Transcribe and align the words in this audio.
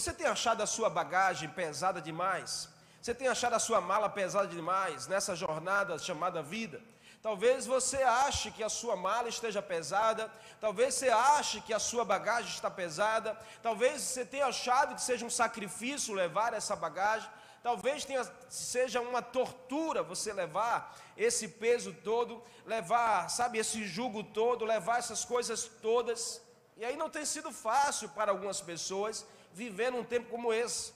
Você 0.00 0.14
tem 0.14 0.26
achado 0.26 0.62
a 0.62 0.66
sua 0.66 0.88
bagagem 0.88 1.50
pesada 1.50 2.00
demais? 2.00 2.70
Você 3.02 3.14
tem 3.14 3.28
achado 3.28 3.52
a 3.52 3.58
sua 3.58 3.82
mala 3.82 4.08
pesada 4.08 4.46
demais 4.46 5.06
nessa 5.06 5.36
jornada 5.36 5.98
chamada 5.98 6.42
vida? 6.42 6.80
Talvez 7.20 7.66
você 7.66 7.98
ache 8.02 8.50
que 8.50 8.64
a 8.64 8.70
sua 8.70 8.96
mala 8.96 9.28
esteja 9.28 9.60
pesada, 9.60 10.32
talvez 10.58 10.94
você 10.94 11.10
ache 11.10 11.60
que 11.60 11.74
a 11.74 11.78
sua 11.78 12.02
bagagem 12.02 12.50
está 12.50 12.70
pesada, 12.70 13.38
talvez 13.62 14.00
você 14.00 14.24
tenha 14.24 14.46
achado 14.46 14.94
que 14.94 15.02
seja 15.02 15.26
um 15.26 15.28
sacrifício 15.28 16.14
levar 16.14 16.54
essa 16.54 16.74
bagagem, 16.74 17.28
talvez 17.62 18.02
tenha, 18.06 18.24
seja 18.48 19.02
uma 19.02 19.20
tortura 19.20 20.02
você 20.02 20.32
levar 20.32 20.96
esse 21.14 21.46
peso 21.46 21.92
todo, 21.92 22.42
levar, 22.64 23.28
sabe, 23.28 23.58
esse 23.58 23.86
jugo 23.86 24.24
todo, 24.24 24.64
levar 24.64 24.98
essas 24.98 25.26
coisas 25.26 25.64
todas. 25.82 26.40
E 26.78 26.86
aí 26.86 26.96
não 26.96 27.10
tem 27.10 27.26
sido 27.26 27.52
fácil 27.52 28.08
para 28.08 28.32
algumas 28.32 28.62
pessoas 28.62 29.26
viver 29.52 29.90
num 29.90 30.04
tempo 30.04 30.30
como 30.30 30.52
esse. 30.52 30.92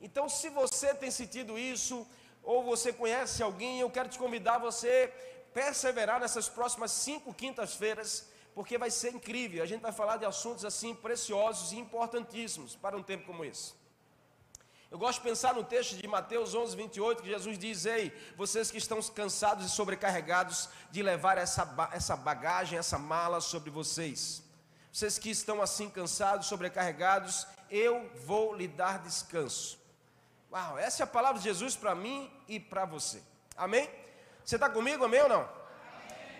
Então, 0.00 0.28
se 0.28 0.48
você 0.50 0.94
tem 0.94 1.10
sentido 1.10 1.58
isso, 1.58 2.06
ou 2.42 2.62
você 2.62 2.92
conhece 2.92 3.42
alguém, 3.42 3.80
eu 3.80 3.90
quero 3.90 4.08
te 4.08 4.18
convidar 4.18 4.58
você 4.58 5.12
perseverar 5.52 6.20
nessas 6.20 6.48
próximas 6.48 6.92
cinco 6.92 7.32
quintas-feiras, 7.32 8.28
porque 8.54 8.78
vai 8.78 8.90
ser 8.90 9.14
incrível. 9.14 9.62
A 9.62 9.66
gente 9.66 9.80
vai 9.80 9.92
falar 9.92 10.18
de 10.18 10.24
assuntos 10.24 10.64
assim 10.64 10.94
preciosos 10.94 11.72
e 11.72 11.76
importantíssimos 11.76 12.76
para 12.76 12.96
um 12.96 13.02
tempo 13.02 13.26
como 13.26 13.44
esse. 13.44 13.72
Eu 14.88 14.98
gosto 14.98 15.18
de 15.18 15.28
pensar 15.28 15.54
no 15.54 15.64
texto 15.64 15.96
de 15.96 16.06
Mateus 16.06 16.54
11, 16.54 16.76
28, 16.76 17.22
que 17.22 17.28
Jesus 17.28 17.58
diz: 17.58 17.84
Ei, 17.86 18.12
vocês 18.36 18.70
que 18.70 18.78
estão 18.78 19.02
cansados 19.02 19.66
e 19.66 19.70
sobrecarregados 19.70 20.68
de 20.90 21.02
levar 21.02 21.38
essa, 21.38 21.68
essa 21.92 22.16
bagagem, 22.16 22.78
essa 22.78 22.98
mala 22.98 23.40
sobre 23.40 23.70
vocês. 23.70 24.42
Vocês 24.92 25.18
que 25.18 25.28
estão 25.28 25.60
assim 25.60 25.90
cansados, 25.90 26.46
sobrecarregados, 26.46 27.46
eu 27.70 28.10
vou 28.24 28.54
lhe 28.54 28.68
dar 28.68 28.98
descanso. 28.98 29.78
Uau, 30.52 30.78
essa 30.78 31.02
é 31.02 31.04
a 31.04 31.06
palavra 31.06 31.38
de 31.38 31.44
Jesus 31.44 31.76
para 31.76 31.94
mim 31.94 32.30
e 32.48 32.58
para 32.60 32.84
você. 32.84 33.22
Amém? 33.56 33.88
Você 34.44 34.56
está 34.56 34.70
comigo, 34.70 35.04
amém 35.04 35.20
ou 35.22 35.28
não? 35.28 35.48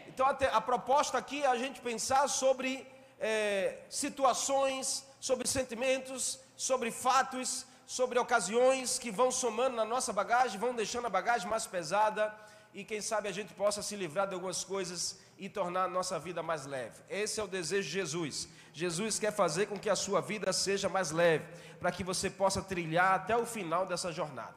Então 0.06 0.26
a, 0.26 0.30
a, 0.30 0.60
proposta 0.60 1.18
aqui 1.18 1.42
é 1.42 1.46
a 1.46 1.56
gente 1.56 1.80
pensar 1.80 2.28
sobre 2.28 2.86
é, 3.18 3.78
situações, 3.90 5.04
sobre 5.20 5.48
sentimentos, 5.48 6.38
sobre 6.56 6.90
fatos, 6.90 7.66
sobre 7.86 8.18
ocasiões 8.18 8.98
que 8.98 9.10
vão 9.10 9.30
somando 9.30 9.76
na 9.76 9.84
nossa 9.84 10.12
bagagem, 10.12 10.58
vão 10.58 10.74
deixando 10.74 11.06
a 11.06 11.10
bagagem 11.10 11.48
mais 11.48 11.66
pesada 11.66 12.34
e 12.72 12.84
quem 12.84 13.00
sabe 13.00 13.28
a 13.28 13.32
gente 13.32 13.54
possa 13.54 13.82
se 13.82 13.96
livrar 13.96 14.26
de 14.26 14.34
algumas 14.34 14.62
coisas 14.62 15.18
e 15.38 15.48
tornar 15.48 15.84
a 15.84 15.88
nossa 15.88 16.18
vida 16.18 16.42
mais 16.42 16.66
leve. 16.66 17.02
Esse 17.08 17.40
é 17.40 17.42
o 17.42 17.46
desejo 17.46 17.88
de 17.88 17.94
Jesus. 17.94 18.48
Jesus 18.72 19.18
quer 19.18 19.32
fazer 19.32 19.66
com 19.66 19.78
que 19.78 19.90
a 19.90 19.96
sua 19.96 20.20
vida 20.20 20.52
seja 20.52 20.88
mais 20.88 21.10
leve, 21.10 21.44
para 21.78 21.92
que 21.92 22.04
você 22.04 22.30
possa 22.30 22.62
trilhar 22.62 23.14
até 23.14 23.36
o 23.36 23.46
final 23.46 23.86
dessa 23.86 24.12
jornada. 24.12 24.54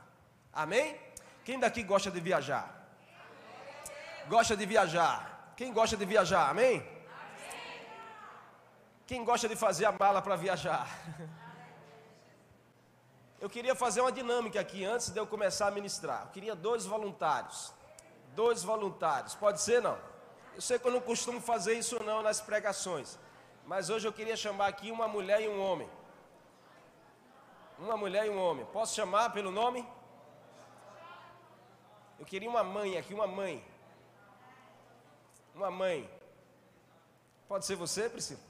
Amém? 0.52 0.98
Quem 1.44 1.60
daqui 1.60 1.84
gosta 1.84 2.10
de 2.10 2.20
viajar? 2.20 2.88
Gosta 4.28 4.56
de 4.56 4.66
viajar? 4.66 5.54
Quem 5.56 5.74
gosta 5.74 5.98
de 5.98 6.06
viajar? 6.06 6.50
Amém? 6.50 6.86
Quem 9.06 9.24
gosta 9.24 9.50
de 9.50 9.56
fazer 9.56 9.86
a 9.86 9.92
mala 9.92 10.22
para 10.22 10.36
viajar? 10.36 10.88
Eu 13.42 13.50
queria 13.50 13.74
fazer 13.74 14.02
uma 14.02 14.12
dinâmica 14.12 14.60
aqui 14.60 14.84
antes 14.84 15.10
de 15.10 15.18
eu 15.18 15.26
começar 15.26 15.68
a 15.68 15.72
ministrar. 15.72 16.24
Eu 16.24 16.32
queria 16.32 16.54
dois 16.54 16.86
voluntários. 16.86 17.74
Dois 18.36 18.64
voluntários. 18.64 19.34
Pode 19.34 19.62
ser 19.62 19.82
não? 19.82 19.98
Eu 20.60 20.62
sei 20.62 20.78
que 20.78 20.86
eu 20.86 20.92
não 20.92 21.00
costumo 21.00 21.40
fazer 21.40 21.76
isso 21.76 22.04
não 22.04 22.22
nas 22.22 22.42
pregações, 22.42 23.18
mas 23.66 23.90
hoje 23.90 24.06
eu 24.06 24.12
queria 24.12 24.36
chamar 24.36 24.68
aqui 24.68 24.92
uma 24.92 25.08
mulher 25.08 25.42
e 25.42 25.48
um 25.48 25.58
homem. 25.58 25.90
Uma 27.78 27.96
mulher 27.96 28.26
e 28.26 28.30
um 28.30 28.38
homem. 28.38 28.66
Posso 28.66 28.94
chamar 28.94 29.30
pelo 29.30 29.52
nome? 29.52 29.88
Eu 32.20 32.26
queria 32.26 32.50
uma 32.50 32.62
mãe 32.62 32.98
aqui, 32.98 33.14
uma 33.14 33.26
mãe. 33.26 33.66
Uma 35.56 35.72
mãe. 35.72 36.12
Pode 37.48 37.66
ser 37.66 37.78
você, 37.78 38.10
Priscila? 38.10 38.42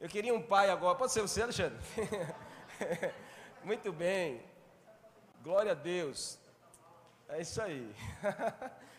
Eu 0.00 0.08
queria 0.08 0.34
um 0.34 0.42
pai 0.42 0.70
agora. 0.70 0.98
Pode 0.98 1.12
ser 1.12 1.22
você, 1.22 1.40
Alexandre? 1.40 1.78
Muito 3.62 3.92
bem. 3.92 4.42
Glória 5.40 5.70
a 5.70 5.76
Deus. 5.76 6.36
É 7.28 7.40
isso 7.40 7.62
aí. 7.62 7.94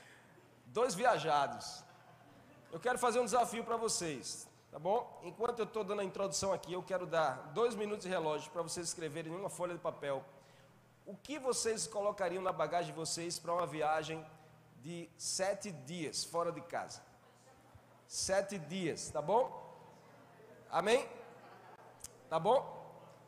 Dois 0.72 0.96
viajados. 0.96 1.84
Eu 2.72 2.80
quero 2.80 2.98
fazer 2.98 3.20
um 3.20 3.26
desafio 3.26 3.64
para 3.64 3.78
vocês, 3.78 4.48
tá 4.72 4.80
bom? 4.80 5.20
Enquanto 5.24 5.60
eu 5.60 5.66
estou 5.66 5.84
dando 5.84 6.02
a 6.02 6.04
introdução 6.04 6.54
aqui, 6.54 6.72
eu 6.74 6.82
quero 6.82 7.06
dar 7.06 7.52
dois 7.54 7.76
minutos 7.76 8.04
de 8.06 8.10
relógio 8.10 8.50
para 8.52 8.62
vocês 8.62 8.88
escreverem 8.88 9.32
em 9.32 9.36
uma 9.36 9.50
folha 9.50 9.74
de 9.74 9.80
papel 9.80 10.24
o 11.06 11.16
que 11.16 11.38
vocês 11.38 11.88
colocariam 11.88 12.42
na 12.42 12.54
bagagem 12.54 12.92
de 12.94 12.98
vocês 12.98 13.38
para 13.38 13.54
uma 13.54 13.68
viagem 13.68 14.26
de 14.78 15.10
sete 15.18 15.72
dias 15.72 16.24
fora 16.24 16.52
de 16.52 16.62
casa. 16.62 17.02
Sete 18.08 18.58
dias, 18.58 19.10
tá 19.10 19.22
bom? 19.22 19.44
Amém? 20.70 21.08
Tá 22.30 22.40
bom? 22.40 22.60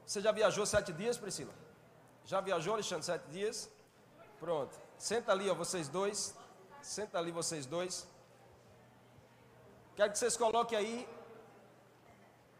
Você 0.06 0.22
já 0.22 0.32
viajou 0.32 0.66
sete 0.66 0.94
dias, 0.94 1.18
Priscila? 1.18 1.54
Já 2.26 2.40
viajou, 2.40 2.74
Alexandre, 2.74 3.06
sete 3.06 3.28
dias? 3.30 3.70
Pronto. 4.40 4.78
Senta 4.98 5.34
ali, 5.34 5.50
ó, 5.50 5.56
vocês 5.56 5.90
dois. 5.90 6.36
Senta 6.84 7.18
ali 7.18 7.32
vocês 7.32 7.66
dois. 7.66 8.06
Quero 9.96 10.12
que 10.12 10.20
vocês 10.20 10.36
coloquem 10.36 10.78
aí. 10.78 11.10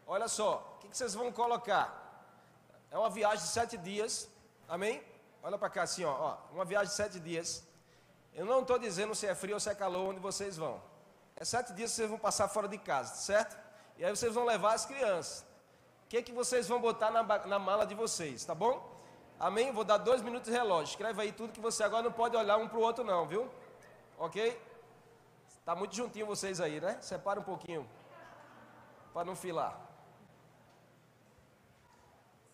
Olha 0.06 0.28
só, 0.28 0.76
o 0.76 0.78
que, 0.78 0.96
vocês 0.96 1.14
vão 1.14 1.30
colocar? 1.30 1.86
É 2.90 2.98
uma 2.98 3.10
viagem 3.10 3.44
de 3.44 3.50
sete 3.50 3.76
dias. 3.76 4.26
Amém? 4.66 5.04
Olha 5.42 5.58
para 5.58 5.68
cá 5.68 5.82
assim, 5.82 6.04
ó, 6.04 6.12
ó. 6.12 6.36
Uma 6.54 6.64
viagem 6.64 6.88
de 6.88 6.94
sete 6.94 7.20
dias. 7.20 7.62
Eu 8.32 8.46
não 8.46 8.62
estou 8.62 8.78
dizendo 8.78 9.14
se 9.14 9.26
é 9.26 9.34
frio 9.34 9.54
ou 9.54 9.60
se 9.60 9.68
é 9.68 9.74
calor 9.74 10.08
onde 10.08 10.20
vocês 10.20 10.56
vão. 10.56 10.80
É 11.36 11.44
sete 11.44 11.74
dias 11.74 11.90
que 11.90 11.96
vocês 11.96 12.08
vão 12.08 12.18
passar 12.18 12.48
fora 12.48 12.66
de 12.66 12.78
casa, 12.78 13.14
certo? 13.16 13.54
E 13.98 14.04
aí 14.04 14.10
vocês 14.10 14.32
vão 14.32 14.46
levar 14.46 14.72
as 14.72 14.86
crianças. 14.86 15.44
O 16.04 16.08
que, 16.08 16.22
que 16.22 16.32
vocês 16.32 16.66
vão 16.66 16.80
botar 16.80 17.10
na, 17.10 17.22
na 17.46 17.58
mala 17.58 17.84
de 17.84 17.94
vocês, 17.94 18.42
tá 18.42 18.54
bom? 18.54 18.90
Amém? 19.38 19.70
Vou 19.70 19.84
dar 19.84 19.98
dois 19.98 20.22
minutos 20.22 20.50
de 20.50 20.56
relógio. 20.56 20.92
Escreve 20.92 21.20
aí 21.20 21.32
tudo 21.32 21.52
que 21.52 21.60
você 21.60 21.84
agora 21.84 22.04
não 22.04 22.12
pode 22.12 22.34
olhar 22.36 22.56
um 22.56 22.66
para 22.66 22.78
o 22.78 22.80
outro, 22.80 23.04
não, 23.04 23.26
viu? 23.26 23.50
Ok? 24.18 24.60
Está 25.48 25.74
muito 25.74 25.94
juntinho 25.94 26.26
vocês 26.26 26.60
aí, 26.60 26.80
né? 26.80 26.98
Separa 27.00 27.40
um 27.40 27.42
pouquinho. 27.42 27.88
Para 29.12 29.24
não 29.24 29.34
filar. 29.34 29.80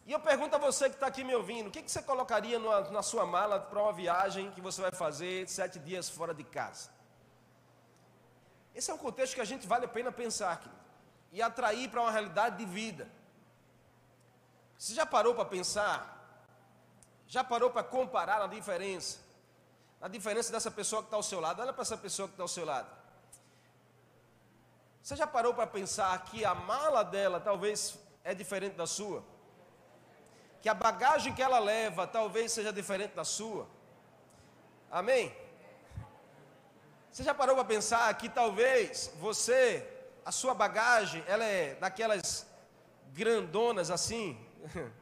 E 0.07 0.13
eu 0.13 0.21
pergunto 0.21 0.57
a 0.57 0.59
você 0.59 0.89
que 0.89 0.97
está 0.97 1.07
aqui 1.07 1.23
me 1.23 1.35
ouvindo: 1.35 1.69
o 1.69 1.71
que, 1.71 1.83
que 1.83 1.91
você 1.91 2.03
colocaria 2.03 2.59
na, 2.59 2.91
na 2.91 3.03
sua 3.03 3.27
mala 3.27 3.61
para 3.61 3.83
uma 3.83 3.93
viagem 3.93 4.51
que 4.53 4.61
você 4.61 4.81
vai 4.81 4.93
fazer 4.93 5.49
sete 5.49 5.79
dias 5.79 6.09
fora 6.09 6.35
de 6.35 6.45
casa? 6.45 6.91
Esse 8.75 8.91
é 8.91 8.95
um 8.95 8.99
contexto 8.99 9.35
que 9.35 9.41
a 9.41 9.45
gente 9.45 9.67
vale 9.67 9.85
a 9.85 9.89
pena 9.89 10.13
pensar 10.13 10.53
aqui 10.53 10.71
e 11.33 11.43
atrair 11.43 11.89
para 11.91 12.01
uma 12.01 12.11
realidade 12.11 12.57
de 12.59 12.65
vida. 12.65 13.09
Você 14.79 14.95
já 14.95 15.05
parou 15.05 15.35
para 15.35 15.45
pensar? 15.45 16.17
Já 17.27 17.45
parou 17.45 17.71
para 17.71 17.83
comparar 17.83 18.43
a 18.43 18.47
diferença 18.47 19.30
a 20.01 20.09
diferença 20.09 20.51
dessa 20.51 20.71
pessoa 20.71 21.03
que 21.03 21.09
está 21.09 21.17
ao 21.17 21.23
seu 21.23 21.41
lado. 21.41 21.61
Olha 21.61 21.73
para 21.73 21.83
essa 21.83 21.97
pessoa 21.97 22.27
que 22.27 22.35
está 22.35 22.43
ao 22.43 22.49
seu 22.49 22.65
lado. 22.65 22.89
Você 25.03 25.17
já 25.17 25.27
parou 25.27 25.53
para 25.53 25.67
pensar 25.67 26.25
que 26.25 26.45
a 26.45 26.55
mala 26.55 27.03
dela 27.03 27.41
talvez 27.41 27.99
é 28.25 28.35
diferente 28.35 28.77
da 28.77 28.87
sua? 28.87 29.23
Que 30.63 30.69
a 30.69 30.75
bagagem 30.75 31.35
que 31.35 31.43
ela 31.43 31.59
leva 31.59 32.07
talvez 32.07 32.53
seja 32.53 32.73
diferente 32.73 33.15
da 33.15 33.25
sua? 33.25 33.67
Amém? 34.91 35.35
Você 37.11 37.23
já 37.23 37.35
parou 37.35 37.57
para 37.57 37.65
pensar 37.65 38.13
que 38.15 38.29
talvez 38.29 39.13
você, 39.19 39.87
a 40.25 40.31
sua 40.31 40.55
bagagem, 40.55 41.25
ela 41.27 41.45
é 41.45 41.75
daquelas 41.75 42.47
grandonas 43.13 43.91
assim? 43.91 44.39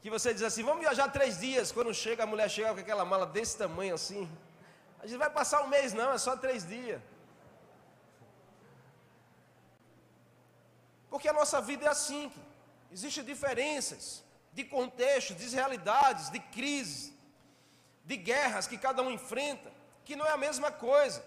que 0.00 0.08
você 0.08 0.32
diz 0.32 0.42
assim, 0.42 0.62
vamos 0.62 0.80
viajar 0.80 1.08
três 1.08 1.38
dias, 1.38 1.70
quando 1.70 1.92
chega, 1.92 2.22
a 2.22 2.26
mulher 2.26 2.48
chega 2.48 2.72
com 2.72 2.80
aquela 2.80 3.04
mala 3.04 3.26
desse 3.26 3.56
tamanho 3.56 3.94
assim. 3.94 4.30
A 5.02 5.06
gente 5.06 5.18
vai 5.18 5.30
passar 5.30 5.62
um 5.62 5.68
mês, 5.68 5.92
não, 5.92 6.12
é 6.12 6.18
só 6.18 6.36
três 6.36 6.66
dias. 6.66 7.00
Porque 11.10 11.28
a 11.28 11.32
nossa 11.32 11.60
vida 11.60 11.86
é 11.86 11.88
assim, 11.88 12.32
existem 12.90 13.24
diferenças 13.24 14.22
de 14.52 14.64
contexto, 14.64 15.34
de 15.34 15.48
realidades, 15.48 16.30
de 16.30 16.38
crises, 16.38 17.12
de 18.04 18.16
guerras 18.16 18.66
que 18.66 18.78
cada 18.78 19.02
um 19.02 19.10
enfrenta, 19.10 19.70
que 20.04 20.16
não 20.16 20.26
é 20.26 20.30
a 20.30 20.36
mesma 20.36 20.70
coisa. 20.70 21.22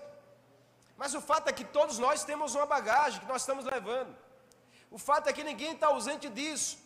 Mas 0.97 1.13
o 1.13 1.21
fato 1.21 1.47
é 1.47 1.53
que 1.53 1.65
todos 1.65 1.99
nós 1.99 2.23
temos 2.23 2.55
uma 2.55 2.65
bagagem 2.65 3.19
que 3.19 3.25
nós 3.25 3.41
estamos 3.41 3.65
levando. 3.65 4.15
O 4.89 4.97
fato 4.97 5.27
é 5.27 5.33
que 5.33 5.43
ninguém 5.43 5.73
está 5.73 5.87
ausente 5.87 6.29
disso. 6.29 6.82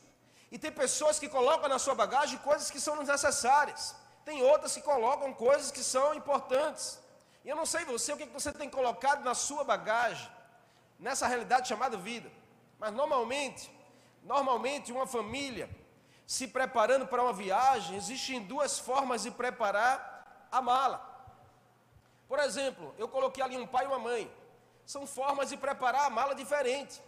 E 0.51 0.57
tem 0.57 0.71
pessoas 0.71 1.19
que 1.19 1.29
colocam 1.29 1.69
na 1.69 1.79
sua 1.79 1.95
bagagem 1.95 2.37
coisas 2.39 2.71
que 2.71 2.79
são 2.79 2.95
necessárias. 2.95 3.95
Tem 4.23 4.41
outras 4.43 4.73
que 4.73 4.81
colocam 4.81 5.33
coisas 5.33 5.71
que 5.71 5.83
são 5.83 6.13
importantes. 6.13 6.99
E 7.43 7.49
eu 7.49 7.55
não 7.55 7.65
sei 7.65 7.85
você 7.85 8.13
o 8.13 8.17
que 8.17 8.25
você 8.25 8.51
tem 8.51 8.69
colocado 8.69 9.23
na 9.23 9.33
sua 9.33 9.63
bagagem, 9.63 10.29
nessa 10.99 11.27
realidade 11.27 11.67
chamada 11.67 11.97
vida. 11.97 12.29
Mas 12.79 12.93
normalmente, 12.93 13.71
Normalmente, 14.27 14.91
uma 14.91 15.07
família 15.07 15.69
se 16.25 16.49
preparando 16.49 17.07
para 17.07 17.23
uma 17.23 17.31
viagem, 17.31 17.95
existem 17.95 18.43
duas 18.43 18.77
formas 18.77 19.23
de 19.23 19.31
preparar 19.31 20.47
a 20.51 20.61
mala. 20.61 20.99
Por 22.27 22.37
exemplo, 22.39 22.93
eu 22.97 23.07
coloquei 23.07 23.41
ali 23.41 23.57
um 23.57 23.65
pai 23.65 23.85
e 23.85 23.87
uma 23.87 23.99
mãe. 23.99 24.29
São 24.85 25.07
formas 25.07 25.47
de 25.47 25.55
preparar 25.55 26.05
a 26.05 26.09
mala 26.09 26.35
diferente. 26.35 27.01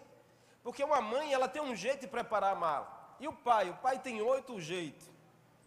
Porque 0.64 0.82
uma 0.82 1.02
mãe, 1.02 1.34
ela 1.34 1.50
tem 1.50 1.62
um 1.62 1.76
jeito 1.76 2.02
de 2.02 2.08
preparar 2.08 2.54
a 2.54 2.56
mala. 2.56 2.88
E 3.20 3.28
o 3.28 3.34
pai? 3.34 3.70
O 3.70 3.76
pai 3.76 4.00
tem 4.00 4.22
outro 4.22 4.60
jeito. 4.60 5.06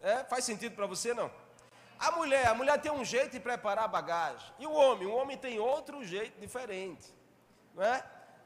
É? 0.01 0.23
Faz 0.23 0.43
sentido 0.43 0.75
para 0.75 0.85
você, 0.85 1.13
não? 1.13 1.31
A 1.99 2.11
mulher, 2.11 2.47
a 2.47 2.53
mulher 2.53 2.81
tem 2.81 2.91
um 2.91 3.05
jeito 3.05 3.31
de 3.31 3.39
preparar 3.39 3.85
a 3.85 3.87
bagagem. 3.87 4.51
E 4.59 4.67
o 4.67 4.71
homem? 4.71 5.07
O 5.07 5.15
homem 5.15 5.37
tem 5.37 5.59
outro 5.59 6.03
jeito 6.03 6.39
diferente. 6.39 7.13
Não 7.73 7.83
é? 7.83 8.03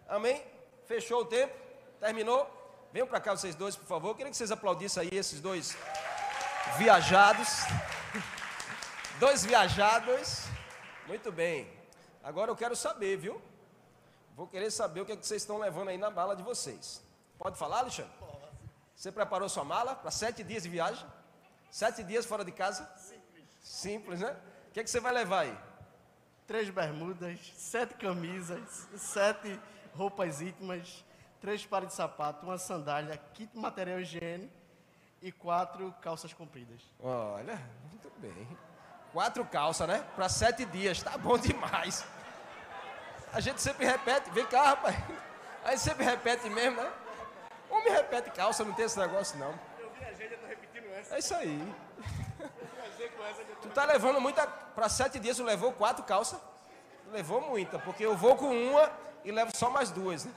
Amém? 0.07 0.44
Fechou 0.86 1.21
o 1.21 1.25
tempo? 1.25 1.56
Terminou? 2.00 2.48
Venham 2.94 3.07
para 3.07 3.19
cá 3.19 3.36
vocês 3.36 3.56
dois, 3.56 3.75
por 3.75 3.86
favor. 3.86 4.09
Eu 4.09 4.15
queria 4.15 4.31
que 4.31 4.38
vocês 4.38 4.51
aplaudissem 4.51 5.04
aí 5.04 5.09
esses 5.12 5.42
dois 5.42 5.75
viajados. 6.77 7.62
dois 9.19 9.44
viajados. 9.44 10.44
Muito 11.07 11.31
bem. 11.31 11.68
Agora 12.24 12.51
eu 12.51 12.56
quero 12.56 12.75
saber, 12.75 13.18
viu? 13.18 13.42
Vou 14.36 14.48
querer 14.48 14.69
saber 14.69 15.01
o 15.01 15.06
que, 15.06 15.13
é 15.13 15.15
que 15.15 15.25
vocês 15.25 15.42
estão 15.42 15.57
levando 15.57 15.88
aí 15.89 15.98
na 15.98 16.12
mala 16.12 16.36
de 16.36 16.44
vocês. 16.44 17.01
Pode 17.39 17.57
falar, 17.57 17.80
Alexandre? 17.80 18.12
Você 18.98 19.12
preparou 19.12 19.48
sua 19.48 19.64
mala 19.64 19.96
para 19.96 20.10
sete 20.10 20.44
dias 20.44 20.64
de 20.64 20.70
viagem? 20.70 21.06
Sete 21.70 22.02
dias 22.02 22.26
fora 22.26 22.44
de 22.44 22.52
casa? 22.52 22.90
Simples. 22.98 23.46
Simples, 23.62 24.20
né? 24.22 24.36
O 24.70 24.72
que, 24.72 24.80
é 24.80 24.84
que 24.84 24.90
você 24.90 25.00
vai 25.00 25.14
levar 25.14 25.42
aí? 25.42 25.56
Três 26.48 26.68
bermudas, 26.72 27.40
sete 27.56 27.94
camisas, 27.94 28.88
sete 28.96 29.60
roupas 29.96 30.42
íntimas, 30.42 31.06
três 31.40 31.64
pares 31.64 31.90
de 31.90 31.94
sapato, 31.94 32.44
uma 32.44 32.58
sandália, 32.58 33.16
kit 33.36 33.56
material 33.56 34.00
higiene 34.00 34.52
e 35.22 35.32
quatro 35.32 35.94
calças 36.02 36.34
compridas. 36.34 36.82
Olha, 37.00 37.62
muito 37.92 38.12
bem. 38.18 38.48
Quatro 39.14 39.46
calças, 39.46 39.88
né? 39.88 40.04
Para 40.16 40.28
sete 40.28 40.66
dias, 40.66 41.04
tá 41.04 41.16
bom 41.20 41.38
demais. 41.38 42.04
A 43.32 43.40
gente 43.40 43.62
sempre 43.62 43.86
repete, 43.86 44.32
vem 44.32 44.48
cá, 44.48 44.70
rapaz. 44.70 44.96
Aí 45.64 45.78
sempre 45.78 46.04
repete 46.04 46.50
mesmo, 46.50 46.82
né? 46.82 46.92
Homem 47.69 47.92
repete 47.92 48.31
calça, 48.31 48.64
não 48.64 48.74
tem 48.74 48.86
esse 48.86 48.98
negócio 49.00 49.38
não. 49.38 49.54
Eu 49.80 49.90
viajei, 49.92 50.30
já 50.30 50.38
tô 50.38 50.48
repetindo 50.48 50.86
essa. 50.94 51.16
É 51.16 51.19
isso 51.19 51.36
aí. 51.36 51.75
Tu 53.62 53.69
tá 53.69 53.86
levando 53.86 54.19
muita. 54.19 54.48
Para 54.48 54.90
sete 54.90 55.19
dias, 55.19 55.38
tu 55.38 55.44
levou 55.44 55.72
quatro 55.74 56.04
calças? 56.04 56.40
Levou 57.12 57.42
muita, 57.42 57.80
porque 57.80 58.06
eu 58.06 58.16
vou 58.16 58.36
com 58.36 58.50
uma 58.50 58.92
e 59.24 59.31
levo 59.31 59.56
só 59.56 59.69
mais 59.69 59.92
duas. 59.92 60.25
Né? 60.25 60.34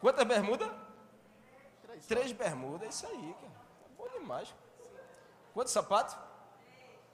Quantas 0.00 0.24
bermudas? 0.24 0.70
Três, 1.82 2.06
Três 2.06 2.32
bermudas, 2.32 2.86
é 2.86 2.90
isso 2.90 3.06
aí, 3.06 3.34
cara. 3.40 3.52
Tá 3.52 3.88
bom 3.96 4.08
demais. 4.18 4.54
Quantos 5.54 5.72
sapatos? 5.72 6.16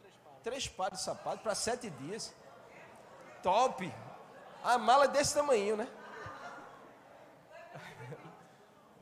Três 0.00 0.16
pares. 0.16 0.42
Três 0.42 0.68
pares 0.68 0.98
de 0.98 1.04
sapato 1.04 1.42
para 1.42 1.54
sete 1.54 1.88
dias. 1.90 2.34
Top. 3.42 3.92
A 4.62 4.78
mala 4.78 5.04
é 5.04 5.08
desse 5.08 5.34
tamanho, 5.34 5.76
né? 5.76 5.88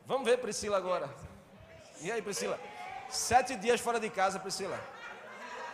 Vamos 0.06 0.24
ver, 0.24 0.38
Priscila, 0.38 0.76
agora. 0.76 1.08
E 2.00 2.10
aí, 2.10 2.20
Priscila? 2.20 2.58
Sete 3.08 3.56
dias 3.56 3.80
fora 3.80 4.00
de 4.00 4.10
casa, 4.10 4.38
Priscila. 4.38 4.78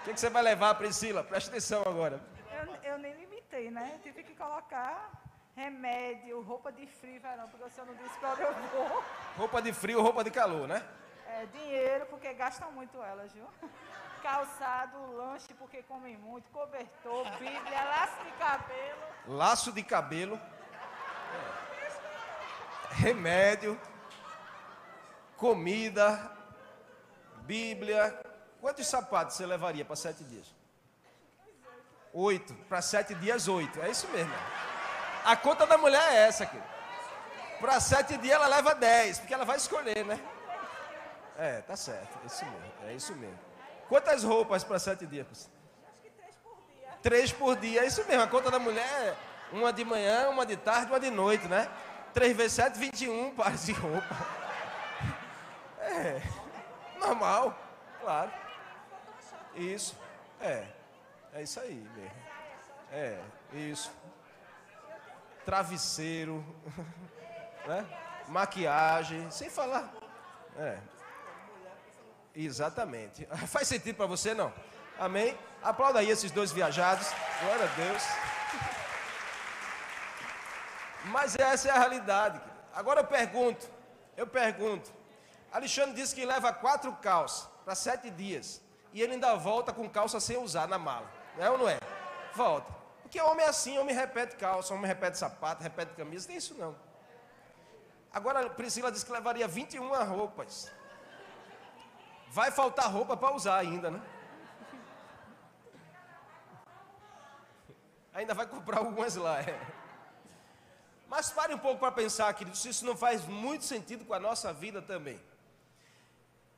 O 0.00 0.04
que, 0.04 0.14
que 0.14 0.20
você 0.20 0.30
vai 0.30 0.42
levar, 0.42 0.74
Priscila? 0.74 1.24
Presta 1.24 1.50
atenção 1.50 1.82
agora. 1.82 2.20
Eu, 2.52 2.92
eu 2.92 2.98
nem 2.98 3.14
limitei, 3.14 3.70
né? 3.70 3.98
tive 4.02 4.22
que 4.22 4.34
colocar 4.34 5.10
remédio, 5.58 6.40
roupa 6.42 6.70
de 6.70 6.86
frio, 6.86 7.20
verão, 7.20 7.48
porque 7.48 7.64
o 7.64 7.70
senhor 7.70 7.86
não 7.86 7.94
disse 7.94 8.16
para 8.20 8.32
onde 8.32 8.42
eu 8.42 8.52
vou. 8.52 9.04
Roupa 9.36 9.60
de 9.60 9.72
frio, 9.72 10.00
roupa 10.00 10.22
de 10.22 10.30
calor, 10.30 10.68
né? 10.68 10.86
É, 11.26 11.46
dinheiro, 11.46 12.06
porque 12.06 12.32
gastam 12.34 12.70
muito 12.70 13.02
elas, 13.02 13.32
viu? 13.32 13.44
Calçado, 14.22 14.96
lanche, 15.16 15.52
porque 15.54 15.82
comem 15.82 16.16
muito, 16.16 16.48
cobertor, 16.50 17.24
bíblia, 17.38 17.84
laço 17.84 18.24
de 18.24 18.32
cabelo. 18.32 19.02
Laço 19.26 19.72
de 19.72 19.82
cabelo. 19.82 20.40
Remédio, 22.90 23.78
comida, 25.38 26.30
Bíblia. 27.42 28.20
Quantos 28.60 28.86
sapatos 28.86 29.36
você 29.36 29.46
levaria 29.46 29.84
para 29.84 29.96
sete 29.96 30.24
dias? 30.24 30.46
Oito. 32.12 32.52
Para 32.68 32.82
sete 32.82 33.14
dias, 33.14 33.48
oito. 33.48 33.80
É 33.80 33.88
isso 33.88 34.06
mesmo. 34.08 34.34
A 35.24 35.36
conta 35.36 35.66
da 35.66 35.78
mulher 35.78 36.12
é 36.12 36.16
essa 36.26 36.44
aqui. 36.44 36.60
Para 37.60 37.80
sete 37.80 38.16
dias 38.18 38.34
ela 38.34 38.46
leva 38.48 38.74
dez, 38.74 39.18
porque 39.18 39.32
ela 39.32 39.44
vai 39.44 39.56
escolher, 39.56 40.04
né? 40.04 40.20
É, 41.36 41.60
tá 41.62 41.76
certo. 41.76 42.18
É 42.22 42.26
isso 42.26 42.44
mesmo. 42.44 42.72
É 42.86 42.92
isso 42.94 43.14
mesmo. 43.14 43.38
Quantas 43.88 44.24
roupas 44.24 44.64
para 44.64 44.78
sete 44.78 45.06
dias? 45.06 45.26
Acho 45.86 46.02
que 46.02 46.10
três 46.10 46.34
por 46.42 46.56
dia. 46.66 46.98
Três 47.00 47.32
por 47.32 47.56
dia, 47.56 47.82
é 47.82 47.86
isso 47.86 48.04
mesmo. 48.06 48.22
A 48.22 48.26
conta 48.26 48.50
da 48.50 48.58
mulher 48.58 48.84
é 48.84 49.16
uma 49.52 49.72
de 49.72 49.84
manhã, 49.84 50.28
uma 50.28 50.44
de 50.44 50.56
tarde, 50.56 50.90
uma 50.90 51.00
de 51.00 51.10
noite, 51.10 51.46
né? 51.46 51.68
Três 52.12 52.36
vezes 52.36 52.52
sete, 52.54 52.78
vinte 52.78 53.04
e 53.04 53.08
um 53.08 53.34
pares 53.34 53.66
de 53.66 53.72
roupa. 53.72 54.16
É, 55.98 56.22
normal, 57.00 57.58
claro. 58.00 58.30
Isso, 59.54 59.98
é. 60.40 60.64
É 61.32 61.42
isso 61.42 61.58
aí 61.58 61.74
mesmo. 61.74 62.16
É, 62.92 63.20
isso 63.52 63.90
travesseiro, 65.44 66.44
né? 67.66 67.86
maquiagem, 68.28 69.30
sem 69.30 69.50
falar. 69.50 69.92
É. 70.56 70.78
Exatamente. 72.34 73.26
Faz 73.48 73.66
sentido 73.66 73.96
para 73.96 74.06
você, 74.06 74.34
não? 74.34 74.52
Amém? 74.98 75.36
Aplauda 75.62 75.98
aí 75.98 76.10
esses 76.10 76.30
dois 76.30 76.52
viajados. 76.52 77.08
Glória 77.40 77.64
a 77.64 77.74
Deus. 77.74 78.02
Mas 81.06 81.34
essa 81.36 81.68
é 81.68 81.70
a 81.70 81.78
realidade. 81.78 82.40
Agora 82.74 83.00
eu 83.00 83.06
pergunto, 83.06 83.66
eu 84.16 84.26
pergunto. 84.26 84.97
Alexandre 85.52 85.94
disse 85.94 86.14
que 86.14 86.24
leva 86.24 86.52
quatro 86.52 86.92
calças 86.96 87.48
para 87.64 87.74
sete 87.74 88.10
dias. 88.10 88.60
E 88.92 89.02
ele 89.02 89.14
ainda 89.14 89.34
volta 89.36 89.72
com 89.72 89.88
calça 89.88 90.18
sem 90.20 90.36
usar 90.36 90.66
na 90.66 90.78
mala. 90.78 91.10
É 91.38 91.48
ou 91.50 91.58
não 91.58 91.68
é? 91.68 91.78
Volta. 92.34 92.72
Porque 93.02 93.20
homem 93.20 93.44
é 93.44 93.48
assim, 93.48 93.78
homem 93.78 93.94
repete 93.94 94.36
calça, 94.36 94.74
homem 94.74 94.86
repete 94.86 95.16
sapato, 95.16 95.62
repete 95.62 95.94
camisa, 95.94 96.26
tem 96.26 96.36
isso 96.36 96.54
não. 96.54 96.76
Agora 98.12 98.48
Priscila 98.50 98.90
disse 98.90 99.06
que 99.06 99.12
levaria 99.12 99.46
21 99.48 100.04
roupas. 100.04 100.70
Vai 102.30 102.50
faltar 102.50 102.90
roupa 102.90 103.16
para 103.16 103.34
usar 103.34 103.56
ainda, 103.56 103.90
né? 103.90 104.02
Ainda 108.12 108.34
vai 108.34 108.46
comprar 108.46 108.78
algumas 108.78 109.14
lá, 109.16 109.40
é. 109.40 109.58
Mas 111.08 111.30
pare 111.30 111.54
um 111.54 111.58
pouco 111.58 111.78
para 111.78 111.92
pensar, 111.92 112.32
queridos, 112.34 112.60
se 112.60 112.68
isso 112.68 112.84
não 112.84 112.96
faz 112.96 113.24
muito 113.24 113.64
sentido 113.64 114.04
com 114.04 114.12
a 114.12 114.20
nossa 114.20 114.52
vida 114.52 114.82
também. 114.82 115.18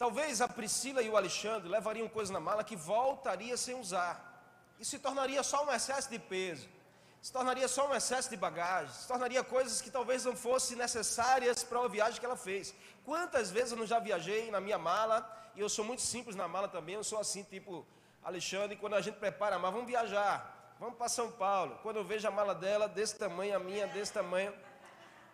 Talvez 0.01 0.41
a 0.41 0.49
Priscila 0.49 1.03
e 1.03 1.11
o 1.11 1.17
Alexandre 1.19 1.69
levariam 1.69 2.09
coisas 2.09 2.31
na 2.31 2.41
mala 2.41 2.65
que 2.65 2.75
voltaria 2.75 3.55
sem 3.55 3.75
usar. 3.79 4.15
E 4.79 4.85
se 4.91 4.99
tornaria 4.99 5.43
só 5.43 5.63
um 5.67 5.71
excesso 5.71 6.09
de 6.09 6.19
peso, 6.19 6.67
se 7.21 7.31
tornaria 7.31 7.69
só 7.69 7.87
um 7.87 7.95
excesso 7.95 8.31
de 8.31 8.37
bagagem, 8.45 8.95
se 8.95 9.07
tornaria 9.07 9.45
coisas 9.45 9.83
que 9.83 9.91
talvez 9.91 10.25
não 10.25 10.35
fossem 10.35 10.75
necessárias 10.75 11.63
para 11.63 11.79
a 11.81 11.87
viagem 11.87 12.19
que 12.19 12.25
ela 12.25 12.35
fez. 12.35 12.75
Quantas 13.05 13.51
vezes 13.51 13.73
eu 13.73 13.77
não 13.77 13.85
já 13.85 13.99
viajei 13.99 14.51
na 14.51 14.59
minha 14.59 14.79
mala, 14.79 15.19
e 15.55 15.61
eu 15.61 15.69
sou 15.69 15.85
muito 15.85 16.01
simples 16.01 16.35
na 16.35 16.49
mala 16.49 16.67
também, 16.67 16.95
eu 16.95 17.05
sou 17.05 17.21
assim, 17.21 17.43
tipo 17.43 17.87
Alexandre, 18.25 18.77
quando 18.77 18.95
a 18.95 19.03
gente 19.03 19.19
prepara 19.19 19.57
a 19.57 19.59
mala, 19.59 19.75
vamos 19.75 19.87
viajar, 19.87 20.75
vamos 20.81 20.97
para 20.97 21.11
São 21.11 21.31
Paulo. 21.31 21.79
Quando 21.83 21.97
eu 21.97 22.05
vejo 22.05 22.27
a 22.27 22.31
mala 22.31 22.55
dela 22.55 22.89
desse 22.89 23.17
tamanho, 23.17 23.55
a 23.55 23.59
minha 23.59 23.87
desse 23.87 24.15
tamanho, 24.15 24.55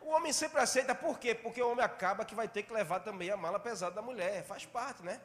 o 0.06 0.10
homem 0.10 0.32
sempre 0.32 0.60
aceita, 0.60 0.94
por 0.94 1.18
quê? 1.18 1.34
Porque 1.34 1.60
o 1.60 1.68
homem 1.68 1.84
acaba 1.84 2.24
que 2.24 2.32
vai 2.32 2.46
ter 2.46 2.62
que 2.62 2.72
levar 2.72 3.00
também 3.00 3.28
a 3.28 3.36
mala 3.36 3.58
pesada 3.58 3.96
da 3.96 4.00
mulher, 4.00 4.44
faz 4.44 4.64
parte, 4.64 5.02
né? 5.02 5.20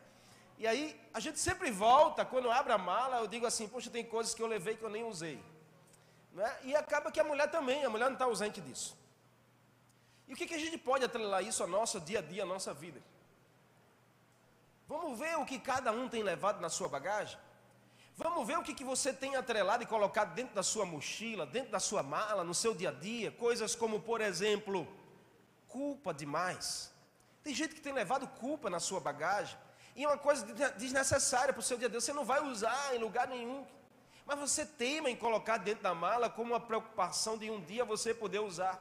E 0.57 0.65
aí, 0.65 0.99
a 1.13 1.19
gente 1.19 1.39
sempre 1.39 1.69
volta, 1.69 2.25
quando 2.25 2.49
abre 2.49 2.73
a 2.73 2.79
mala, 2.79 3.19
eu 3.19 3.27
digo 3.27 3.45
assim, 3.45 3.67
poxa, 3.67 3.91
tem 3.91 4.03
coisas 4.03 4.33
que 4.33 4.41
eu 4.41 4.47
levei 4.47 4.75
que 4.75 4.83
eu 4.83 4.89
nem 4.89 5.03
usei. 5.03 5.39
Né? 6.33 6.57
E 6.63 6.75
acaba 6.75 7.11
que 7.11 7.19
a 7.19 7.23
mulher 7.23 7.49
também, 7.51 7.85
a 7.85 7.91
mulher 7.91 8.05
não 8.05 8.13
está 8.13 8.25
ausente 8.25 8.59
disso. 8.59 8.97
E 10.27 10.33
o 10.33 10.35
que, 10.35 10.47
que 10.47 10.55
a 10.55 10.59
gente 10.59 10.79
pode 10.79 11.05
atrelar 11.05 11.43
isso 11.43 11.61
ao 11.61 11.69
nosso 11.69 11.99
dia 11.99 12.17
a 12.17 12.21
dia, 12.23 12.41
à 12.41 12.45
nossa 12.45 12.73
vida? 12.73 13.01
Vamos 14.87 15.19
ver 15.19 15.37
o 15.37 15.45
que 15.45 15.59
cada 15.59 15.91
um 15.91 16.09
tem 16.09 16.23
levado 16.23 16.59
na 16.59 16.69
sua 16.69 16.89
bagagem? 16.89 17.37
Vamos 18.23 18.45
ver 18.45 18.55
o 18.59 18.61
que, 18.61 18.75
que 18.75 18.83
você 18.83 19.11
tem 19.11 19.35
atrelado 19.35 19.81
e 19.81 19.87
colocado 19.87 20.35
dentro 20.35 20.53
da 20.53 20.61
sua 20.61 20.85
mochila, 20.85 21.43
dentro 21.43 21.71
da 21.71 21.79
sua 21.79 22.03
mala, 22.03 22.43
no 22.43 22.53
seu 22.53 22.75
dia 22.75 22.89
a 22.89 22.91
dia. 22.91 23.31
Coisas 23.31 23.73
como, 23.73 23.99
por 23.99 24.21
exemplo, 24.21 24.87
culpa 25.67 26.13
demais. 26.13 26.91
Tem 27.43 27.51
gente 27.51 27.73
que 27.73 27.81
tem 27.81 27.91
levado 27.91 28.27
culpa 28.27 28.69
na 28.69 28.79
sua 28.79 28.99
bagagem. 28.99 29.57
E 29.95 30.03
é 30.03 30.07
uma 30.07 30.19
coisa 30.19 30.45
desnecessária 30.77 31.51
para 31.51 31.61
o 31.61 31.63
seu 31.63 31.79
dia 31.79 31.87
a 31.87 31.89
dia. 31.89 31.99
Você 31.99 32.13
não 32.13 32.23
vai 32.23 32.43
usar 32.45 32.95
em 32.95 32.99
lugar 32.99 33.27
nenhum. 33.27 33.65
Mas 34.23 34.37
você 34.37 34.67
teima 34.67 35.09
em 35.09 35.15
colocar 35.15 35.57
dentro 35.57 35.81
da 35.81 35.95
mala 35.95 36.29
como 36.29 36.53
uma 36.53 36.59
preocupação 36.59 37.39
de 37.39 37.49
um 37.49 37.59
dia 37.59 37.83
você 37.83 38.13
poder 38.13 38.39
usar. 38.39 38.79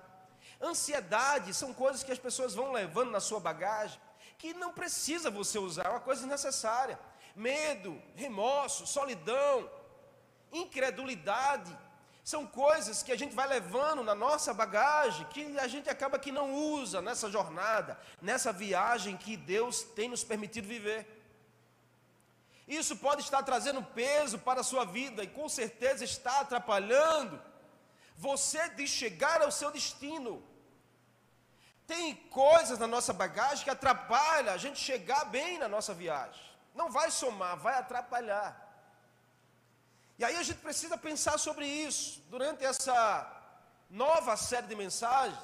Ansiedade 0.60 1.54
são 1.54 1.72
coisas 1.72 2.02
que 2.02 2.12
as 2.12 2.18
pessoas 2.18 2.54
vão 2.54 2.72
levando 2.72 3.10
na 3.10 3.20
sua 3.20 3.40
bagagem, 3.40 3.98
que 4.36 4.52
não 4.52 4.72
precisa 4.72 5.30
você 5.30 5.58
usar, 5.58 5.86
é 5.86 5.88
uma 5.88 6.00
coisa 6.00 6.26
necessária. 6.26 6.98
Medo, 7.48 7.92
remorso, 8.14 8.86
solidão, 8.86 9.70
incredulidade, 10.62 11.72
são 12.22 12.46
coisas 12.46 13.02
que 13.02 13.12
a 13.12 13.18
gente 13.20 13.34
vai 13.34 13.46
levando 13.48 14.02
na 14.04 14.14
nossa 14.14 14.52
bagagem, 14.52 15.26
que 15.26 15.58
a 15.58 15.66
gente 15.66 15.88
acaba 15.88 16.18
que 16.18 16.30
não 16.30 16.52
usa 16.54 17.00
nessa 17.00 17.30
jornada, 17.30 17.98
nessa 18.20 18.52
viagem 18.52 19.16
que 19.16 19.36
Deus 19.36 19.82
tem 19.82 20.08
nos 20.08 20.22
permitido 20.22 20.68
viver. 20.68 21.00
Isso 22.68 22.94
pode 22.96 23.22
estar 23.22 23.42
trazendo 23.42 23.82
peso 23.82 24.38
para 24.38 24.60
a 24.60 24.68
sua 24.72 24.84
vida 24.84 25.24
e 25.24 25.26
com 25.38 25.48
certeza 25.48 26.04
está 26.04 26.40
atrapalhando 26.40 27.40
você 28.16 28.68
de 28.68 28.86
chegar 28.86 29.40
ao 29.40 29.50
seu 29.50 29.70
destino. 29.70 30.42
Tem 31.86 32.14
coisas 32.14 32.78
na 32.78 32.86
nossa 32.86 33.12
bagagem 33.12 33.64
que 33.64 33.70
atrapalham 33.70 34.52
a 34.52 34.58
gente 34.58 34.78
chegar 34.78 35.24
bem 35.24 35.58
na 35.58 35.66
nossa 35.66 35.92
viagem. 35.92 36.49
Não 36.74 36.90
vai 36.90 37.10
somar, 37.10 37.56
vai 37.56 37.74
atrapalhar. 37.78 38.68
E 40.18 40.24
aí 40.24 40.36
a 40.36 40.42
gente 40.42 40.58
precisa 40.58 40.96
pensar 40.98 41.38
sobre 41.38 41.66
isso. 41.66 42.20
Durante 42.28 42.64
essa 42.64 42.96
nova 43.88 44.36
série 44.36 44.66
de 44.66 44.76
mensagens, 44.76 45.38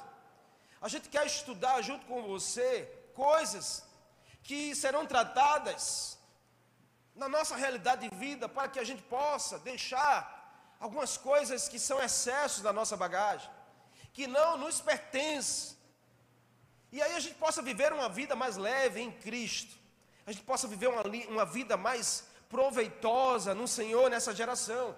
a 0.81 0.87
gente 0.87 1.09
quer 1.09 1.25
estudar 1.25 1.81
junto 1.81 2.05
com 2.05 2.21
você 2.23 2.71
coisas 3.15 3.83
que 4.43 4.75
serão 4.75 5.05
tratadas 5.05 6.17
na 7.15 7.27
nossa 7.27 7.55
realidade 7.55 8.07
de 8.07 8.15
vida 8.15 8.47
para 8.47 8.67
que 8.67 8.79
a 8.79 8.83
gente 8.83 9.01
possa 9.01 9.57
deixar 9.59 10.37
algumas 10.79 11.17
coisas 11.17 11.67
que 11.67 11.79
são 11.79 12.01
excessos 12.01 12.61
da 12.61 12.71
nossa 12.71 12.95
bagagem, 12.95 13.49
que 14.13 14.27
não 14.27 14.57
nos 14.57 14.79
pertencem. 14.79 15.75
E 16.91 17.01
aí 17.01 17.13
a 17.13 17.19
gente 17.19 17.35
possa 17.35 17.61
viver 17.61 17.91
uma 17.91 18.07
vida 18.07 18.35
mais 18.35 18.55
leve 18.55 19.01
em 19.01 19.11
Cristo. 19.11 19.75
A 20.27 20.31
gente 20.33 20.43
possa 20.43 20.67
viver 20.67 20.87
uma, 20.87 21.01
uma 21.29 21.45
vida 21.45 21.77
mais 21.77 22.25
proveitosa 22.49 23.55
no 23.55 23.65
Senhor 23.65 24.09
nessa 24.09 24.35
geração. 24.35 24.93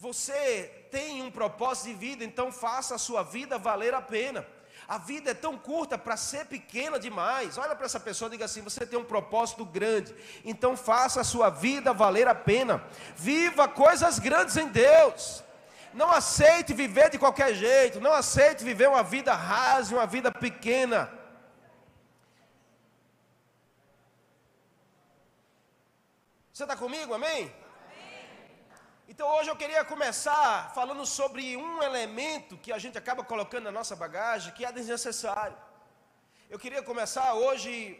Você 0.00 0.88
tem 0.90 1.22
um 1.22 1.30
propósito 1.30 1.86
de 1.86 1.94
vida, 1.94 2.24
então 2.24 2.50
faça 2.50 2.96
a 2.96 2.98
sua 2.98 3.22
vida 3.22 3.56
valer 3.56 3.94
a 3.94 4.02
pena. 4.02 4.44
A 4.88 4.98
vida 4.98 5.30
é 5.30 5.34
tão 5.34 5.56
curta 5.56 5.96
para 5.96 6.16
ser 6.16 6.46
pequena 6.46 6.98
demais. 6.98 7.56
Olha 7.56 7.76
para 7.76 7.86
essa 7.86 8.00
pessoa 8.00 8.26
e 8.28 8.32
diga 8.32 8.46
assim: 8.46 8.62
você 8.62 8.84
tem 8.84 8.98
um 8.98 9.04
propósito 9.04 9.64
grande, 9.64 10.12
então 10.44 10.76
faça 10.76 11.20
a 11.20 11.24
sua 11.24 11.48
vida 11.50 11.92
valer 11.92 12.26
a 12.26 12.34
pena. 12.34 12.84
Viva 13.16 13.68
coisas 13.68 14.18
grandes 14.18 14.56
em 14.56 14.66
Deus. 14.66 15.44
Não 15.94 16.10
aceite 16.10 16.74
viver 16.74 17.10
de 17.10 17.18
qualquer 17.18 17.54
jeito, 17.54 18.00
não 18.00 18.12
aceite 18.12 18.64
viver 18.64 18.88
uma 18.88 19.04
vida 19.04 19.32
rasa, 19.32 19.94
uma 19.94 20.06
vida 20.06 20.32
pequena. 20.32 21.08
Você 26.54 26.62
está 26.62 26.76
comigo, 26.76 27.12
amém? 27.12 27.30
amém? 27.32 27.52
Então 29.08 29.28
hoje 29.28 29.50
eu 29.50 29.56
queria 29.56 29.84
começar 29.84 30.72
falando 30.72 31.04
sobre 31.04 31.56
um 31.56 31.82
elemento 31.82 32.56
que 32.56 32.72
a 32.72 32.78
gente 32.78 32.96
acaba 32.96 33.24
colocando 33.24 33.64
na 33.64 33.72
nossa 33.72 33.96
bagagem 33.96 34.52
que 34.52 34.64
é 34.64 34.70
desnecessário. 34.70 35.56
Eu 36.48 36.56
queria 36.56 36.80
começar 36.80 37.34
hoje 37.34 37.98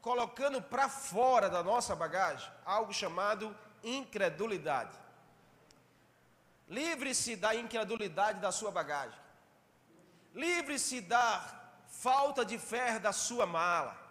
colocando 0.00 0.60
para 0.60 0.88
fora 0.88 1.48
da 1.48 1.62
nossa 1.62 1.94
bagagem 1.94 2.50
algo 2.64 2.92
chamado 2.92 3.56
incredulidade. 3.84 4.98
Livre-se 6.68 7.36
da 7.36 7.54
incredulidade 7.54 8.40
da 8.40 8.50
sua 8.50 8.72
bagagem. 8.72 9.20
Livre-se 10.34 11.00
da 11.00 11.28
falta 11.86 12.44
de 12.44 12.58
fé 12.58 12.98
da 12.98 13.12
sua 13.12 13.46
mala. 13.46 14.05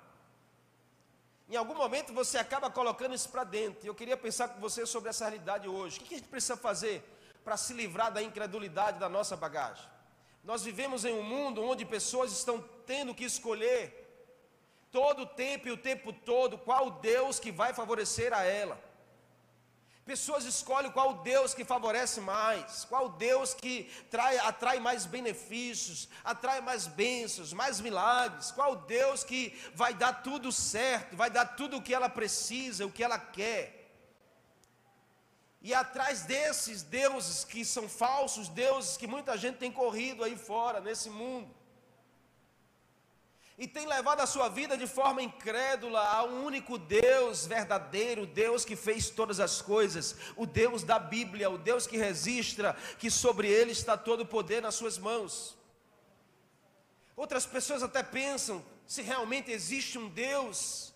Em 1.47 1.55
algum 1.55 1.75
momento 1.75 2.11
você 2.11 2.37
acaba 2.37 2.69
colocando 2.69 3.13
isso 3.13 3.29
para 3.29 3.43
dentro. 3.43 3.87
Eu 3.87 3.93
queria 3.93 4.17
pensar 4.17 4.47
com 4.47 4.59
você 4.59 4.85
sobre 4.85 5.09
essa 5.09 5.25
realidade 5.25 5.67
hoje. 5.67 5.99
O 5.99 6.03
que 6.03 6.15
a 6.15 6.17
gente 6.17 6.27
precisa 6.27 6.57
fazer 6.57 7.03
para 7.43 7.55
se 7.55 7.73
livrar 7.73 8.11
da 8.11 8.21
incredulidade 8.21 8.99
da 8.99 9.07
nossa 9.07 9.37
bagagem? 9.37 9.85
Nós 10.43 10.63
vivemos 10.63 11.05
em 11.05 11.13
um 11.13 11.23
mundo 11.23 11.63
onde 11.63 11.85
pessoas 11.85 12.31
estão 12.31 12.63
tendo 12.85 13.13
que 13.13 13.23
escolher 13.23 14.03
todo 14.91 15.23
o 15.23 15.25
tempo 15.25 15.67
e 15.67 15.71
o 15.71 15.77
tempo 15.77 16.13
todo 16.13 16.57
qual 16.57 16.89
Deus 16.89 17.39
que 17.39 17.51
vai 17.51 17.73
favorecer 17.73 18.33
a 18.33 18.43
ela. 18.43 18.79
Pessoas 20.05 20.45
escolhem 20.45 20.91
qual 20.91 21.15
Deus 21.15 21.55
que 21.55 21.65
favorece 21.65 22.21
mais, 22.21 22.85
qual 22.85 23.09
Deus 23.09 23.55
que 23.55 23.89
trai, 24.11 24.37
atrai 24.37 24.79
mais 24.79 25.03
benefícios, 25.03 26.07
atrai 26.23 26.61
mais 26.61 26.85
bênçãos, 26.85 27.51
mais 27.51 27.81
milagres, 27.81 28.51
qual 28.51 28.75
Deus 28.75 29.23
que 29.23 29.59
vai 29.73 29.95
dar 29.95 30.21
tudo 30.21 30.51
certo, 30.51 31.15
vai 31.15 31.31
dar 31.31 31.45
tudo 31.55 31.77
o 31.77 31.81
que 31.81 31.91
ela 31.91 32.07
precisa, 32.07 32.85
o 32.85 32.91
que 32.91 33.03
ela 33.03 33.17
quer. 33.17 33.83
E 35.59 35.73
atrás 35.73 36.21
desses 36.21 36.83
deuses 36.83 37.43
que 37.43 37.65
são 37.65 37.89
falsos, 37.89 38.47
deuses 38.47 38.97
que 38.97 39.07
muita 39.07 39.35
gente 39.35 39.57
tem 39.57 39.71
corrido 39.71 40.23
aí 40.23 40.37
fora, 40.37 40.79
nesse 40.79 41.09
mundo, 41.09 41.49
e 43.57 43.67
tem 43.67 43.87
levado 43.87 44.19
a 44.19 44.25
sua 44.25 44.49
vida 44.49 44.77
de 44.77 44.85
forma 44.85 45.21
incrédula 45.21 46.01
ao 46.01 46.27
único 46.27 46.77
Deus 46.77 47.45
verdadeiro, 47.45 48.25
Deus 48.25 48.65
que 48.65 48.75
fez 48.75 49.09
todas 49.09 49.39
as 49.39 49.61
coisas, 49.61 50.15
o 50.35 50.45
Deus 50.45 50.83
da 50.83 50.99
Bíblia, 50.99 51.49
o 51.49 51.57
Deus 51.57 51.87
que 51.87 51.97
registra 51.97 52.75
que 52.99 53.09
sobre 53.09 53.47
ele 53.47 53.71
está 53.71 53.97
todo 53.97 54.21
o 54.21 54.25
poder 54.25 54.61
nas 54.61 54.75
suas 54.75 54.97
mãos. 54.97 55.57
Outras 57.15 57.45
pessoas 57.45 57.81
até 57.81 58.03
pensam 58.03 58.63
se 58.85 59.01
realmente 59.01 59.49
existe 59.51 59.97
um 59.97 60.09
Deus 60.09 60.93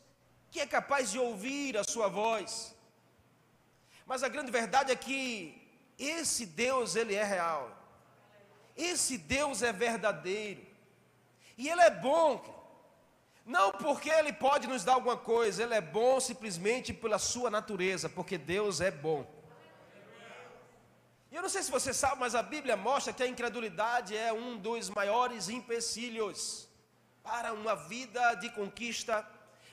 que 0.52 0.60
é 0.60 0.66
capaz 0.66 1.12
de 1.12 1.20
ouvir 1.20 1.78
a 1.78 1.84
sua 1.86 2.10
voz. 2.10 2.76
Mas 4.06 4.22
a 4.22 4.28
grande 4.28 4.52
verdade 4.52 4.92
é 4.92 4.96
que 4.98 5.62
esse 5.98 6.46
Deus 6.46 6.98
ele 6.98 7.16
é 7.16 7.24
real. 7.24 7.78
Esse 8.76 9.18
Deus 9.18 9.62
é 9.62 9.72
verdadeiro. 9.72 10.69
E 11.62 11.68
Ele 11.68 11.82
é 11.82 11.90
bom, 11.90 12.42
não 13.46 13.70
porque 13.74 14.10
Ele 14.10 14.32
pode 14.32 14.66
nos 14.66 14.86
dar 14.86 14.94
alguma 14.94 15.18
coisa, 15.18 15.62
Ele 15.62 15.74
é 15.74 15.82
bom 15.82 16.18
simplesmente 16.18 16.94
pela 16.94 17.20
sua 17.20 17.50
natureza, 17.50 18.08
porque 18.08 18.38
Deus 18.38 18.80
é 18.80 18.90
bom. 18.90 19.28
E 21.30 21.36
eu 21.36 21.42
não 21.42 21.50
sei 21.50 21.62
se 21.62 21.70
você 21.70 21.94
sabe, 21.94 22.16
mas 22.18 22.34
a 22.34 22.42
Bíblia 22.42 22.78
mostra 22.78 23.12
que 23.12 23.22
a 23.22 23.28
incredulidade 23.28 24.16
é 24.16 24.32
um 24.32 24.58
dos 24.58 24.90
maiores 24.90 25.50
empecilhos 25.50 26.70
para 27.22 27.52
uma 27.52 27.76
vida 27.76 28.36
de 28.36 28.50
conquista, 28.52 29.28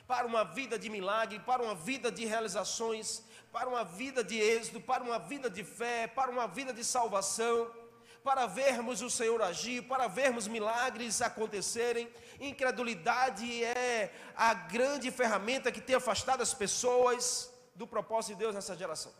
para 0.05 0.27
uma 0.27 0.43
vida 0.43 0.77
de 0.77 0.89
milagre, 0.89 1.39
para 1.39 1.63
uma 1.63 1.73
vida 1.73 2.11
de 2.11 2.25
realizações, 2.25 3.23
para 3.49 3.69
uma 3.69 3.85
vida 3.85 4.21
de 4.25 4.37
êxito, 4.37 4.81
para 4.81 5.01
uma 5.01 5.19
vida 5.19 5.49
de 5.49 5.63
fé, 5.63 6.05
para 6.05 6.29
uma 6.29 6.47
vida 6.49 6.73
de 6.73 6.83
salvação 6.83 7.71
para 8.27 8.45
vermos 8.45 9.01
o 9.01 9.09
Senhor 9.09 9.41
agir, 9.41 9.83
para 9.83 10.05
vermos 10.09 10.49
milagres 10.49 11.21
acontecerem. 11.21 12.11
Incredulidade 12.41 13.63
é 13.63 14.13
a 14.35 14.53
grande 14.53 15.09
ferramenta 15.11 15.71
que 15.71 15.79
tem 15.79 15.95
afastado 15.95 16.41
as 16.41 16.53
pessoas 16.53 17.49
do 17.73 17.87
propósito 17.87 18.33
de 18.33 18.39
Deus 18.39 18.53
nessa 18.53 18.75
geração. 18.75 19.13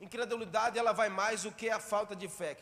Incredulidade 0.00 0.78
ela 0.78 0.92
vai 0.92 1.08
mais 1.08 1.42
do 1.42 1.50
que 1.50 1.68
a 1.68 1.80
falta 1.80 2.14
de 2.14 2.28
fé. 2.28 2.56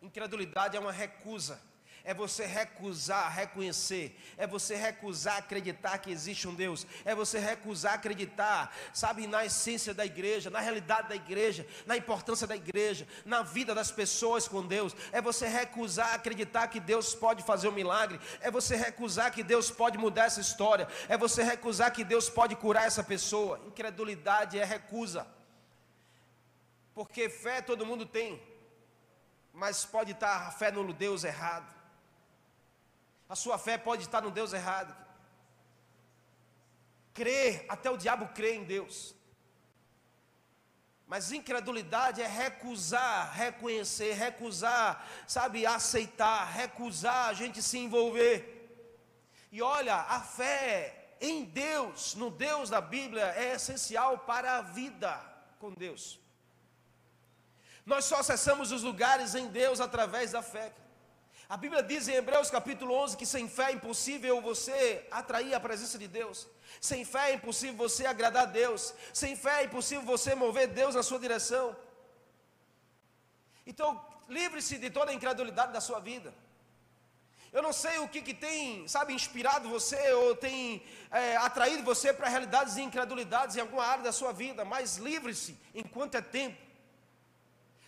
Incredulidade 0.00 0.78
é 0.78 0.80
uma 0.80 0.92
recusa 0.92 1.60
é 2.04 2.14
você 2.14 2.46
recusar 2.46 3.32
reconhecer, 3.32 4.18
é 4.36 4.46
você 4.46 4.74
recusar 4.74 5.38
acreditar 5.38 5.98
que 5.98 6.10
existe 6.10 6.48
um 6.48 6.54
Deus, 6.54 6.86
é 7.04 7.14
você 7.14 7.38
recusar 7.38 7.94
acreditar, 7.94 8.74
sabe, 8.92 9.26
na 9.26 9.44
essência 9.44 9.92
da 9.92 10.04
igreja, 10.04 10.50
na 10.50 10.60
realidade 10.60 11.08
da 11.08 11.16
igreja, 11.16 11.66
na 11.86 11.96
importância 11.96 12.46
da 12.46 12.56
igreja, 12.56 13.06
na 13.24 13.42
vida 13.42 13.74
das 13.74 13.90
pessoas 13.90 14.48
com 14.48 14.66
Deus, 14.66 14.94
é 15.12 15.20
você 15.20 15.46
recusar 15.46 16.14
acreditar 16.14 16.68
que 16.68 16.80
Deus 16.80 17.14
pode 17.14 17.42
fazer 17.42 17.68
um 17.68 17.72
milagre, 17.72 18.20
é 18.40 18.50
você 18.50 18.76
recusar 18.76 19.32
que 19.32 19.42
Deus 19.42 19.70
pode 19.70 19.98
mudar 19.98 20.24
essa 20.24 20.40
história, 20.40 20.88
é 21.08 21.16
você 21.16 21.42
recusar 21.42 21.92
que 21.92 22.04
Deus 22.04 22.28
pode 22.28 22.56
curar 22.56 22.86
essa 22.86 23.02
pessoa. 23.02 23.60
Incredulidade 23.66 24.58
é 24.58 24.64
recusa, 24.64 25.26
porque 26.94 27.28
fé 27.28 27.60
todo 27.60 27.86
mundo 27.86 28.06
tem, 28.06 28.42
mas 29.52 29.84
pode 29.84 30.12
estar 30.12 30.48
a 30.48 30.50
fé 30.50 30.70
no 30.70 30.92
Deus 30.92 31.24
errado. 31.24 31.79
A 33.30 33.36
sua 33.36 33.56
fé 33.56 33.78
pode 33.78 34.02
estar 34.02 34.20
no 34.20 34.30
Deus 34.32 34.52
errado. 34.52 34.92
Crer, 37.14 37.64
até 37.68 37.88
o 37.88 37.96
diabo 37.96 38.26
crê 38.34 38.56
em 38.56 38.64
Deus. 38.64 39.14
Mas 41.06 41.30
incredulidade 41.30 42.20
é 42.20 42.26
recusar, 42.26 43.32
reconhecer, 43.32 44.14
recusar, 44.14 45.08
sabe, 45.28 45.64
aceitar, 45.64 46.44
recusar 46.52 47.28
a 47.28 47.32
gente 47.32 47.62
se 47.62 47.78
envolver. 47.78 48.38
E 49.52 49.62
olha, 49.62 49.94
a 49.94 50.20
fé 50.20 51.14
em 51.20 51.44
Deus, 51.44 52.16
no 52.16 52.30
Deus 52.30 52.68
da 52.68 52.80
Bíblia, 52.80 53.26
é 53.36 53.54
essencial 53.54 54.18
para 54.18 54.56
a 54.58 54.62
vida 54.62 55.20
com 55.60 55.72
Deus. 55.72 56.18
Nós 57.86 58.06
só 58.06 58.16
acessamos 58.16 58.72
os 58.72 58.82
lugares 58.82 59.36
em 59.36 59.46
Deus 59.46 59.80
através 59.80 60.32
da 60.32 60.42
fé. 60.42 60.72
A 61.50 61.56
Bíblia 61.56 61.82
diz 61.82 62.06
em 62.06 62.14
Hebreus 62.14 62.48
capítulo 62.48 62.94
11 62.94 63.16
que 63.16 63.26
sem 63.26 63.48
fé 63.48 63.70
é 63.70 63.72
impossível 63.72 64.40
você 64.40 65.04
atrair 65.10 65.52
a 65.52 65.58
presença 65.58 65.98
de 65.98 66.06
Deus. 66.06 66.46
Sem 66.80 67.04
fé 67.04 67.30
é 67.30 67.34
impossível 67.34 67.76
você 67.76 68.06
agradar 68.06 68.44
a 68.44 68.46
Deus. 68.46 68.94
Sem 69.12 69.34
fé 69.34 69.62
é 69.62 69.64
impossível 69.64 70.04
você 70.04 70.32
mover 70.36 70.68
Deus 70.68 70.94
na 70.94 71.02
sua 71.02 71.18
direção. 71.18 71.76
Então, 73.66 74.00
livre-se 74.28 74.78
de 74.78 74.90
toda 74.90 75.10
a 75.10 75.14
incredulidade 75.14 75.72
da 75.72 75.80
sua 75.80 75.98
vida. 75.98 76.32
Eu 77.52 77.64
não 77.64 77.72
sei 77.72 77.98
o 77.98 78.06
que, 78.06 78.22
que 78.22 78.32
tem, 78.32 78.86
sabe, 78.86 79.12
inspirado 79.12 79.68
você 79.68 80.12
ou 80.12 80.36
tem 80.36 80.80
é, 81.10 81.36
atraído 81.38 81.82
você 81.82 82.12
para 82.12 82.28
realidades 82.28 82.76
de 82.76 82.82
incredulidades 82.82 83.56
em 83.56 83.60
alguma 83.60 83.84
área 83.84 84.04
da 84.04 84.12
sua 84.12 84.32
vida, 84.32 84.64
mas 84.64 84.98
livre-se 84.98 85.58
enquanto 85.74 86.14
é 86.14 86.22
tempo. 86.22 86.62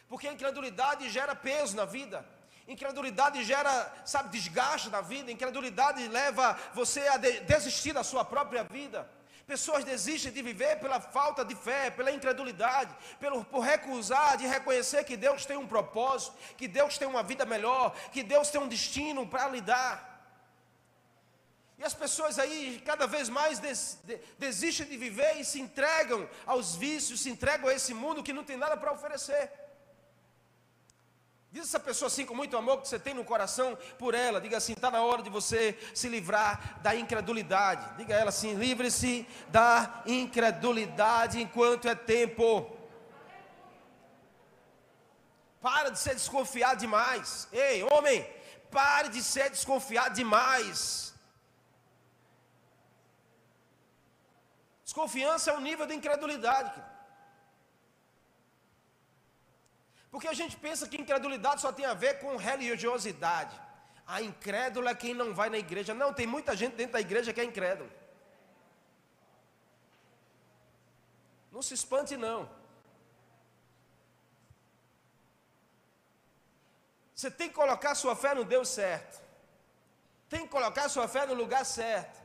Porque 0.08 0.26
a 0.26 0.32
incredulidade 0.32 1.08
gera 1.10 1.36
peso 1.36 1.76
na 1.76 1.84
vida. 1.84 2.41
Incredulidade 2.72 3.44
gera, 3.44 3.92
sabe, 4.04 4.30
desgaste 4.30 4.88
na 4.90 5.00
vida. 5.00 5.30
Incredulidade 5.30 6.06
leva 6.08 6.58
você 6.74 7.00
a 7.08 7.16
de 7.16 7.40
desistir 7.40 7.92
da 7.92 8.02
sua 8.02 8.24
própria 8.24 8.64
vida. 8.64 9.08
Pessoas 9.46 9.84
desistem 9.84 10.32
de 10.32 10.40
viver 10.40 10.78
pela 10.78 11.00
falta 11.00 11.44
de 11.44 11.54
fé, 11.54 11.90
pela 11.90 12.10
incredulidade, 12.10 12.94
pelo, 13.20 13.44
por 13.44 13.60
recusar 13.60 14.38
de 14.38 14.46
reconhecer 14.46 15.04
que 15.04 15.16
Deus 15.16 15.44
tem 15.44 15.56
um 15.56 15.66
propósito, 15.66 16.34
que 16.56 16.66
Deus 16.66 16.96
tem 16.96 17.06
uma 17.06 17.22
vida 17.22 17.44
melhor, 17.44 17.94
que 18.12 18.22
Deus 18.22 18.48
tem 18.48 18.60
um 18.60 18.68
destino 18.68 19.26
para 19.26 19.48
lidar. 19.48 20.12
E 21.78 21.84
as 21.84 21.94
pessoas 21.94 22.38
aí 22.38 22.80
cada 22.86 23.06
vez 23.06 23.28
mais 23.28 23.58
des, 23.58 23.98
de, 24.04 24.16
desistem 24.38 24.86
de 24.86 24.96
viver 24.96 25.40
e 25.40 25.44
se 25.44 25.60
entregam 25.60 26.28
aos 26.46 26.76
vícios, 26.76 27.20
se 27.20 27.28
entregam 27.28 27.68
a 27.68 27.74
esse 27.74 27.92
mundo 27.92 28.22
que 28.22 28.32
não 28.32 28.44
tem 28.44 28.56
nada 28.56 28.76
para 28.76 28.92
oferecer. 28.92 29.50
Diz 31.52 31.64
essa 31.64 31.78
pessoa 31.78 32.06
assim 32.06 32.24
com 32.24 32.34
muito 32.34 32.56
amor 32.56 32.80
que 32.80 32.88
você 32.88 32.98
tem 32.98 33.12
no 33.12 33.26
coração 33.26 33.76
por 33.98 34.14
ela. 34.14 34.40
Diga 34.40 34.56
assim: 34.56 34.72
está 34.72 34.90
na 34.90 35.02
hora 35.02 35.22
de 35.22 35.28
você 35.28 35.78
se 35.94 36.08
livrar 36.08 36.80
da 36.80 36.96
incredulidade. 36.96 37.94
Diga 37.98 38.14
a 38.16 38.18
ela 38.20 38.30
assim: 38.30 38.54
livre-se 38.54 39.28
da 39.48 40.02
incredulidade 40.06 41.42
enquanto 41.42 41.86
é 41.86 41.94
tempo. 41.94 42.74
Para 45.60 45.90
de 45.90 45.98
ser 45.98 46.14
desconfiado 46.14 46.80
demais. 46.80 47.46
Ei, 47.52 47.82
homem, 47.82 48.26
pare 48.70 49.10
de 49.10 49.22
ser 49.22 49.50
desconfiado 49.50 50.14
demais. 50.14 51.12
Desconfiança 54.82 55.50
é 55.50 55.54
um 55.54 55.60
nível 55.60 55.86
de 55.86 55.94
incredulidade. 55.94 56.82
Porque 60.12 60.28
a 60.28 60.34
gente 60.34 60.56
pensa 60.64 60.86
que 60.86 61.00
incredulidade 61.02 61.62
só 61.62 61.72
tem 61.72 61.86
a 61.86 61.94
ver 61.94 62.20
com 62.20 62.36
religiosidade. 62.36 63.58
A 64.06 64.20
incrédula 64.20 64.90
é 64.90 64.94
quem 64.94 65.14
não 65.14 65.32
vai 65.32 65.48
na 65.48 65.56
igreja. 65.56 65.94
Não, 65.94 66.12
tem 66.12 66.26
muita 66.26 66.54
gente 66.54 66.76
dentro 66.76 66.92
da 66.92 67.00
igreja 67.00 67.32
que 67.32 67.40
é 67.40 67.44
incrédulo. 67.44 67.90
Não 71.50 71.62
se 71.62 71.72
espante, 71.72 72.14
não. 72.14 72.48
Você 77.14 77.30
tem 77.30 77.48
que 77.48 77.54
colocar 77.54 77.94
sua 77.94 78.14
fé 78.14 78.34
no 78.34 78.44
Deus 78.44 78.68
certo. 78.68 79.22
Tem 80.28 80.42
que 80.42 80.48
colocar 80.48 80.90
sua 80.90 81.08
fé 81.08 81.24
no 81.24 81.34
lugar 81.34 81.64
certo. 81.64 82.20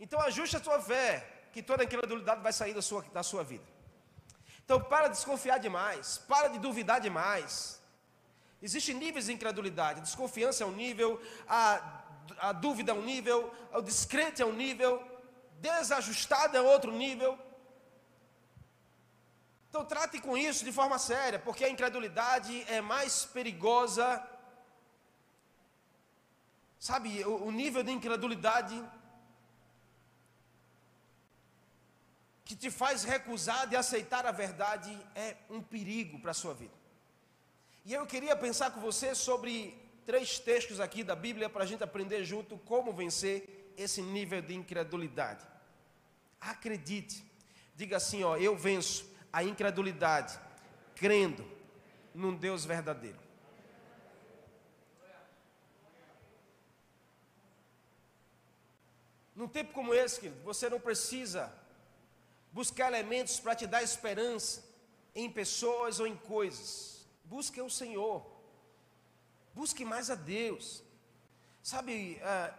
Então 0.00 0.18
ajuste 0.20 0.56
a 0.56 0.62
sua 0.62 0.80
fé, 0.80 1.10
que 1.52 1.62
toda 1.62 1.84
incredulidade 1.84 2.40
vai 2.40 2.52
sair 2.52 2.72
da 2.72 2.80
sua, 2.80 3.02
da 3.02 3.22
sua 3.22 3.44
vida. 3.44 3.77
Então, 4.68 4.78
para 4.82 5.08
de 5.08 5.14
desconfiar 5.14 5.56
demais, 5.56 6.18
para 6.28 6.48
de 6.48 6.58
duvidar 6.58 7.00
demais. 7.00 7.80
Existem 8.60 8.94
níveis 8.94 9.24
de 9.24 9.32
incredulidade. 9.32 10.00
A 10.00 10.02
desconfiança 10.02 10.62
é 10.62 10.66
um 10.66 10.72
nível, 10.72 11.18
a, 11.48 12.02
a 12.38 12.52
dúvida 12.52 12.92
é 12.92 12.94
um 12.94 13.00
nível, 13.00 13.50
o 13.72 13.80
descrente 13.80 14.42
é 14.42 14.44
um 14.44 14.52
nível, 14.52 15.02
desajustado 15.58 16.54
é 16.54 16.60
outro 16.60 16.92
nível. 16.92 17.38
Então, 19.70 19.86
trate 19.86 20.20
com 20.20 20.36
isso 20.36 20.66
de 20.66 20.72
forma 20.78 20.98
séria, 20.98 21.38
porque 21.38 21.64
a 21.64 21.70
incredulidade 21.70 22.62
é 22.68 22.82
mais 22.82 23.24
perigosa. 23.24 24.22
Sabe, 26.78 27.24
o, 27.24 27.46
o 27.46 27.50
nível 27.50 27.82
de 27.82 27.90
incredulidade 27.90 28.76
que 32.48 32.56
te 32.56 32.70
faz 32.70 33.04
recusar 33.04 33.68
de 33.68 33.76
aceitar 33.76 34.24
a 34.24 34.32
verdade 34.32 34.90
é 35.14 35.36
um 35.50 35.60
perigo 35.60 36.18
para 36.18 36.30
a 36.30 36.34
sua 36.34 36.54
vida. 36.54 36.72
E 37.84 37.92
eu 37.92 38.06
queria 38.06 38.34
pensar 38.34 38.70
com 38.70 38.80
você 38.80 39.14
sobre 39.14 39.78
três 40.06 40.38
textos 40.38 40.80
aqui 40.80 41.04
da 41.04 41.14
Bíblia 41.14 41.50
para 41.50 41.64
a 41.64 41.66
gente 41.66 41.84
aprender 41.84 42.24
junto 42.24 42.56
como 42.60 42.90
vencer 42.90 43.74
esse 43.76 44.00
nível 44.00 44.40
de 44.40 44.54
incredulidade. 44.54 45.46
Acredite, 46.40 47.22
diga 47.76 47.98
assim: 47.98 48.24
ó, 48.24 48.38
eu 48.38 48.56
venço 48.56 49.06
a 49.30 49.44
incredulidade 49.44 50.40
crendo 50.94 51.46
num 52.14 52.34
Deus 52.34 52.64
verdadeiro. 52.64 53.18
Num 59.36 59.46
tempo 59.46 59.74
como 59.74 59.92
esse, 59.92 60.18
querido, 60.18 60.40
você 60.42 60.70
não 60.70 60.80
precisa 60.80 61.52
buscar 62.52 62.88
elementos 62.88 63.38
para 63.40 63.54
te 63.54 63.66
dar 63.66 63.82
esperança 63.82 64.64
em 65.14 65.30
pessoas 65.30 66.00
ou 66.00 66.06
em 66.06 66.16
coisas. 66.16 67.06
Busque 67.24 67.60
o 67.60 67.70
Senhor. 67.70 68.24
Busque 69.54 69.84
mais 69.84 70.10
a 70.10 70.14
Deus. 70.14 70.82
Sabe, 71.62 72.20
ah, 72.22 72.54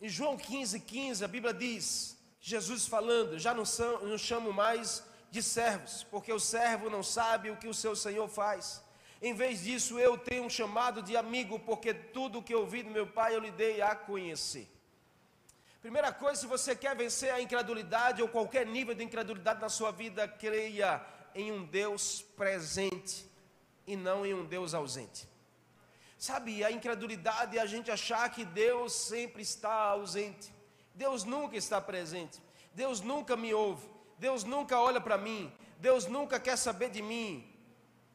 em 0.00 0.08
João 0.08 0.36
15, 0.36 0.80
15, 0.80 1.24
a 1.24 1.28
Bíblia 1.28 1.54
diz, 1.54 2.16
Jesus 2.40 2.86
falando, 2.86 3.38
já 3.38 3.54
não, 3.54 3.64
são, 3.64 4.04
não 4.04 4.18
chamo 4.18 4.52
mais 4.52 5.04
de 5.30 5.42
servos, 5.42 6.04
porque 6.04 6.32
o 6.32 6.38
servo 6.38 6.90
não 6.90 7.02
sabe 7.02 7.50
o 7.50 7.56
que 7.56 7.68
o 7.68 7.74
seu 7.74 7.94
Senhor 7.96 8.28
faz. 8.28 8.82
Em 9.22 9.32
vez 9.32 9.62
disso, 9.62 9.98
eu 9.98 10.18
tenho 10.18 10.44
um 10.44 10.50
chamado 10.50 11.02
de 11.02 11.16
amigo, 11.16 11.58
porque 11.60 11.94
tudo 11.94 12.38
o 12.38 12.42
que 12.42 12.54
ouvi 12.54 12.82
do 12.82 12.90
meu 12.90 13.06
Pai 13.06 13.34
eu 13.34 13.40
lhe 13.40 13.50
dei 13.50 13.80
a 13.80 13.94
conhecer. 13.94 14.68
Primeira 15.84 16.10
coisa, 16.10 16.40
se 16.40 16.46
você 16.46 16.74
quer 16.74 16.96
vencer 16.96 17.30
a 17.30 17.42
incredulidade 17.42 18.22
ou 18.22 18.26
qualquer 18.26 18.64
nível 18.66 18.94
de 18.94 19.04
incredulidade 19.04 19.60
na 19.60 19.68
sua 19.68 19.90
vida, 19.90 20.26
creia 20.26 20.98
em 21.34 21.52
um 21.52 21.62
Deus 21.62 22.22
presente 22.22 23.30
e 23.86 23.94
não 23.94 24.24
em 24.24 24.32
um 24.32 24.46
Deus 24.46 24.72
ausente. 24.72 25.28
Sabe, 26.16 26.64
a 26.64 26.72
incredulidade 26.72 27.58
é 27.58 27.60
a 27.60 27.66
gente 27.66 27.90
achar 27.90 28.26
que 28.30 28.46
Deus 28.46 28.94
sempre 28.94 29.42
está 29.42 29.74
ausente. 29.74 30.50
Deus 30.94 31.22
nunca 31.22 31.54
está 31.54 31.82
presente. 31.82 32.40
Deus 32.72 33.02
nunca 33.02 33.36
me 33.36 33.52
ouve. 33.52 33.86
Deus 34.18 34.42
nunca 34.42 34.80
olha 34.80 35.02
para 35.02 35.18
mim. 35.18 35.52
Deus 35.80 36.06
nunca 36.06 36.40
quer 36.40 36.56
saber 36.56 36.88
de 36.88 37.02
mim. 37.02 37.46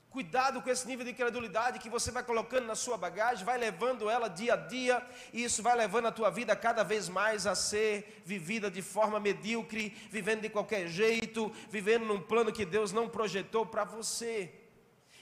Cuidado 0.09 0.59
com 0.63 0.69
esse 0.71 0.87
nível 0.87 1.05
de 1.05 1.11
incredulidade 1.11 1.77
que 1.77 1.87
você 1.87 2.09
vai 2.09 2.23
colocando 2.23 2.65
na 2.65 2.73
sua 2.73 2.97
bagagem, 2.97 3.45
vai 3.45 3.59
levando 3.59 4.09
ela 4.09 4.27
dia 4.27 4.53
a 4.53 4.57
dia, 4.57 5.07
e 5.31 5.43
isso 5.43 5.61
vai 5.61 5.75
levando 5.75 6.07
a 6.07 6.11
tua 6.11 6.31
vida 6.31 6.55
cada 6.55 6.83
vez 6.83 7.07
mais 7.07 7.45
a 7.45 7.53
ser 7.53 8.23
vivida 8.25 8.71
de 8.71 8.81
forma 8.81 9.19
medíocre, 9.19 9.89
vivendo 10.09 10.41
de 10.41 10.49
qualquer 10.49 10.87
jeito, 10.87 11.51
vivendo 11.69 12.05
num 12.05 12.19
plano 12.19 12.51
que 12.51 12.65
Deus 12.65 12.91
não 12.91 13.07
projetou 13.07 13.67
para 13.67 13.83
você. 13.83 14.51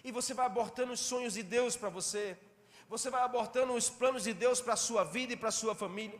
E 0.05 0.11
você 0.11 0.33
vai 0.33 0.45
abortando 0.45 0.93
os 0.93 1.01
sonhos 1.01 1.33
de 1.33 1.43
Deus 1.43 1.75
para 1.75 1.89
você. 1.89 2.37
Você 2.87 3.09
vai 3.09 3.23
abortando 3.23 3.73
os 3.73 3.89
planos 3.89 4.23
de 4.23 4.33
Deus 4.33 4.61
para 4.61 4.75
a 4.75 4.77
sua 4.77 5.03
vida 5.03 5.33
e 5.33 5.35
para 5.35 5.49
a 5.49 5.51
sua 5.51 5.75
família. 5.75 6.17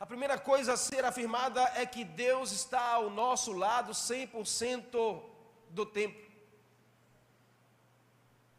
A 0.00 0.06
primeira 0.06 0.38
coisa 0.38 0.72
a 0.72 0.76
ser 0.78 1.04
afirmada 1.04 1.60
é 1.74 1.84
que 1.84 2.02
Deus 2.02 2.50
está 2.50 2.92
ao 2.92 3.10
nosso 3.10 3.52
lado 3.52 3.92
100% 3.92 5.22
do 5.68 5.84
tempo. 5.84 6.27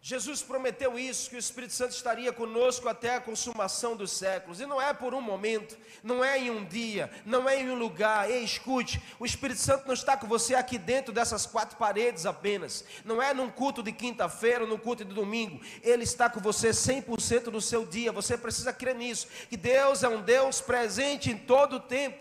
Jesus 0.01 0.41
prometeu 0.41 0.97
isso, 0.97 1.29
que 1.29 1.35
o 1.35 1.39
Espírito 1.39 1.73
Santo 1.73 1.91
estaria 1.91 2.31
conosco 2.31 2.87
até 2.87 3.15
a 3.15 3.21
consumação 3.21 3.97
dos 3.97 4.11
séculos, 4.11 4.61
e 4.61 4.65
não 4.65 4.81
é 4.81 4.93
por 4.93 5.13
um 5.13 5.19
momento, 5.19 5.77
não 6.01 6.23
é 6.23 6.39
em 6.39 6.49
um 6.49 6.63
dia, 6.63 7.11
não 7.25 7.49
é 7.49 7.59
em 7.59 7.69
um 7.69 7.75
lugar. 7.75 8.31
Ei, 8.31 8.41
escute, 8.41 9.01
o 9.19 9.25
Espírito 9.25 9.59
Santo 9.59 9.85
não 9.85 9.93
está 9.93 10.15
com 10.15 10.25
você 10.25 10.55
aqui 10.55 10.77
dentro 10.77 11.11
dessas 11.11 11.45
quatro 11.45 11.77
paredes 11.77 12.25
apenas, 12.25 12.85
não 13.03 13.21
é 13.21 13.33
num 13.33 13.51
culto 13.51 13.83
de 13.83 13.91
quinta-feira, 13.91 14.65
num 14.65 14.77
culto 14.77 15.03
de 15.03 15.13
domingo, 15.13 15.59
ele 15.83 16.05
está 16.05 16.29
com 16.29 16.39
você 16.39 16.69
100% 16.69 17.47
no 17.47 17.59
seu 17.59 17.85
dia. 17.85 18.13
Você 18.13 18.37
precisa 18.37 18.71
crer 18.71 18.95
nisso, 18.95 19.27
que 19.49 19.57
Deus 19.57 20.01
é 20.01 20.07
um 20.07 20.21
Deus 20.21 20.61
presente 20.61 21.29
em 21.29 21.37
todo 21.37 21.75
o 21.75 21.79
tempo, 21.81 22.17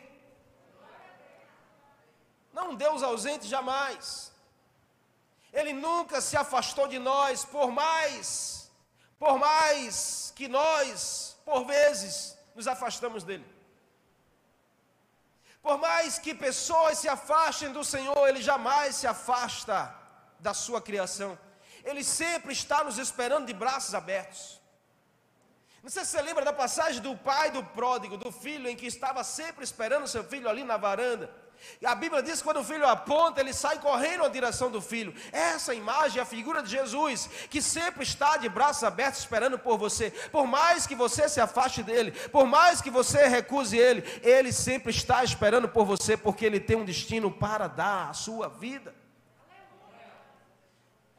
não 2.52 2.72
um 2.72 2.74
Deus 2.74 3.04
ausente 3.04 3.46
jamais. 3.46 4.32
Ele 5.52 5.72
nunca 5.72 6.20
se 6.20 6.36
afastou 6.36 6.86
de 6.88 6.98
nós, 6.98 7.44
por 7.44 7.70
mais, 7.70 8.70
por 9.18 9.38
mais 9.38 10.32
que 10.36 10.46
nós, 10.48 11.36
por 11.44 11.64
vezes, 11.64 12.36
nos 12.54 12.68
afastamos 12.68 13.24
dele. 13.24 13.46
Por 15.62 15.78
mais 15.78 16.18
que 16.18 16.34
pessoas 16.34 16.98
se 16.98 17.08
afastem 17.08 17.72
do 17.72 17.82
Senhor, 17.84 18.28
ele 18.28 18.40
jamais 18.40 18.96
se 18.96 19.06
afasta 19.06 19.94
da 20.38 20.54
sua 20.54 20.80
criação. 20.80 21.38
Ele 21.84 22.04
sempre 22.04 22.52
está 22.52 22.84
nos 22.84 22.98
esperando 22.98 23.46
de 23.46 23.52
braços 23.52 23.94
abertos. 23.94 24.60
Não 25.82 25.90
sei 25.90 26.04
se 26.04 26.10
você 26.10 26.22
lembra 26.22 26.44
da 26.44 26.52
passagem 26.52 27.00
do 27.00 27.16
pai 27.16 27.50
do 27.50 27.64
pródigo, 27.64 28.16
do 28.16 28.30
filho, 28.30 28.68
em 28.68 28.76
que 28.76 28.86
estava 28.86 29.24
sempre 29.24 29.64
esperando 29.64 30.06
seu 30.06 30.22
filho 30.24 30.48
ali 30.48 30.64
na 30.64 30.76
varanda. 30.76 31.30
A 31.84 31.94
Bíblia 31.94 32.22
diz 32.22 32.38
que 32.38 32.44
quando 32.44 32.60
o 32.60 32.64
filho 32.64 32.86
aponta, 32.86 33.40
ele 33.40 33.52
sai 33.52 33.78
correndo 33.78 34.22
na 34.22 34.28
direção 34.28 34.70
do 34.70 34.80
filho. 34.80 35.14
Essa 35.32 35.74
imagem 35.74 36.18
é 36.18 36.22
a 36.22 36.26
figura 36.26 36.62
de 36.62 36.70
Jesus, 36.70 37.28
que 37.50 37.62
sempre 37.62 38.02
está 38.02 38.36
de 38.36 38.48
braços 38.48 38.84
abertos 38.84 39.20
esperando 39.20 39.58
por 39.58 39.78
você. 39.78 40.10
Por 40.32 40.46
mais 40.46 40.86
que 40.86 40.94
você 40.94 41.28
se 41.28 41.40
afaste 41.40 41.82
dele, 41.82 42.10
por 42.10 42.46
mais 42.46 42.80
que 42.80 42.90
você 42.90 43.28
recuse 43.28 43.76
ele, 43.76 44.02
ele 44.22 44.52
sempre 44.52 44.90
está 44.90 45.22
esperando 45.22 45.68
por 45.68 45.84
você, 45.84 46.16
porque 46.16 46.44
ele 46.44 46.60
tem 46.60 46.76
um 46.76 46.84
destino 46.84 47.30
para 47.30 47.68
dar 47.68 48.10
a 48.10 48.12
sua 48.12 48.48
vida. 48.48 48.97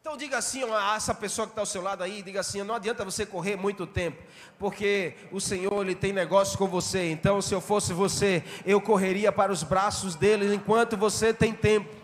Então 0.09 0.17
diga 0.17 0.39
assim 0.39 0.63
a 0.63 0.95
essa 0.95 1.13
pessoa 1.13 1.45
que 1.45 1.51
está 1.51 1.61
ao 1.61 1.67
seu 1.67 1.83
lado 1.83 2.01
aí, 2.01 2.23
diga 2.23 2.39
assim, 2.39 2.63
não 2.63 2.73
adianta 2.73 3.05
você 3.05 3.27
correr 3.27 3.55
muito 3.55 3.85
tempo, 3.85 4.19
porque 4.57 5.13
o 5.31 5.39
Senhor 5.39 5.83
ele 5.83 5.93
tem 5.93 6.11
negócio 6.11 6.57
com 6.57 6.67
você. 6.67 7.11
Então, 7.11 7.39
se 7.43 7.53
eu 7.53 7.61
fosse 7.61 7.93
você, 7.93 8.43
eu 8.65 8.81
correria 8.81 9.31
para 9.31 9.51
os 9.51 9.61
braços 9.61 10.15
dele 10.15 10.51
enquanto 10.55 10.97
você 10.97 11.31
tem 11.31 11.53
tempo. 11.53 11.95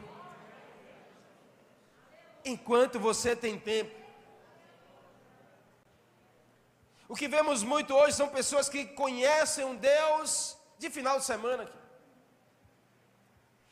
Enquanto 2.45 2.99
você 2.99 3.35
tem 3.35 3.57
tempo. 3.57 3.89
O 7.09 7.15
que 7.15 7.27
vemos 7.27 7.63
muito 7.63 7.91
hoje 7.95 8.15
são 8.15 8.27
pessoas 8.27 8.69
que 8.69 8.85
conhecem 8.85 9.65
um 9.65 9.75
Deus 9.75 10.55
de 10.77 10.91
final 10.91 11.17
de 11.17 11.25
semana. 11.25 11.63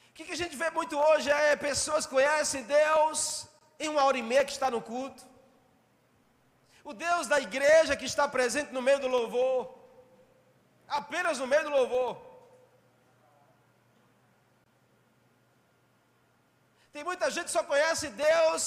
O 0.09 0.13
que, 0.15 0.23
que 0.23 0.31
a 0.31 0.41
gente 0.43 0.55
vê 0.55 0.71
muito 0.71 0.97
hoje 0.97 1.29
é 1.29 1.55
pessoas 1.55 2.07
que 2.07 2.13
conhecem 2.13 2.63
Deus 2.63 3.52
em 3.85 3.89
uma 3.89 4.03
hora 4.05 4.17
e 4.17 4.27
meia 4.31 4.45
que 4.45 4.51
está 4.57 4.69
no 4.75 4.81
culto. 4.81 5.23
O 6.83 6.93
Deus 6.93 7.27
da 7.27 7.39
igreja 7.47 7.95
que 7.95 8.05
está 8.05 8.27
presente 8.27 8.71
no 8.73 8.81
meio 8.81 8.99
do 8.99 9.07
louvor, 9.07 9.59
apenas 10.87 11.39
no 11.39 11.47
meio 11.47 11.63
do 11.63 11.69
louvor. 11.69 12.11
Tem 16.91 17.03
muita 17.03 17.29
gente 17.35 17.45
que 17.45 17.57
só 17.57 17.63
conhece 17.63 18.07
Deus, 18.09 18.63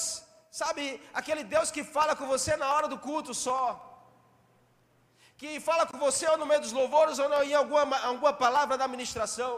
sabe, 0.50 0.84
aquele 1.20 1.44
Deus 1.44 1.70
que 1.70 1.84
fala 1.96 2.16
com 2.16 2.26
você 2.26 2.56
na 2.56 2.72
hora 2.74 2.88
do 2.88 2.98
culto 2.98 3.32
só. 3.32 3.64
Que 5.40 5.60
fala 5.60 5.86
com 5.86 5.98
você 5.98 6.26
ou 6.32 6.38
no 6.38 6.46
meio 6.46 6.62
dos 6.62 6.72
louvores 6.72 7.18
ou 7.18 7.44
em 7.44 7.54
alguma, 7.54 7.98
alguma 8.10 8.32
palavra 8.32 8.78
da 8.78 8.86
administração. 8.86 9.52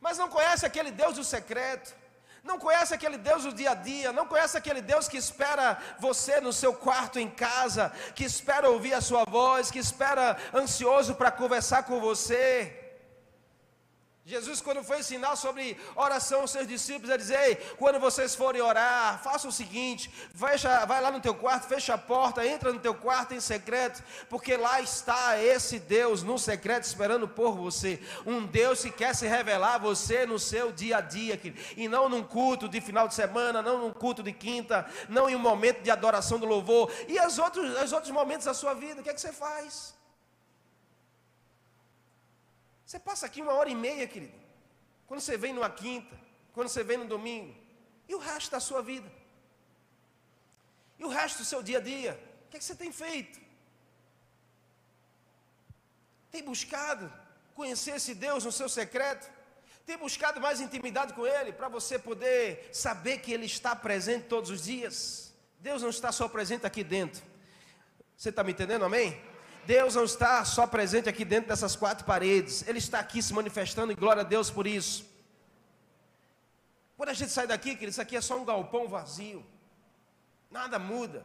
Mas 0.00 0.18
não 0.18 0.28
conhece 0.28 0.66
aquele 0.66 0.90
Deus 0.90 1.14
do 1.14 1.24
secreto 1.24 1.94
não 2.42 2.58
conhece 2.58 2.94
aquele 2.94 3.18
Deus 3.18 3.44
do 3.44 3.52
dia 3.52 3.72
a 3.72 3.74
dia, 3.74 4.12
não 4.12 4.26
conhece 4.26 4.56
aquele 4.56 4.80
Deus 4.80 5.08
que 5.08 5.16
espera 5.16 5.78
você 5.98 6.40
no 6.40 6.52
seu 6.52 6.72
quarto 6.72 7.18
em 7.18 7.28
casa, 7.28 7.92
que 8.14 8.24
espera 8.24 8.70
ouvir 8.70 8.94
a 8.94 9.00
sua 9.00 9.24
voz, 9.24 9.70
que 9.70 9.78
espera 9.78 10.36
ansioso 10.54 11.14
para 11.14 11.30
conversar 11.30 11.82
com 11.84 12.00
você. 12.00 12.87
Jesus, 14.28 14.60
quando 14.60 14.84
foi 14.84 14.98
ensinar 14.98 15.36
sobre 15.36 15.74
oração 15.96 16.42
aos 16.42 16.50
seus 16.50 16.68
discípulos, 16.68 17.08
ele 17.08 17.16
dizia: 17.16 17.48
Ei, 17.48 17.54
quando 17.78 17.98
vocês 17.98 18.34
forem 18.34 18.60
orar, 18.60 19.22
faça 19.22 19.48
o 19.48 19.52
seguinte: 19.52 20.10
fecha, 20.34 20.84
vai 20.84 21.00
lá 21.00 21.10
no 21.10 21.18
teu 21.18 21.34
quarto, 21.34 21.66
fecha 21.66 21.94
a 21.94 21.98
porta, 21.98 22.46
entra 22.46 22.70
no 22.70 22.78
teu 22.78 22.94
quarto 22.94 23.32
em 23.32 23.40
secreto, 23.40 24.04
porque 24.28 24.54
lá 24.54 24.82
está 24.82 25.42
esse 25.42 25.78
Deus 25.78 26.22
no 26.22 26.38
secreto 26.38 26.82
esperando 26.84 27.26
por 27.26 27.56
você. 27.56 27.98
Um 28.26 28.44
Deus 28.44 28.82
que 28.82 28.90
quer 28.90 29.14
se 29.14 29.26
revelar 29.26 29.76
a 29.76 29.78
você 29.78 30.26
no 30.26 30.38
seu 30.38 30.72
dia 30.72 30.98
a 30.98 31.00
dia, 31.00 31.40
e 31.74 31.88
não 31.88 32.06
num 32.06 32.22
culto 32.22 32.68
de 32.68 32.82
final 32.82 33.08
de 33.08 33.14
semana, 33.14 33.62
não 33.62 33.78
num 33.78 33.94
culto 33.94 34.22
de 34.22 34.34
quinta, 34.34 34.86
não 35.08 35.30
em 35.30 35.36
um 35.36 35.38
momento 35.38 35.80
de 35.80 35.90
adoração 35.90 36.38
do 36.38 36.44
louvor, 36.44 36.92
e 37.08 37.18
os 37.18 37.38
outros, 37.38 37.82
os 37.82 37.92
outros 37.92 38.12
momentos 38.12 38.44
da 38.44 38.52
sua 38.52 38.74
vida, 38.74 39.00
o 39.00 39.02
que 39.02 39.08
é 39.08 39.14
que 39.14 39.22
você 39.22 39.32
faz? 39.32 39.96
Você 42.88 42.98
passa 42.98 43.26
aqui 43.26 43.42
uma 43.42 43.52
hora 43.52 43.68
e 43.68 43.74
meia, 43.74 44.06
querido. 44.08 44.32
Quando 45.06 45.20
você 45.20 45.36
vem 45.36 45.52
numa 45.52 45.68
quinta, 45.68 46.18
quando 46.54 46.68
você 46.68 46.82
vem 46.82 46.96
no 46.96 47.06
domingo, 47.06 47.54
e 48.08 48.14
o 48.14 48.18
resto 48.18 48.50
da 48.50 48.60
sua 48.60 48.80
vida? 48.80 49.12
E 50.98 51.04
o 51.04 51.08
resto 51.08 51.40
do 51.40 51.44
seu 51.44 51.62
dia 51.62 51.76
a 51.76 51.80
dia? 51.82 52.18
O 52.46 52.48
que, 52.48 52.56
é 52.56 52.58
que 52.58 52.64
você 52.64 52.74
tem 52.74 52.90
feito? 52.90 53.38
Tem 56.30 56.42
buscado 56.42 57.12
conhecer 57.54 57.96
esse 57.96 58.14
Deus 58.14 58.46
no 58.46 58.50
seu 58.50 58.70
secreto? 58.70 59.30
Tem 59.84 59.98
buscado 59.98 60.40
mais 60.40 60.58
intimidade 60.58 61.12
com 61.12 61.26
Ele 61.26 61.52
para 61.52 61.68
você 61.68 61.98
poder 61.98 62.70
saber 62.72 63.18
que 63.18 63.34
Ele 63.34 63.44
está 63.44 63.76
presente 63.76 64.28
todos 64.28 64.48
os 64.48 64.64
dias? 64.64 65.34
Deus 65.60 65.82
não 65.82 65.90
está 65.90 66.10
só 66.10 66.26
presente 66.26 66.64
aqui 66.66 66.82
dentro. 66.82 67.22
Você 68.16 68.30
está 68.30 68.42
me 68.42 68.52
entendendo, 68.52 68.86
amém? 68.86 69.27
Deus 69.68 69.96
não 69.96 70.04
está 70.04 70.42
só 70.46 70.66
presente 70.66 71.10
aqui 71.10 71.26
dentro 71.26 71.50
dessas 71.50 71.76
quatro 71.76 72.06
paredes, 72.06 72.66
Ele 72.66 72.78
está 72.78 73.00
aqui 73.00 73.22
se 73.22 73.34
manifestando 73.34 73.92
e 73.92 73.94
glória 73.94 74.22
a 74.22 74.24
Deus 74.24 74.50
por 74.50 74.66
isso. 74.66 75.04
Quando 76.96 77.10
a 77.10 77.12
gente 77.12 77.30
sai 77.30 77.46
daqui, 77.46 77.72
querido, 77.74 77.90
isso 77.90 78.00
aqui 78.00 78.16
é 78.16 78.20
só 78.22 78.38
um 78.38 78.46
galpão 78.46 78.88
vazio, 78.88 79.44
nada 80.50 80.78
muda. 80.78 81.22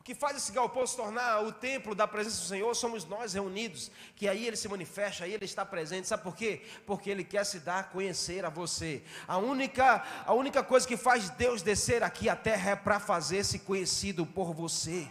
O 0.00 0.02
que 0.02 0.16
faz 0.16 0.36
esse 0.36 0.50
galpão 0.50 0.84
se 0.84 0.96
tornar 0.96 1.44
o 1.44 1.52
templo 1.52 1.94
da 1.94 2.08
presença 2.08 2.40
do 2.40 2.48
Senhor 2.48 2.74
somos 2.74 3.04
nós 3.04 3.34
reunidos, 3.34 3.88
que 4.16 4.28
aí 4.28 4.44
Ele 4.44 4.56
se 4.56 4.68
manifesta, 4.68 5.22
aí 5.22 5.32
Ele 5.32 5.44
está 5.44 5.64
presente. 5.64 6.08
Sabe 6.08 6.24
por 6.24 6.34
quê? 6.34 6.66
Porque 6.88 7.08
Ele 7.08 7.22
quer 7.22 7.46
se 7.46 7.60
dar 7.60 7.78
a 7.78 7.84
conhecer 7.84 8.44
a 8.44 8.50
você. 8.50 9.00
A 9.28 9.38
única, 9.38 10.04
a 10.26 10.34
única 10.34 10.60
coisa 10.64 10.88
que 10.88 10.96
faz 10.96 11.30
Deus 11.30 11.62
descer 11.62 12.02
aqui 12.02 12.28
à 12.28 12.34
terra 12.34 12.72
é 12.72 12.74
para 12.74 12.98
fazer-se 12.98 13.60
conhecido 13.60 14.26
por 14.26 14.52
você 14.52 15.08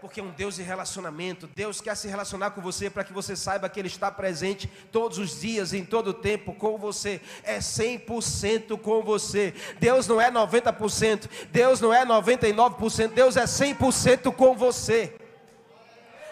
porque 0.00 0.20
é 0.20 0.22
um 0.22 0.30
Deus 0.30 0.56
de 0.56 0.62
relacionamento. 0.62 1.46
Deus 1.48 1.80
quer 1.80 1.96
se 1.96 2.08
relacionar 2.08 2.52
com 2.52 2.60
você 2.60 2.88
para 2.88 3.04
que 3.04 3.12
você 3.12 3.34
saiba 3.34 3.68
que 3.68 3.80
Ele 3.80 3.88
está 3.88 4.10
presente 4.10 4.68
todos 4.92 5.18
os 5.18 5.40
dias, 5.40 5.72
em 5.72 5.84
todo 5.84 6.08
o 6.08 6.14
tempo 6.14 6.54
com 6.54 6.78
você. 6.78 7.20
É 7.42 7.58
100% 7.58 8.80
com 8.80 9.02
você. 9.02 9.54
Deus 9.80 10.06
não 10.06 10.20
é 10.20 10.30
90%, 10.30 11.28
Deus 11.50 11.80
não 11.80 11.92
é 11.92 12.04
99%, 12.04 13.08
Deus 13.12 13.36
é 13.36 13.44
100% 13.44 14.34
com 14.34 14.54
você. 14.54 15.16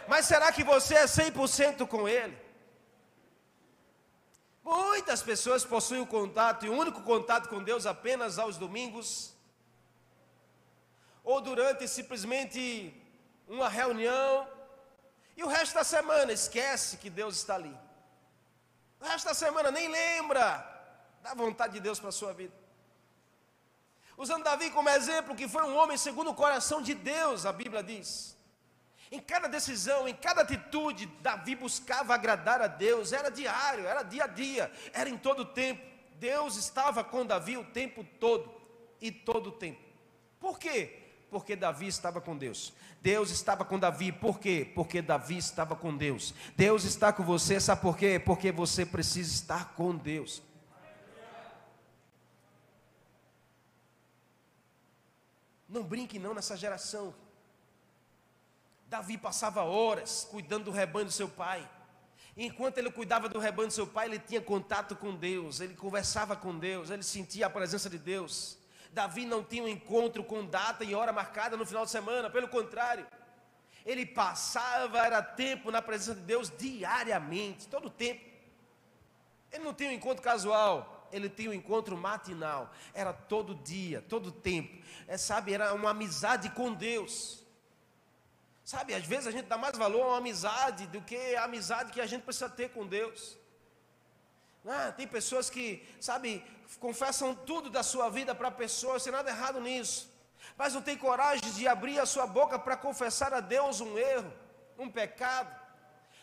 Mas 0.08 0.26
será 0.26 0.52
que 0.52 0.62
você 0.62 0.94
é 0.94 1.04
100% 1.04 1.86
com 1.86 2.08
Ele? 2.08 2.36
Muitas 4.62 5.22
pessoas 5.22 5.64
possuem 5.64 6.00
o 6.00 6.06
contato 6.06 6.66
e 6.66 6.68
o 6.68 6.72
único 6.72 7.02
contato 7.02 7.48
com 7.48 7.62
Deus 7.62 7.86
apenas 7.86 8.38
aos 8.38 8.56
domingos, 8.56 9.32
ou 11.22 11.40
durante 11.40 11.86
simplesmente 11.86 12.92
uma 13.46 13.68
reunião, 13.68 14.48
e 15.36 15.44
o 15.44 15.48
resto 15.48 15.74
da 15.74 15.84
semana 15.84 16.32
esquece 16.32 16.96
que 16.96 17.10
Deus 17.10 17.36
está 17.36 17.54
ali. 17.54 17.76
O 19.00 19.04
resto 19.04 19.26
da 19.26 19.34
semana 19.34 19.70
nem 19.70 19.88
lembra 19.88 20.74
da 21.22 21.34
vontade 21.34 21.74
de 21.74 21.80
Deus 21.80 22.00
para 22.00 22.08
a 22.08 22.12
sua 22.12 22.32
vida. 22.32 22.54
Usando 24.16 24.44
Davi 24.44 24.70
como 24.70 24.88
exemplo, 24.88 25.36
que 25.36 25.46
foi 25.46 25.62
um 25.64 25.76
homem 25.76 25.98
segundo 25.98 26.30
o 26.30 26.34
coração 26.34 26.80
de 26.80 26.94
Deus, 26.94 27.44
a 27.44 27.52
Bíblia 27.52 27.82
diz. 27.82 28.34
Em 29.12 29.20
cada 29.20 29.46
decisão, 29.46 30.08
em 30.08 30.14
cada 30.14 30.40
atitude, 30.40 31.06
Davi 31.20 31.54
buscava 31.54 32.14
agradar 32.14 32.60
a 32.62 32.66
Deus, 32.66 33.12
era 33.12 33.30
diário, 33.30 33.86
era 33.86 34.02
dia 34.02 34.24
a 34.24 34.26
dia, 34.26 34.72
era 34.92 35.08
em 35.08 35.18
todo 35.18 35.40
o 35.40 35.44
tempo. 35.44 35.84
Deus 36.14 36.56
estava 36.56 37.04
com 37.04 37.26
Davi 37.26 37.58
o 37.58 37.64
tempo 37.64 38.02
todo 38.18 38.52
e 39.00 39.12
todo 39.12 39.50
o 39.50 39.52
tempo. 39.52 39.80
Por 40.40 40.58
quê? 40.58 41.05
Porque 41.36 41.54
Davi 41.54 41.86
estava 41.86 42.18
com 42.18 42.34
Deus. 42.34 42.72
Deus 43.02 43.30
estava 43.30 43.62
com 43.62 43.78
Davi, 43.78 44.10
por 44.10 44.40
quê? 44.40 44.72
Porque 44.74 45.02
Davi 45.02 45.36
estava 45.36 45.76
com 45.76 45.94
Deus. 45.94 46.32
Deus 46.56 46.84
está 46.84 47.12
com 47.12 47.22
você, 47.22 47.60
sabe 47.60 47.82
por 47.82 47.94
quê? 47.94 48.18
Porque 48.18 48.50
você 48.50 48.86
precisa 48.86 49.34
estar 49.34 49.74
com 49.74 49.94
Deus. 49.94 50.42
Não 55.68 55.82
brinque 55.82 56.18
não 56.18 56.32
nessa 56.32 56.56
geração. 56.56 57.14
Davi 58.88 59.18
passava 59.18 59.62
horas 59.62 60.26
cuidando 60.30 60.64
do 60.64 60.70
rebanho 60.70 61.04
do 61.04 61.12
seu 61.12 61.28
pai. 61.28 61.68
Enquanto 62.34 62.78
ele 62.78 62.90
cuidava 62.90 63.28
do 63.28 63.38
rebanho 63.38 63.68
do 63.68 63.74
seu 63.74 63.86
pai, 63.86 64.06
ele 64.06 64.18
tinha 64.18 64.40
contato 64.40 64.96
com 64.96 65.14
Deus, 65.14 65.60
ele 65.60 65.74
conversava 65.74 66.34
com 66.34 66.58
Deus, 66.58 66.88
ele 66.88 67.02
sentia 67.02 67.44
a 67.44 67.50
presença 67.50 67.90
de 67.90 67.98
Deus. 67.98 68.55
Davi 68.96 69.26
não 69.26 69.44
tinha 69.44 69.62
um 69.62 69.68
encontro 69.68 70.24
com 70.24 70.46
data 70.46 70.82
e 70.82 70.94
hora 70.94 71.12
marcada 71.12 71.54
no 71.54 71.66
final 71.66 71.84
de 71.84 71.90
semana, 71.90 72.30
pelo 72.30 72.48
contrário, 72.48 73.06
ele 73.84 74.06
passava, 74.06 75.00
era 75.00 75.22
tempo 75.22 75.70
na 75.70 75.82
presença 75.82 76.14
de 76.14 76.22
Deus 76.22 76.50
diariamente, 76.56 77.68
todo 77.68 77.88
o 77.88 77.90
tempo. 77.90 78.24
Ele 79.52 79.62
não 79.62 79.74
tinha 79.74 79.90
um 79.90 79.92
encontro 79.92 80.22
casual, 80.22 81.06
ele 81.12 81.28
tinha 81.28 81.50
um 81.50 81.52
encontro 81.52 81.94
matinal, 81.94 82.72
era 82.94 83.12
todo 83.12 83.54
dia, 83.54 84.00
todo 84.00 84.32
tempo. 84.32 84.82
É, 85.06 85.18
sabe, 85.18 85.52
era 85.52 85.74
uma 85.74 85.90
amizade 85.90 86.48
com 86.48 86.72
Deus. 86.72 87.44
Sabe, 88.64 88.94
às 88.94 89.04
vezes 89.04 89.26
a 89.26 89.30
gente 89.30 89.44
dá 89.44 89.58
mais 89.58 89.76
valor 89.76 90.04
a 90.04 90.08
uma 90.08 90.16
amizade 90.16 90.86
do 90.86 91.02
que 91.02 91.36
a 91.36 91.44
amizade 91.44 91.92
que 91.92 92.00
a 92.00 92.06
gente 92.06 92.22
precisa 92.22 92.48
ter 92.48 92.70
com 92.70 92.86
Deus. 92.86 93.36
Ah, 94.68 94.92
tem 94.92 95.06
pessoas 95.06 95.48
que, 95.48 95.86
sabe, 96.00 96.44
confessam 96.80 97.34
tudo 97.34 97.70
da 97.70 97.82
sua 97.82 98.10
vida 98.10 98.34
para 98.34 98.50
pessoas, 98.50 99.02
sem 99.02 99.12
nada 99.12 99.30
errado 99.30 99.60
nisso. 99.60 100.10
Mas 100.56 100.74
não 100.74 100.82
tem 100.82 100.96
coragem 100.96 101.52
de 101.52 101.68
abrir 101.68 101.98
a 101.98 102.06
sua 102.06 102.26
boca 102.26 102.58
para 102.58 102.76
confessar 102.76 103.32
a 103.32 103.40
Deus 103.40 103.80
um 103.80 103.96
erro, 103.96 104.32
um 104.78 104.90
pecado. 104.90 105.54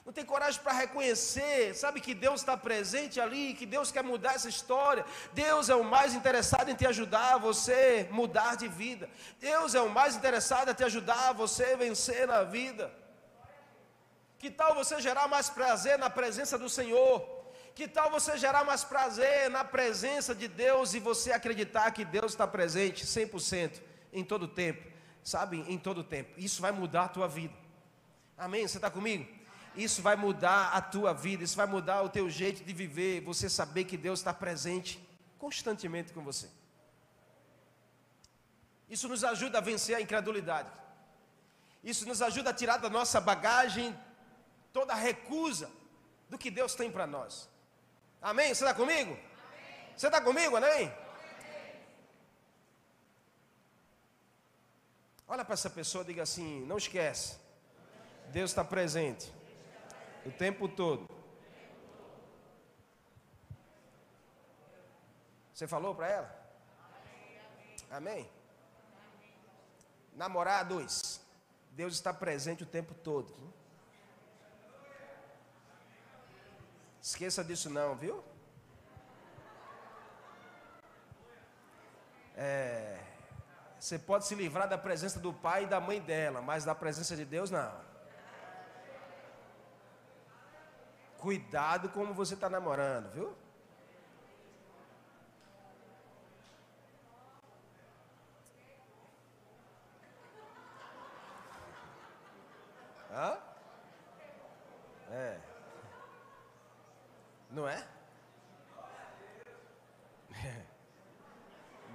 Não 0.06 0.12
tem 0.12 0.26
coragem 0.26 0.62
para 0.62 0.74
reconhecer, 0.74 1.74
sabe 1.74 2.02
que 2.02 2.14
Deus 2.14 2.42
está 2.42 2.58
presente 2.58 3.22
ali, 3.22 3.54
que 3.54 3.66
Deus 3.66 3.90
quer 3.90 4.04
mudar 4.04 4.34
essa 4.36 4.50
história. 4.50 5.06
Deus 5.32 5.70
é 5.70 5.76
o 5.76 5.84
mais 5.84 6.14
interessado 6.14 6.70
em 6.70 6.76
te 6.76 6.86
ajudar 6.86 7.36
a 7.36 7.38
você 7.38 8.10
mudar 8.12 8.58
de 8.58 8.68
vida. 8.68 9.10
Deus 9.40 9.74
é 9.74 9.82
o 9.82 9.90
mais 9.90 10.18
interessado 10.18 10.70
em 10.70 10.74
te 10.74 10.84
ajudar 10.84 11.30
a 11.30 11.34
você 11.34 11.78
vencer 11.78 12.28
na 12.28 12.44
vida. 12.44 12.94
Que 14.38 14.52
tal 14.52 14.76
você 14.76 15.00
gerar 15.00 15.30
mais 15.30 15.50
prazer 15.50 15.98
na 15.98 16.10
presença 16.10 16.58
do 16.58 16.68
Senhor? 16.68 17.43
Que 17.76 17.88
tal 17.88 18.12
você 18.12 18.38
gerar 18.38 18.64
mais 18.64 18.84
prazer 18.84 19.50
na 19.50 19.64
presença 19.64 20.36
de 20.36 20.48
Deus 20.48 20.94
e 20.94 21.00
você 21.00 21.32
acreditar 21.32 21.90
que 21.92 22.06
Deus 22.06 22.34
está 22.34 22.48
presente 22.48 23.06
100% 23.06 23.82
em 24.12 24.24
todo 24.24 24.44
o 24.44 24.48
tempo, 24.48 24.88
sabe? 25.24 25.66
Em 25.68 25.78
todo 25.78 26.00
o 26.00 26.04
tempo. 26.04 26.32
Isso 26.38 26.62
vai 26.62 26.72
mudar 26.72 27.06
a 27.06 27.10
tua 27.10 27.28
vida. 27.28 27.54
Amém? 28.38 28.68
Você 28.68 28.78
está 28.78 28.92
comigo? 28.92 29.28
Isso 29.76 30.04
vai 30.04 30.16
mudar 30.16 30.70
a 30.74 30.82
tua 30.82 31.14
vida, 31.14 31.44
isso 31.44 31.58
vai 31.58 31.66
mudar 31.66 32.04
o 32.04 32.10
teu 32.10 32.30
jeito 32.30 32.64
de 32.64 32.74
viver, 32.74 33.22
você 33.22 33.50
saber 33.50 33.86
que 33.86 33.98
Deus 33.98 34.20
está 34.20 34.32
presente 34.32 35.02
constantemente 35.40 36.14
com 36.14 36.22
você. 36.22 36.48
Isso 38.88 39.10
nos 39.10 39.24
ajuda 39.24 39.58
a 39.58 39.62
vencer 39.62 39.96
a 39.96 40.02
incredulidade. 40.02 40.70
Isso 41.84 42.08
nos 42.08 42.22
ajuda 42.22 42.52
a 42.52 42.54
tirar 42.54 42.78
da 42.78 42.90
nossa 42.90 43.20
bagagem 43.20 43.98
toda 44.72 44.94
a 44.94 44.96
recusa 44.96 45.72
do 46.30 46.38
que 46.38 46.52
Deus 46.52 46.76
tem 46.76 46.92
para 46.92 47.08
nós. 47.08 47.50
Amém? 48.24 48.56
Você 48.56 48.64
está 48.64 48.74
comigo? 48.74 49.12
Amém. 49.12 49.94
Você 49.98 50.08
está 50.08 50.22
comigo, 50.22 50.56
amém? 50.56 50.72
amém? 50.72 50.98
Olha 55.28 55.44
para 55.44 55.56
essa 55.56 55.70
pessoa 55.70 56.06
e 56.06 56.08
diga 56.08 56.24
assim: 56.24 56.66
não 56.66 56.78
esquece, 56.78 57.38
Deus 58.30 58.52
está 58.52 58.64
presente 58.64 59.30
o 60.26 60.32
tempo 60.32 60.70
todo. 60.70 61.06
Você 65.54 65.68
falou 65.68 65.94
para 65.94 66.08
ela? 66.08 66.44
Amém? 67.92 68.30
Namorados, 70.14 71.20
Deus 71.72 71.94
está 71.94 72.14
presente 72.14 72.64
o 72.64 72.66
tempo 72.66 72.94
todo. 72.94 73.34
Esqueça 77.04 77.44
disso 77.44 77.70
não, 77.70 77.96
viu? 77.96 78.24
É, 82.38 82.98
você 83.78 84.00
pode 84.00 84.26
se 84.26 84.34
livrar 84.34 84.70
da 84.70 84.78
presença 84.78 85.20
do 85.20 85.34
pai 85.34 85.64
e 85.66 85.68
da 85.68 85.82
mãe 85.82 86.00
dela, 86.00 86.42
mas 86.42 86.64
da 86.64 86.74
presença 86.74 87.14
de 87.18 87.26
Deus 87.26 87.52
não. 87.52 87.74
Cuidado 91.18 91.90
como 91.90 92.14
você 92.14 92.36
está 92.36 92.50
namorando, 92.50 93.12
viu? 93.12 93.36
Hã? 103.12 103.38
É. 105.12 105.54
Não 107.54 107.68
é? 107.68 107.88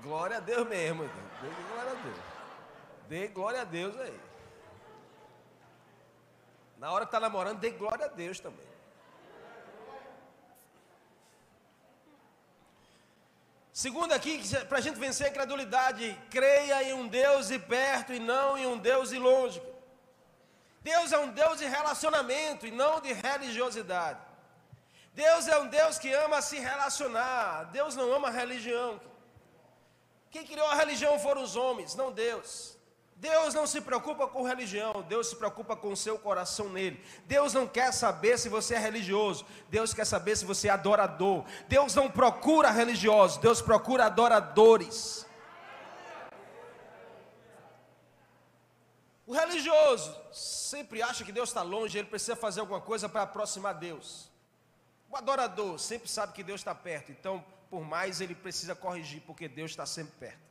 Glória 0.01 0.37
a 0.37 0.38
Deus 0.49 0.67
mesmo. 0.67 1.05
Dê 1.05 1.51
glória 1.69 1.93
a 1.93 1.95
Deus. 1.95 2.19
Dê 3.09 3.29
glória 3.29 3.61
a 3.61 3.65
Deus 3.65 4.01
aí. 4.01 4.21
Na 6.79 6.91
hora 6.91 7.05
que 7.05 7.09
está 7.09 7.21
namorando, 7.21 7.59
dê 7.59 7.71
glória 7.71 8.07
a 8.07 8.09
Deus 8.09 8.41
também. 8.41 8.67
Segundo 13.73 14.13
aqui, 14.13 14.43
para 14.69 14.79
a 14.79 14.81
gente 14.81 14.99
vencer 14.99 15.27
a 15.27 15.31
incredulidade, 15.31 16.19
creia 16.31 16.83
em 16.83 16.95
um 16.95 17.07
Deus 17.07 17.49
de 17.49 17.59
perto 17.59 18.13
e 18.13 18.19
não 18.19 18.57
em 18.57 18.67
um 18.67 18.79
Deus 18.79 19.11
de 19.11 19.19
longe. 19.19 19.63
Deus 20.81 21.13
é 21.13 21.19
um 21.19 21.31
Deus 21.31 21.59
de 21.59 21.67
relacionamento 21.67 22.67
e 22.67 22.71
não 22.71 23.01
de 23.01 23.13
religiosidade. 23.13 24.21
Deus 25.13 25.47
é 25.47 25.59
um 25.59 25.69
Deus 25.69 25.99
que 25.99 26.11
ama 26.13 26.41
se 26.41 26.59
relacionar. 26.59 27.65
Deus 27.65 27.95
não 27.95 28.13
ama 28.13 28.31
religião. 28.31 28.99
Quem 30.31 30.45
criou 30.45 30.67
a 30.67 30.75
religião 30.75 31.19
foram 31.19 31.43
os 31.43 31.57
homens, 31.57 31.95
não 31.95 32.13
Deus. 32.13 32.77
Deus 33.17 33.53
não 33.53 33.67
se 33.67 33.81
preocupa 33.81 34.29
com 34.29 34.45
religião, 34.45 35.03
Deus 35.03 35.29
se 35.29 35.37
preocupa 35.37 35.75
com 35.75 35.91
o 35.91 35.97
seu 35.97 36.17
coração 36.19 36.69
nele. 36.69 37.03
Deus 37.27 37.53
não 37.53 37.67
quer 37.67 37.93
saber 37.93 38.39
se 38.39 38.49
você 38.49 38.75
é 38.75 38.79
religioso, 38.79 39.45
Deus 39.69 39.93
quer 39.93 40.05
saber 40.05 40.37
se 40.37 40.45
você 40.45 40.69
é 40.69 40.71
adorador. 40.71 41.45
Deus 41.67 41.97
não 41.97 42.09
procura 42.09 42.71
religiosos, 42.71 43.39
Deus 43.39 43.61
procura 43.61 44.07
adoradores. 44.07 45.27
O 49.27 49.33
religioso 49.35 50.17
sempre 50.33 51.03
acha 51.03 51.25
que 51.25 51.33
Deus 51.33 51.49
está 51.49 51.63
longe, 51.63 51.99
ele 51.99 52.07
precisa 52.07 52.37
fazer 52.37 52.61
alguma 52.61 52.81
coisa 52.81 53.09
para 53.09 53.23
aproximar 53.23 53.75
Deus. 53.75 54.31
O 55.11 55.17
adorador 55.17 55.79
sempre 55.81 56.09
sabe 56.09 56.33
que 56.33 56.45
Deus 56.45 56.61
está 56.61 56.75
perto, 56.75 57.11
então, 57.11 57.45
por 57.71 57.83
mais 57.83 58.21
ele 58.21 58.35
precisa 58.35 58.75
corrigir, 58.75 59.23
porque 59.27 59.49
Deus 59.49 59.71
está 59.71 59.87
sempre 59.87 60.13
perto. 60.19 60.49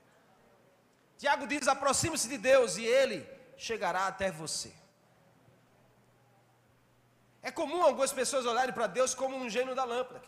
Tiago 1.17 1.47
diz: 1.47 1.67
aproxime-se 1.67 2.27
de 2.27 2.37
Deus 2.37 2.77
e 2.77 2.85
ele 2.85 3.27
chegará 3.57 4.07
até 4.07 4.31
você. 4.31 4.73
É 7.41 7.51
comum 7.51 7.81
algumas 7.81 8.11
pessoas 8.11 8.45
olharem 8.45 8.73
para 8.73 8.87
Deus 8.87 9.15
como 9.15 9.37
um 9.37 9.49
gênio 9.49 9.75
da 9.75 9.83
lâmpada. 9.83 10.25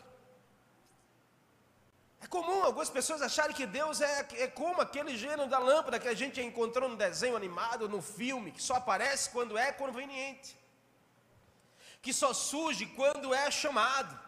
É 2.22 2.26
comum 2.26 2.62
algumas 2.62 2.90
pessoas 2.90 3.22
acharem 3.22 3.56
que 3.56 3.66
Deus 3.66 4.00
é, 4.00 4.28
é 4.32 4.46
como 4.46 4.80
aquele 4.80 5.16
gênio 5.16 5.46
da 5.48 5.58
lâmpada 5.58 5.98
que 5.98 6.08
a 6.08 6.14
gente 6.14 6.40
encontrou 6.40 6.88
no 6.88 6.96
desenho 6.96 7.36
animado, 7.36 7.88
no 7.88 8.02
filme, 8.02 8.52
que 8.52 8.62
só 8.62 8.74
aparece 8.74 9.30
quando 9.30 9.56
é 9.56 9.72
conveniente 9.72 10.60
que 12.02 12.12
só 12.12 12.32
surge 12.32 12.86
quando 12.86 13.34
é 13.34 13.50
chamado, 13.50 14.18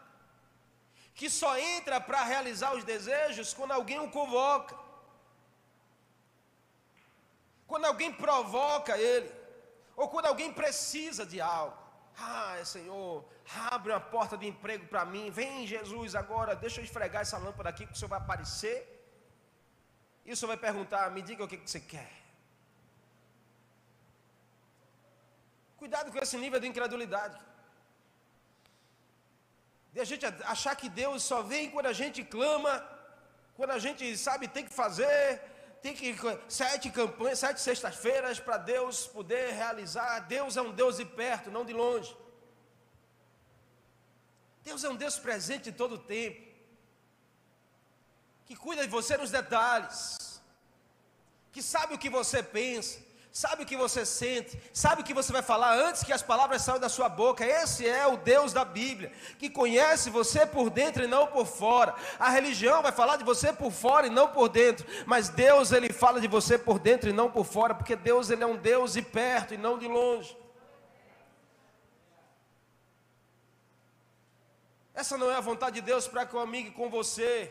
que 1.15 1.29
só 1.29 1.59
entra 1.59 2.01
para 2.01 2.23
realizar 2.25 2.75
os 2.75 2.85
desejos 2.85 3.53
quando 3.53 3.73
alguém 3.73 4.01
o 4.01 4.11
convoca, 4.11 4.77
quando 7.67 7.85
alguém 7.85 8.13
provoca 8.13 8.99
ele, 8.99 9.31
ou 9.97 10.09
quando 10.09 10.27
alguém 10.27 10.53
precisa 10.53 11.25
de 11.25 11.41
algo. 11.41 11.77
Ah, 12.19 12.59
Senhor, 12.65 13.25
abre 13.71 13.93
uma 13.93 14.01
porta 14.01 14.37
de 14.37 14.47
emprego 14.47 14.87
para 14.87 15.05
mim. 15.05 15.31
Vem, 15.31 15.67
Jesus, 15.67 16.15
agora, 16.15 16.55
deixa 16.55 16.81
eu 16.81 16.85
esfregar 16.85 17.23
essa 17.23 17.39
lâmpada 17.39 17.69
aqui 17.71 17.87
que 17.87 17.93
o 17.93 17.97
Senhor 17.97 18.09
vai 18.09 18.19
aparecer. 18.19 18.79
E 20.25 20.33
o 20.33 20.37
Senhor 20.37 20.49
vai 20.49 20.59
perguntar: 20.59 21.11
me 21.11 21.23
diga 21.23 21.45
o 21.45 21.49
que, 21.49 21.57
que 21.57 21.71
você 21.71 21.81
quer. 21.81 22.13
Cuidado 25.77 26.13
com 26.13 26.19
esse 26.19 26.37
nível 26.37 26.61
de 26.61 26.69
incredulidade 26.69 27.39
de 29.93 30.01
a 30.01 30.05
gente 30.05 30.25
achar 30.45 30.75
que 30.75 30.89
Deus 30.89 31.23
só 31.23 31.43
vem 31.43 31.71
quando 31.71 31.87
a 31.87 31.93
gente 31.93 32.25
clama, 32.25 32.75
quando 33.55 33.73
a 33.73 33.79
gente 33.79 34.17
sabe 34.17 34.49
tem 34.49 34.65
que 34.65 34.73
fazer, 34.73 35.41
tem 35.83 35.95
que 35.95 36.17
sete 36.49 36.91
campanhas, 36.91 37.41
sete 37.41 37.61
sextas-feiras 37.61 38.41
para 38.41 38.57
Deus 38.57 39.07
poder 39.07 39.53
realizar. 39.53 40.21
Deus 40.21 40.57
é 40.57 40.63
um 40.63 40.73
Deus 40.73 40.97
de 40.97 41.05
perto, 41.05 41.51
não 41.51 41.65
de 41.65 41.75
longe. 41.75 42.17
Deus 44.65 44.83
é 44.83 44.89
um 44.89 44.97
Deus 44.97 45.19
presente 45.19 45.69
em 45.69 45.73
todo 45.73 45.97
o 45.97 45.99
tempo, 45.99 46.41
que 48.47 48.57
cuida 48.57 48.83
de 48.83 48.89
você 48.89 49.17
nos 49.17 49.31
detalhes, 49.31 50.41
que 51.51 51.61
sabe 51.61 51.95
o 51.95 51.99
que 51.99 52.09
você 52.09 52.43
pensa, 52.43 53.01
sabe 53.33 53.63
o 53.63 53.67
que 53.67 53.79
você 53.79 54.05
sente, 54.05 54.61
sabe 54.75 55.01
o 55.01 55.05
que 55.05 55.15
você 55.15 55.33
vai 55.33 55.41
falar 55.41 55.75
antes 55.75 56.05
que 56.05 56.13
as 56.13 56.23
palavras 56.23 56.61
saiam 56.61 56.79
da 56.79 56.91
sua 56.91 57.09
boca. 57.09 57.45
Esse 57.45 57.89
é 57.89 58.07
o 58.07 58.19
Deus 58.19 58.53
da 58.53 58.63
Bíblia, 58.63 59.11
que 59.39 59.49
conhece 59.49 60.11
você 60.11 60.45
por 60.45 60.69
dentro 60.69 61.03
e 61.03 61.07
não 61.07 61.27
por 61.27 61.47
fora. 61.47 61.95
A 62.19 62.29
religião 62.29 62.83
vai 62.83 62.93
falar 62.93 63.17
de 63.17 63.25
você 63.25 63.51
por 63.51 63.73
fora 63.73 64.07
e 64.07 64.11
não 64.11 64.29
por 64.29 64.51
dentro, 64.51 64.87
mas 65.07 65.31
Deus 65.31 65.73
ele 65.73 65.91
fala 65.91 66.21
de 66.21 66.29
você 66.29 66.59
por 66.59 66.79
dentro 66.79 67.09
e 67.09 67.13
não 67.13 67.31
por 67.31 67.47
fora, 67.47 67.75
porque 67.75 67.97
Deus 67.97 68.29
ele 68.29 68.43
é 68.43 68.47
um 68.47 68.57
Deus 68.57 68.93
de 68.93 69.01
perto 69.01 69.55
e 69.55 69.57
não 69.57 69.79
de 69.79 69.89
longe. 69.89 70.37
Essa 74.95 75.17
não 75.17 75.31
é 75.31 75.37
a 75.37 75.41
vontade 75.41 75.77
de 75.77 75.87
Deus 75.87 76.07
para 76.07 76.27
comigo 76.27 76.69
e 76.69 76.73
com 76.73 76.91
você, 76.91 77.51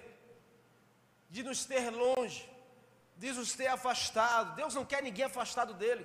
de 1.27 1.41
nos 1.41 1.65
ter 1.65 1.89
longe 1.89 2.50
diz 3.21 3.37
nos 3.37 3.53
ter 3.53 3.67
afastado. 3.67 4.55
Deus 4.55 4.73
não 4.73 4.83
quer 4.83 5.03
ninguém 5.03 5.25
afastado 5.25 5.75
dele. 5.75 6.03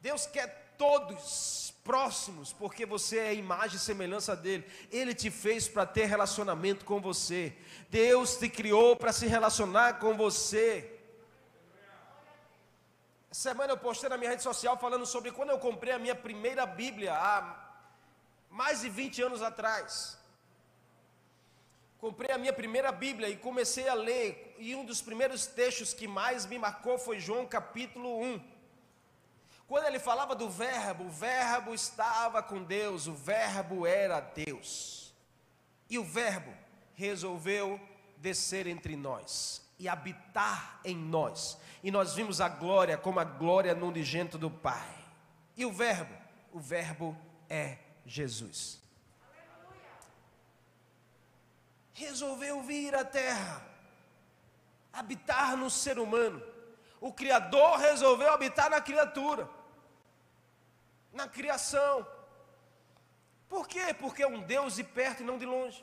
Deus 0.00 0.24
quer 0.26 0.48
todos 0.78 1.74
próximos, 1.82 2.52
porque 2.52 2.86
você 2.86 3.18
é 3.18 3.34
imagem 3.34 3.76
e 3.76 3.80
semelhança 3.80 4.36
dele. 4.36 4.64
Ele 4.92 5.12
te 5.12 5.28
fez 5.28 5.66
para 5.66 5.84
ter 5.84 6.04
relacionamento 6.04 6.84
com 6.84 7.00
você. 7.00 7.52
Deus 7.90 8.36
te 8.36 8.48
criou 8.48 8.94
para 8.94 9.12
se 9.12 9.26
relacionar 9.26 9.98
com 9.98 10.16
você. 10.16 10.68
Essa 13.28 13.50
semana 13.50 13.72
eu 13.72 13.78
postei 13.78 14.08
na 14.08 14.16
minha 14.16 14.30
rede 14.30 14.44
social 14.44 14.78
falando 14.78 15.04
sobre 15.04 15.32
quando 15.32 15.50
eu 15.50 15.58
comprei 15.58 15.92
a 15.92 15.98
minha 15.98 16.14
primeira 16.14 16.64
Bíblia 16.64 17.12
há 17.12 17.36
mais 18.48 18.82
de 18.82 18.88
20 18.88 19.20
anos 19.22 19.42
atrás. 19.42 20.15
Comprei 21.98 22.30
a 22.30 22.38
minha 22.38 22.52
primeira 22.52 22.92
Bíblia 22.92 23.28
e 23.28 23.36
comecei 23.36 23.88
a 23.88 23.94
ler, 23.94 24.54
e 24.58 24.74
um 24.74 24.84
dos 24.84 25.00
primeiros 25.00 25.46
textos 25.46 25.94
que 25.94 26.06
mais 26.06 26.44
me 26.44 26.58
marcou 26.58 26.98
foi 26.98 27.18
João 27.18 27.46
capítulo 27.46 28.22
1. 28.22 28.56
Quando 29.66 29.86
ele 29.86 29.98
falava 29.98 30.34
do 30.34 30.48
Verbo, 30.48 31.04
o 31.04 31.10
Verbo 31.10 31.74
estava 31.74 32.42
com 32.42 32.62
Deus, 32.62 33.06
o 33.06 33.14
Verbo 33.14 33.86
era 33.86 34.20
Deus. 34.20 35.12
E 35.88 35.98
o 35.98 36.04
Verbo 36.04 36.52
resolveu 36.94 37.80
descer 38.18 38.66
entre 38.66 38.94
nós 38.94 39.62
e 39.78 39.88
habitar 39.88 40.80
em 40.84 40.96
nós. 40.96 41.58
E 41.82 41.90
nós 41.90 42.14
vimos 42.14 42.40
a 42.40 42.48
glória 42.48 42.96
como 42.96 43.20
a 43.20 43.24
glória 43.24 43.74
no 43.74 43.88
unigênito 43.88 44.38
do 44.38 44.50
Pai. 44.50 44.94
E 45.56 45.64
o 45.64 45.72
Verbo, 45.72 46.14
o 46.52 46.60
Verbo 46.60 47.16
é 47.48 47.78
Jesus. 48.04 48.80
Resolveu 52.02 52.62
vir 52.62 52.94
à 52.94 53.04
terra, 53.04 53.54
habitar 54.92 55.56
no 55.56 55.70
ser 55.70 55.98
humano. 55.98 56.42
O 57.00 57.12
Criador 57.12 57.78
resolveu 57.78 58.30
habitar 58.32 58.70
na 58.70 58.80
criatura 58.80 59.48
na 61.16 61.26
criação. 61.26 62.06
Por 63.48 63.66
quê? 63.66 63.94
Porque 63.98 64.22
é 64.22 64.28
um 64.28 64.40
Deus 64.42 64.76
de 64.76 64.84
perto 64.84 65.22
e 65.22 65.26
não 65.26 65.38
de 65.38 65.46
longe. 65.46 65.82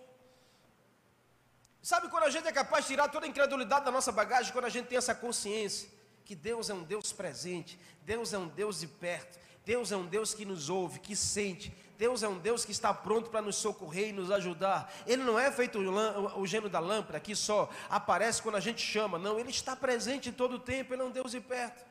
Sabe 1.82 2.08
quando 2.08 2.23
a 2.23 2.30
gente 2.30 2.47
é 2.47 2.52
capaz 2.52 2.86
de 2.86 2.91
tirar 2.91 3.10
toda 3.10 3.26
a 3.26 3.30
incredulidade 3.30 3.84
da 3.84 3.91
nossa 3.91 4.12
bagagem, 4.12 4.54
quando 4.54 4.65
a 4.65 4.69
gente 4.69 4.88
tem 4.88 4.97
essa 4.97 5.15
consciência 5.15 5.89
que 6.23 6.36
Deus 6.36 6.69
é 6.69 6.73
um 6.73 6.84
Deus 6.84 7.12
presente, 7.12 7.78
Deus 8.04 8.32
é 8.32 8.38
um 8.38 8.47
Deus 8.47 8.80
de 8.80 8.88
perto, 8.88 9.38
Deus 9.65 9.91
é 9.91 9.97
um 9.97 10.06
Deus 10.06 10.34
que 10.34 10.45
nos 10.45 10.69
ouve, 10.69 10.99
que 10.99 11.15
sente, 11.15 11.76
Deus 12.04 12.22
é 12.22 12.28
um 12.28 12.38
Deus 12.38 12.66
que 12.66 12.74
está 12.74 12.94
pronto 12.94 13.30
para 13.30 13.42
nos 13.42 13.56
socorrer 13.56 14.10
e 14.10 14.12
nos 14.12 14.30
ajudar. 14.30 14.94
Ele 15.08 15.24
não 15.24 15.39
é 15.39 15.50
feito 15.50 15.80
o, 15.80 16.42
o 16.42 16.46
gênio 16.46 16.70
da 16.70 16.78
lâmpada 16.78 17.18
que 17.18 17.34
só 17.34 17.70
aparece 17.89 18.42
quando 18.42 18.58
a 18.58 18.60
gente 18.60 18.82
chama, 18.82 19.18
não, 19.18 19.39
ele 19.39 19.52
está 19.52 19.74
presente 19.74 20.28
em 20.28 20.34
todo 20.34 20.56
o 20.56 20.60
tempo, 20.60 20.94
ele 20.94 21.02
é 21.02 21.06
um 21.06 21.12
Deus 21.12 21.32
de 21.32 21.39
perto. 21.39 21.82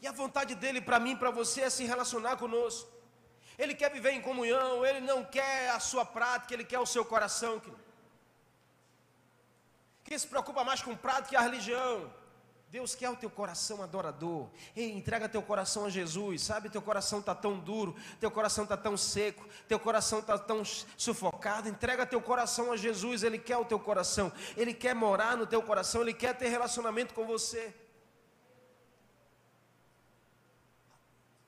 E 0.00 0.06
a 0.06 0.12
vontade 0.22 0.54
dele 0.54 0.80
para 0.80 0.98
mim, 0.98 1.14
para 1.14 1.30
você 1.30 1.60
é 1.68 1.68
se 1.68 1.84
relacionar 1.84 2.38
conosco. 2.38 2.90
Ele 3.58 3.74
quer 3.74 3.92
viver 3.92 4.12
em 4.12 4.22
comunhão, 4.22 4.86
ele 4.86 5.02
não 5.02 5.22
quer 5.22 5.68
a 5.72 5.78
sua 5.78 6.06
prática, 6.06 6.54
ele 6.54 6.64
quer 6.64 6.78
o 6.78 6.86
seu 6.86 7.04
coração. 7.04 7.60
Quem 10.02 10.18
se 10.18 10.26
preocupa 10.26 10.64
mais 10.64 10.80
com 10.80 10.96
prática 10.96 11.28
que 11.28 11.36
a 11.36 11.42
religião? 11.42 12.10
Deus 12.68 12.94
quer 12.94 13.08
o 13.08 13.16
teu 13.16 13.30
coração 13.30 13.82
adorador. 13.82 14.48
Ei, 14.74 14.90
entrega 14.92 15.28
teu 15.28 15.40
coração 15.40 15.84
a 15.86 15.90
Jesus. 15.90 16.42
Sabe, 16.42 16.68
teu 16.68 16.82
coração 16.82 17.20
está 17.20 17.34
tão 17.34 17.58
duro, 17.58 17.94
teu 18.20 18.30
coração 18.30 18.64
está 18.64 18.76
tão 18.76 18.96
seco, 18.96 19.48
teu 19.68 19.78
coração 19.78 20.18
está 20.18 20.36
tão 20.36 20.62
sufocado. 20.96 21.68
Entrega 21.68 22.04
teu 22.04 22.20
coração 22.20 22.72
a 22.72 22.76
Jesus. 22.76 23.22
Ele 23.22 23.38
quer 23.38 23.56
o 23.56 23.64
teu 23.64 23.78
coração. 23.78 24.32
Ele 24.56 24.74
quer 24.74 24.94
morar 24.94 25.36
no 25.36 25.46
teu 25.46 25.62
coração. 25.62 26.02
Ele 26.02 26.12
quer 26.12 26.36
ter 26.36 26.48
relacionamento 26.48 27.14
com 27.14 27.24
você. 27.24 27.72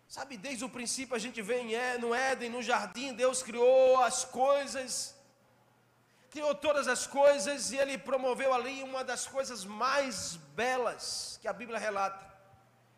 Sabe, 0.09 0.39
desde 0.39 0.65
o 0.65 0.71
princípio 0.71 1.15
a 1.15 1.19
gente 1.19 1.43
vê 1.43 1.75
é, 1.75 1.99
no 1.99 2.15
Éden, 2.15 2.49
no 2.49 2.63
jardim, 2.63 3.13
Deus 3.13 3.43
criou 3.43 4.03
as 4.03 4.25
coisas, 4.25 5.15
criou 6.31 6.55
todas 6.55 6.87
as 6.89 7.07
coisas 7.07 7.71
e 7.73 7.77
Ele 7.77 7.97
promoveu 7.97 8.53
ali 8.53 8.83
uma 8.83 9.03
das 9.03 9.27
coisas 9.27 9.65
mais 9.65 10.37
belas 10.55 11.39
que 11.41 11.49
a 11.49 11.53
Bíblia 11.53 11.79
relata, 11.79 12.27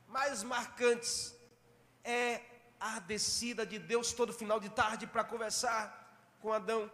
mais 0.08 0.42
marcantes, 0.42 1.34
é 2.02 2.40
a 2.80 2.98
descida 2.98 3.64
de 3.66 3.78
Deus 3.78 4.12
todo 4.12 4.32
final 4.32 4.58
de 4.58 4.70
tarde 4.70 5.06
para 5.06 5.22
conversar 5.22 5.82
com 6.40 6.52
Adão, 6.52 6.90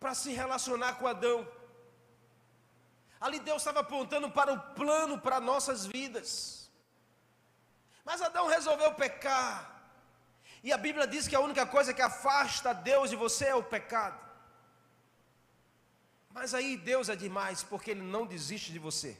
para 0.00 0.14
se 0.14 0.32
relacionar 0.32 0.94
com 0.94 1.06
Adão. 1.06 1.46
Ali 3.20 3.38
Deus 3.38 3.62
estava 3.62 3.80
apontando 3.80 4.30
para 4.30 4.52
o 4.52 4.60
plano 4.74 5.18
para 5.18 5.40
nossas 5.40 5.86
vidas. 5.86 6.70
Mas 8.04 8.20
Adão 8.20 8.46
resolveu 8.46 8.92
pecar. 8.94 9.72
E 10.62 10.72
a 10.72 10.76
Bíblia 10.76 11.06
diz 11.06 11.26
que 11.26 11.36
a 11.36 11.40
única 11.40 11.64
coisa 11.64 11.94
que 11.94 12.02
afasta 12.02 12.74
Deus 12.74 13.10
de 13.10 13.16
você 13.16 13.46
é 13.46 13.54
o 13.54 13.62
pecado. 13.62 14.25
Mas 16.36 16.52
aí 16.52 16.76
Deus 16.76 17.08
é 17.08 17.16
demais, 17.16 17.62
porque 17.62 17.92
Ele 17.92 18.02
não 18.02 18.26
desiste 18.26 18.70
de 18.70 18.78
você. 18.78 19.16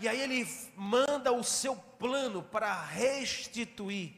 E 0.00 0.08
aí 0.08 0.18
Ele 0.18 0.48
manda 0.74 1.30
o 1.30 1.44
seu 1.44 1.76
plano 1.76 2.42
para 2.42 2.72
restituir, 2.72 4.14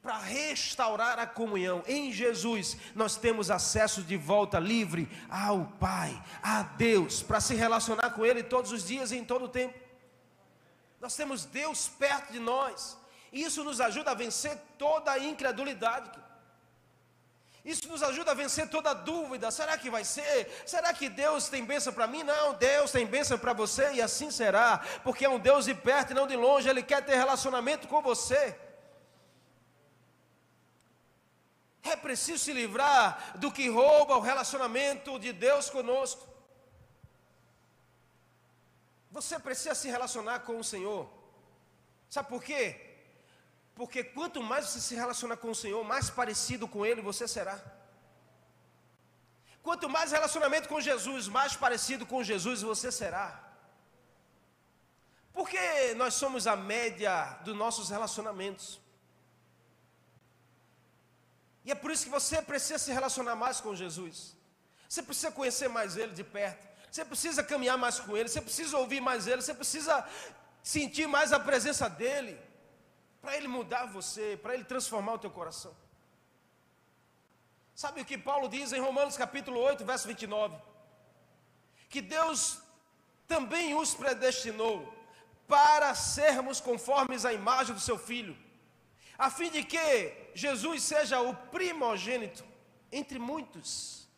para 0.00 0.18
restaurar 0.18 1.18
a 1.18 1.26
comunhão. 1.26 1.82
Em 1.84 2.12
Jesus, 2.12 2.76
nós 2.94 3.16
temos 3.16 3.50
acesso 3.50 4.04
de 4.04 4.16
volta 4.16 4.60
livre 4.60 5.08
ao 5.28 5.66
Pai, 5.80 6.22
a 6.40 6.62
Deus, 6.62 7.24
para 7.24 7.40
se 7.40 7.56
relacionar 7.56 8.10
com 8.10 8.24
Ele 8.24 8.44
todos 8.44 8.70
os 8.70 8.86
dias 8.86 9.10
e 9.10 9.16
em 9.16 9.24
todo 9.24 9.46
o 9.46 9.48
tempo. 9.48 9.76
Nós 11.00 11.16
temos 11.16 11.44
Deus 11.44 11.88
perto 11.88 12.32
de 12.32 12.38
nós. 12.38 12.96
Isso 13.32 13.64
nos 13.64 13.80
ajuda 13.80 14.12
a 14.12 14.14
vencer 14.14 14.56
toda 14.78 15.10
a 15.10 15.18
incredulidade. 15.18 16.21
Isso 17.64 17.88
nos 17.88 18.02
ajuda 18.02 18.32
a 18.32 18.34
vencer 18.34 18.68
toda 18.68 18.92
dúvida. 18.92 19.50
Será 19.50 19.78
que 19.78 19.88
vai 19.88 20.04
ser? 20.04 20.50
Será 20.66 20.92
que 20.92 21.08
Deus 21.08 21.48
tem 21.48 21.64
bênção 21.64 21.92
para 21.92 22.08
mim? 22.08 22.24
Não, 22.24 22.54
Deus 22.54 22.90
tem 22.90 23.06
bênção 23.06 23.38
para 23.38 23.52
você 23.52 23.92
e 23.92 24.02
assim 24.02 24.30
será, 24.30 24.78
porque 25.04 25.24
é 25.24 25.28
um 25.28 25.38
Deus 25.38 25.66
de 25.66 25.74
perto 25.74 26.10
e 26.10 26.14
não 26.14 26.26
de 26.26 26.34
longe, 26.34 26.68
Ele 26.68 26.82
quer 26.82 27.04
ter 27.04 27.14
relacionamento 27.14 27.86
com 27.86 28.02
você. 28.02 28.56
É 31.84 31.94
preciso 31.94 32.44
se 32.44 32.52
livrar 32.52 33.38
do 33.38 33.50
que 33.50 33.68
rouba 33.68 34.16
o 34.16 34.20
relacionamento 34.20 35.18
de 35.18 35.32
Deus 35.32 35.70
conosco. 35.70 36.28
Você 39.10 39.38
precisa 39.38 39.74
se 39.74 39.88
relacionar 39.88 40.40
com 40.40 40.58
o 40.58 40.64
Senhor. 40.64 41.08
Sabe 42.08 42.28
por 42.28 42.42
quê? 42.42 42.91
Porque 43.74 44.04
quanto 44.04 44.42
mais 44.42 44.66
você 44.66 44.80
se 44.80 44.94
relaciona 44.94 45.36
com 45.36 45.50
o 45.50 45.54
Senhor, 45.54 45.82
mais 45.84 46.10
parecido 46.10 46.68
com 46.68 46.84
Ele 46.84 47.00
você 47.00 47.26
será. 47.26 47.60
Quanto 49.62 49.88
mais 49.88 50.12
relacionamento 50.12 50.68
com 50.68 50.80
Jesus, 50.80 51.28
mais 51.28 51.56
parecido 51.56 52.04
com 52.04 52.22
Jesus 52.22 52.62
você 52.62 52.90
será. 52.90 53.52
Porque 55.32 55.94
nós 55.94 56.14
somos 56.14 56.46
a 56.46 56.56
média 56.56 57.38
dos 57.44 57.56
nossos 57.56 57.88
relacionamentos. 57.88 58.80
E 61.64 61.70
é 61.70 61.74
por 61.74 61.90
isso 61.90 62.04
que 62.04 62.10
você 62.10 62.42
precisa 62.42 62.78
se 62.78 62.92
relacionar 62.92 63.36
mais 63.36 63.60
com 63.60 63.74
Jesus. 63.74 64.36
Você 64.88 65.02
precisa 65.02 65.30
conhecer 65.30 65.68
mais 65.68 65.96
Ele 65.96 66.12
de 66.12 66.24
perto. 66.24 66.68
Você 66.90 67.04
precisa 67.04 67.42
caminhar 67.42 67.78
mais 67.78 67.98
com 67.98 68.16
Ele. 68.16 68.28
Você 68.28 68.42
precisa 68.42 68.76
ouvir 68.76 69.00
mais 69.00 69.26
Ele. 69.26 69.40
Você 69.40 69.54
precisa 69.54 70.06
sentir 70.62 71.06
mais 71.06 71.32
a 71.32 71.40
presença 71.40 71.88
dEle 71.88 72.38
para 73.22 73.36
Ele 73.36 73.46
mudar 73.46 73.86
você, 73.86 74.36
para 74.42 74.54
Ele 74.54 74.64
transformar 74.64 75.14
o 75.14 75.18
teu 75.18 75.30
coração. 75.30 75.74
Sabe 77.74 78.00
o 78.00 78.04
que 78.04 78.18
Paulo 78.18 78.48
diz 78.48 78.72
em 78.72 78.80
Romanos 78.80 79.16
capítulo 79.16 79.60
8, 79.60 79.84
verso 79.84 80.08
29? 80.08 80.56
Que 81.88 82.02
Deus 82.02 82.60
também 83.28 83.74
os 83.74 83.94
predestinou 83.94 84.92
para 85.46 85.94
sermos 85.94 86.60
conformes 86.60 87.24
à 87.24 87.32
imagem 87.32 87.74
do 87.74 87.80
seu 87.80 87.96
Filho, 87.96 88.36
a 89.16 89.30
fim 89.30 89.50
de 89.50 89.62
que 89.62 90.30
Jesus 90.34 90.82
seja 90.82 91.20
o 91.20 91.34
primogênito 91.34 92.44
entre 92.90 93.18
muitos. 93.18 94.08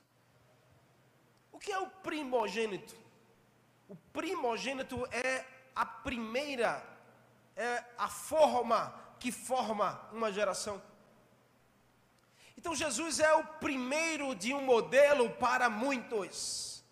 O 1.52 1.58
que 1.58 1.70
é 1.70 1.78
o 1.78 1.86
primogênito? 1.86 2.96
O 3.88 3.96
primogênito 4.12 5.06
é 5.12 5.44
a 5.74 5.84
primeira 5.84 6.93
é 7.56 7.84
a 7.96 8.08
forma 8.08 8.94
que 9.18 9.30
forma 9.32 10.00
uma 10.12 10.32
geração. 10.32 10.82
Então 12.56 12.74
Jesus 12.74 13.20
é 13.20 13.32
o 13.34 13.44
primeiro 13.44 14.34
de 14.34 14.54
um 14.54 14.62
modelo 14.62 15.30
para 15.30 15.68
muitos. 15.68 16.84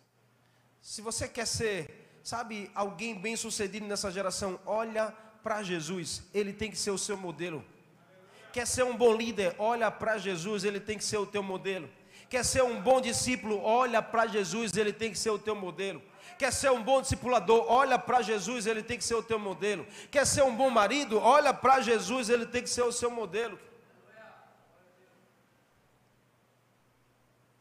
Se 0.80 1.00
você 1.00 1.28
quer 1.28 1.46
ser, 1.46 2.20
sabe, 2.22 2.70
alguém 2.74 3.14
bem 3.14 3.36
sucedido 3.36 3.86
nessa 3.86 4.10
geração, 4.10 4.60
olha 4.66 5.14
para 5.42 5.62
Jesus, 5.62 6.22
ele 6.34 6.52
tem 6.52 6.70
que 6.70 6.76
ser 6.76 6.90
o 6.90 6.98
seu 6.98 7.16
modelo. 7.16 7.64
Quer 8.52 8.66
ser 8.66 8.84
um 8.84 8.96
bom 8.96 9.14
líder, 9.16 9.54
olha 9.58 9.90
para 9.90 10.18
Jesus, 10.18 10.64
ele 10.64 10.78
tem 10.78 10.98
que 10.98 11.04
ser 11.04 11.16
o 11.16 11.26
teu 11.26 11.42
modelo. 11.42 11.88
Quer 12.28 12.44
ser 12.44 12.62
um 12.62 12.80
bom 12.80 13.00
discípulo, 13.00 13.60
olha 13.62 14.02
para 14.02 14.26
Jesus, 14.26 14.76
ele 14.76 14.92
tem 14.92 15.10
que 15.10 15.18
ser 15.18 15.30
o 15.30 15.38
teu 15.38 15.54
modelo. 15.54 16.02
Quer 16.38 16.52
ser 16.52 16.70
um 16.70 16.82
bom 16.82 17.00
discipulador? 17.00 17.64
Olha 17.68 17.98
para 17.98 18.22
Jesus, 18.22 18.66
ele 18.66 18.82
tem 18.82 18.98
que 18.98 19.04
ser 19.04 19.14
o 19.14 19.22
teu 19.22 19.38
modelo. 19.38 19.86
Quer 20.10 20.26
ser 20.26 20.42
um 20.42 20.54
bom 20.54 20.70
marido? 20.70 21.18
Olha 21.18 21.52
para 21.54 21.80
Jesus, 21.80 22.28
ele 22.28 22.46
tem 22.46 22.62
que 22.62 22.70
ser 22.70 22.82
o 22.82 22.92
seu 22.92 23.10
modelo. 23.10 23.58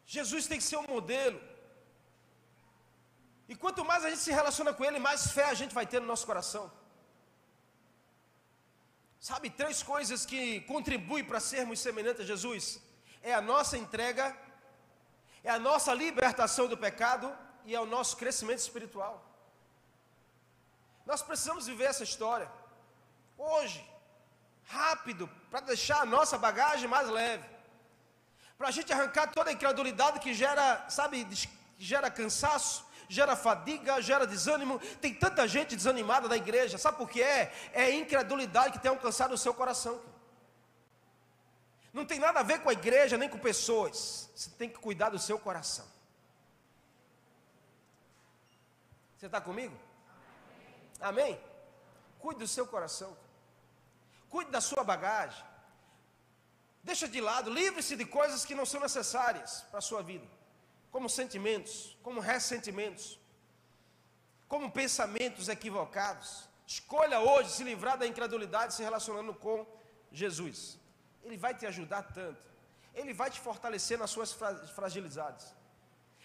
Jesus 0.06 0.46
tem 0.48 0.58
que 0.58 0.64
ser 0.64 0.78
o 0.78 0.88
modelo. 0.88 1.40
E 3.48 3.56
quanto 3.56 3.84
mais 3.84 4.04
a 4.04 4.10
gente 4.10 4.22
se 4.22 4.32
relaciona 4.32 4.74
com 4.74 4.84
Ele, 4.84 5.00
mais 5.00 5.32
fé 5.32 5.46
a 5.46 5.54
gente 5.54 5.74
vai 5.74 5.86
ter 5.86 6.00
no 6.02 6.08
nosso 6.08 6.26
coração. 6.26 6.72
Sabe, 9.20 9.50
três 9.50 9.84
coisas 9.84 10.26
que 10.26 10.62
contribuem 10.62 11.24
para 11.24 11.40
sermos 11.40 11.80
semelhantes 11.80 12.24
a 12.24 12.28
Jesus: 12.34 12.82
é 13.22 13.34
a 13.34 13.42
nossa 13.42 13.78
entrega, 13.78 14.36
é 15.44 15.50
a 15.50 15.60
nossa 15.60 15.94
libertação 15.94 16.68
do 16.68 16.78
pecado 16.78 17.32
e 17.66 17.76
é 17.76 17.80
o 17.80 17.86
nosso 17.86 18.18
crescimento 18.18 18.59
espiritual. 18.59 19.24
Nós 21.05 21.22
precisamos 21.22 21.68
viver 21.68 21.86
essa 21.86 22.03
história 22.03 22.49
hoje, 23.38 23.84
rápido, 24.66 25.30
para 25.49 25.62
deixar 25.62 26.01
a 26.01 26.05
nossa 26.05 26.38
bagagem 26.38 26.88
mais 26.88 27.09
leve, 27.09 27.49
para 28.57 28.68
a 28.68 28.72
gente 28.72 28.93
arrancar 28.93 29.32
toda 29.32 29.49
a 29.49 29.53
incredulidade 29.53 30.20
que 30.20 30.34
gera, 30.34 30.86
sabe, 30.89 31.28
gera 31.80 32.12
cansaço, 32.12 32.86
gera 33.09 33.36
fadiga, 33.36 34.01
gera 34.01 34.28
desânimo. 34.28 34.80
Tem 35.01 35.14
tanta 35.14 35.47
gente 35.47 35.76
desanimada 35.76 36.30
da 36.30 36.38
igreja, 36.38 36.78
sabe 36.78 36.97
por 36.97 37.09
que 37.09 37.22
é? 37.22 37.51
É 37.74 37.84
a 37.84 37.95
incredulidade 37.95 38.74
que 38.74 38.80
tem 38.80 38.89
alcançado 38.89 39.34
o 39.34 39.38
seu 39.38 39.53
coração. 39.53 39.99
Não 41.91 42.05
tem 42.05 42.20
nada 42.20 42.39
a 42.39 42.43
ver 42.43 42.62
com 42.62 42.70
a 42.70 42.74
igreja, 42.74 43.18
nem 43.18 43.28
com 43.28 43.38
pessoas. 43.38 44.30
Você 44.34 44.49
tem 44.51 44.70
que 44.70 44.80
cuidar 44.80 45.09
do 45.09 45.20
seu 45.20 45.38
coração. 45.38 45.86
Você 49.22 49.28
está 49.28 49.40
comigo? 49.40 49.78
Amém. 51.00 51.40
Cuide 52.18 52.40
do 52.40 52.48
seu 52.48 52.66
coração. 52.66 53.16
Cuide 54.32 54.50
da 54.50 54.60
sua 54.60 54.84
bagagem. 54.84 55.46
Deixa 56.82 57.08
de 57.08 57.22
lado, 57.22 57.52
livre-se 57.52 57.96
de 57.96 58.04
coisas 58.04 58.44
que 58.44 58.56
não 58.56 58.66
são 58.66 58.82
necessárias 58.82 59.62
para 59.70 59.78
a 59.78 59.82
sua 59.90 60.02
vida 60.02 60.26
como 60.90 61.08
sentimentos, 61.08 61.96
como 62.02 62.20
ressentimentos, 62.20 63.20
como 64.48 64.72
pensamentos 64.72 65.50
equivocados. 65.50 66.50
Escolha 66.66 67.20
hoje 67.20 67.52
se 67.52 67.64
livrar 67.64 68.00
da 68.00 68.08
incredulidade 68.08 68.74
se 68.74 68.82
relacionando 68.82 69.36
com 69.36 69.68
Jesus. 70.12 70.80
Ele 71.24 71.38
vai 71.38 71.54
te 71.54 71.68
ajudar 71.68 72.02
tanto. 72.12 72.42
Ele 72.96 73.14
vai 73.14 73.30
te 73.30 73.40
fortalecer 73.40 74.00
nas 74.00 74.10
suas 74.10 74.34
fragilidades. 74.34 75.61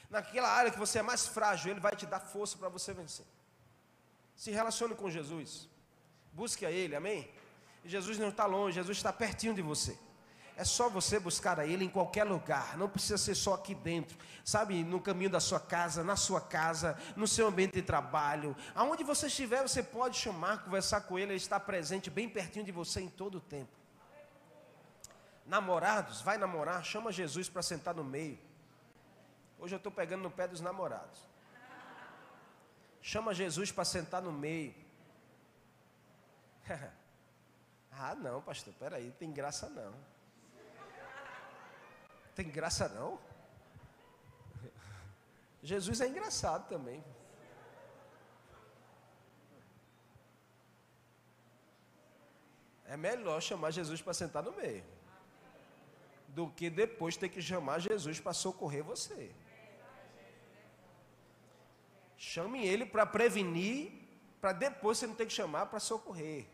Naquela 0.08 0.48
área 0.48 0.70
que 0.70 0.78
você 0.78 1.00
é 1.00 1.02
mais 1.02 1.26
frágil, 1.26 1.70
ele 1.70 1.80
vai 1.80 1.96
te 1.96 2.06
dar 2.06 2.20
força 2.20 2.56
para 2.56 2.68
você 2.68 2.92
vencer. 2.92 3.26
Se 4.36 4.50
relacione 4.50 4.94
com 4.94 5.10
Jesus. 5.10 5.68
Busque 6.32 6.66
a 6.66 6.70
Ele, 6.70 6.94
amém? 6.94 7.28
Jesus 7.84 8.18
não 8.18 8.28
está 8.28 8.44
longe, 8.44 8.74
Jesus 8.74 8.98
está 8.98 9.12
pertinho 9.12 9.54
de 9.54 9.62
você. 9.62 9.98
É 10.56 10.64
só 10.64 10.88
você 10.88 11.18
buscar 11.18 11.58
a 11.60 11.66
Ele 11.66 11.84
em 11.84 11.88
qualquer 11.88 12.24
lugar, 12.24 12.76
não 12.78 12.88
precisa 12.88 13.18
ser 13.18 13.34
só 13.34 13.54
aqui 13.54 13.74
dentro, 13.74 14.16
sabe, 14.42 14.82
no 14.84 15.00
caminho 15.00 15.28
da 15.28 15.40
sua 15.40 15.60
casa, 15.60 16.02
na 16.02 16.16
sua 16.16 16.40
casa, 16.40 16.98
no 17.14 17.26
seu 17.26 17.46
ambiente 17.46 17.74
de 17.74 17.82
trabalho, 17.82 18.56
aonde 18.74 19.04
você 19.04 19.26
estiver, 19.26 19.62
você 19.62 19.82
pode 19.82 20.16
chamar, 20.16 20.64
conversar 20.64 21.02
com 21.02 21.18
Ele, 21.18 21.32
Ele 21.32 21.36
está 21.36 21.60
presente 21.60 22.08
bem 22.08 22.28
pertinho 22.28 22.64
de 22.64 22.72
você 22.72 23.00
em 23.00 23.08
todo 23.08 23.36
o 23.36 23.40
tempo. 23.40 23.70
Namorados, 25.44 26.22
vai 26.22 26.38
namorar, 26.38 26.82
chama 26.84 27.12
Jesus 27.12 27.48
para 27.48 27.62
sentar 27.62 27.94
no 27.94 28.02
meio. 28.02 28.38
Hoje 29.58 29.74
eu 29.74 29.78
estou 29.78 29.90
pegando 29.90 30.22
no 30.22 30.30
pé 30.30 30.46
dos 30.46 30.60
namorados. 30.60 31.20
Chama 33.00 33.32
Jesus 33.32 33.70
para 33.72 33.84
sentar 33.84 34.20
no 34.20 34.32
meio. 34.32 34.74
ah, 37.92 38.14
não, 38.14 38.42
pastor, 38.42 38.74
peraí, 38.74 39.10
tem 39.12 39.32
graça 39.32 39.68
não. 39.68 39.94
Tem 42.34 42.50
graça 42.50 42.88
não? 42.88 43.18
Jesus 45.62 46.00
é 46.00 46.08
engraçado 46.08 46.68
também. 46.68 47.02
É 52.84 52.96
melhor 52.96 53.40
chamar 53.40 53.70
Jesus 53.70 54.02
para 54.02 54.14
sentar 54.14 54.42
no 54.42 54.52
meio 54.52 54.84
do 56.36 56.50
que 56.50 56.68
depois 56.68 57.16
ter 57.16 57.30
que 57.30 57.40
chamar 57.40 57.78
Jesus 57.78 58.20
para 58.20 58.34
socorrer 58.34 58.84
você. 58.84 59.34
Chame 62.16 62.66
ele 62.66 62.86
para 62.86 63.04
prevenir, 63.04 63.92
para 64.40 64.52
depois 64.52 64.98
você 64.98 65.06
não 65.06 65.14
ter 65.14 65.26
que 65.26 65.32
chamar 65.32 65.66
para 65.66 65.78
socorrer. 65.78 66.46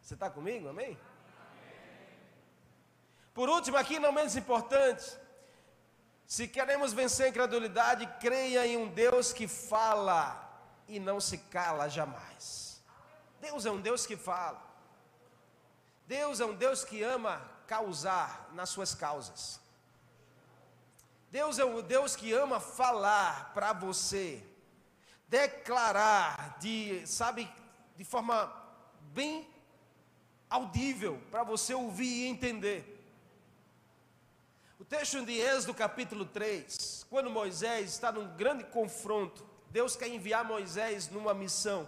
Você 0.00 0.14
está 0.14 0.30
comigo? 0.30 0.68
Amém? 0.68 0.96
Por 3.34 3.48
último, 3.48 3.76
aqui 3.76 3.98
não 3.98 4.12
menos 4.12 4.36
importante, 4.36 5.04
se 6.26 6.48
queremos 6.48 6.92
vencer 6.92 7.26
a 7.26 7.28
incredulidade, 7.28 8.06
creia 8.20 8.66
em 8.66 8.76
um 8.76 8.88
Deus 8.88 9.32
que 9.32 9.46
fala 9.46 10.42
e 10.88 10.98
não 10.98 11.20
se 11.20 11.38
cala 11.38 11.88
jamais. 11.88 12.82
Deus 13.40 13.66
é 13.66 13.70
um 13.70 13.80
Deus 13.80 14.06
que 14.06 14.16
fala. 14.16 14.64
Deus 16.06 16.40
é 16.40 16.46
um 16.46 16.54
Deus 16.54 16.84
que 16.84 17.02
ama 17.02 17.42
causar 17.66 18.48
nas 18.52 18.70
suas 18.70 18.94
causas. 18.94 19.60
Deus 21.36 21.58
é 21.58 21.66
um 21.66 21.82
Deus 21.82 22.16
que 22.16 22.32
ama 22.32 22.58
falar 22.58 23.52
para 23.52 23.70
você, 23.74 24.42
declarar 25.28 26.56
de, 26.58 27.06
sabe, 27.06 27.46
de 27.94 28.06
forma 28.06 28.50
bem 29.12 29.46
audível 30.48 31.20
para 31.30 31.42
você 31.42 31.74
ouvir 31.74 32.06
e 32.06 32.26
entender. 32.26 33.06
O 34.78 34.84
texto 34.84 35.26
de 35.26 35.38
Êxodo 35.38 35.74
capítulo 35.74 36.24
3, 36.24 37.04
quando 37.10 37.28
Moisés 37.28 37.90
está 37.90 38.10
num 38.10 38.34
grande 38.34 38.64
confronto, 38.64 39.46
Deus 39.70 39.94
quer 39.94 40.08
enviar 40.08 40.42
Moisés 40.42 41.10
numa 41.10 41.34
missão. 41.34 41.86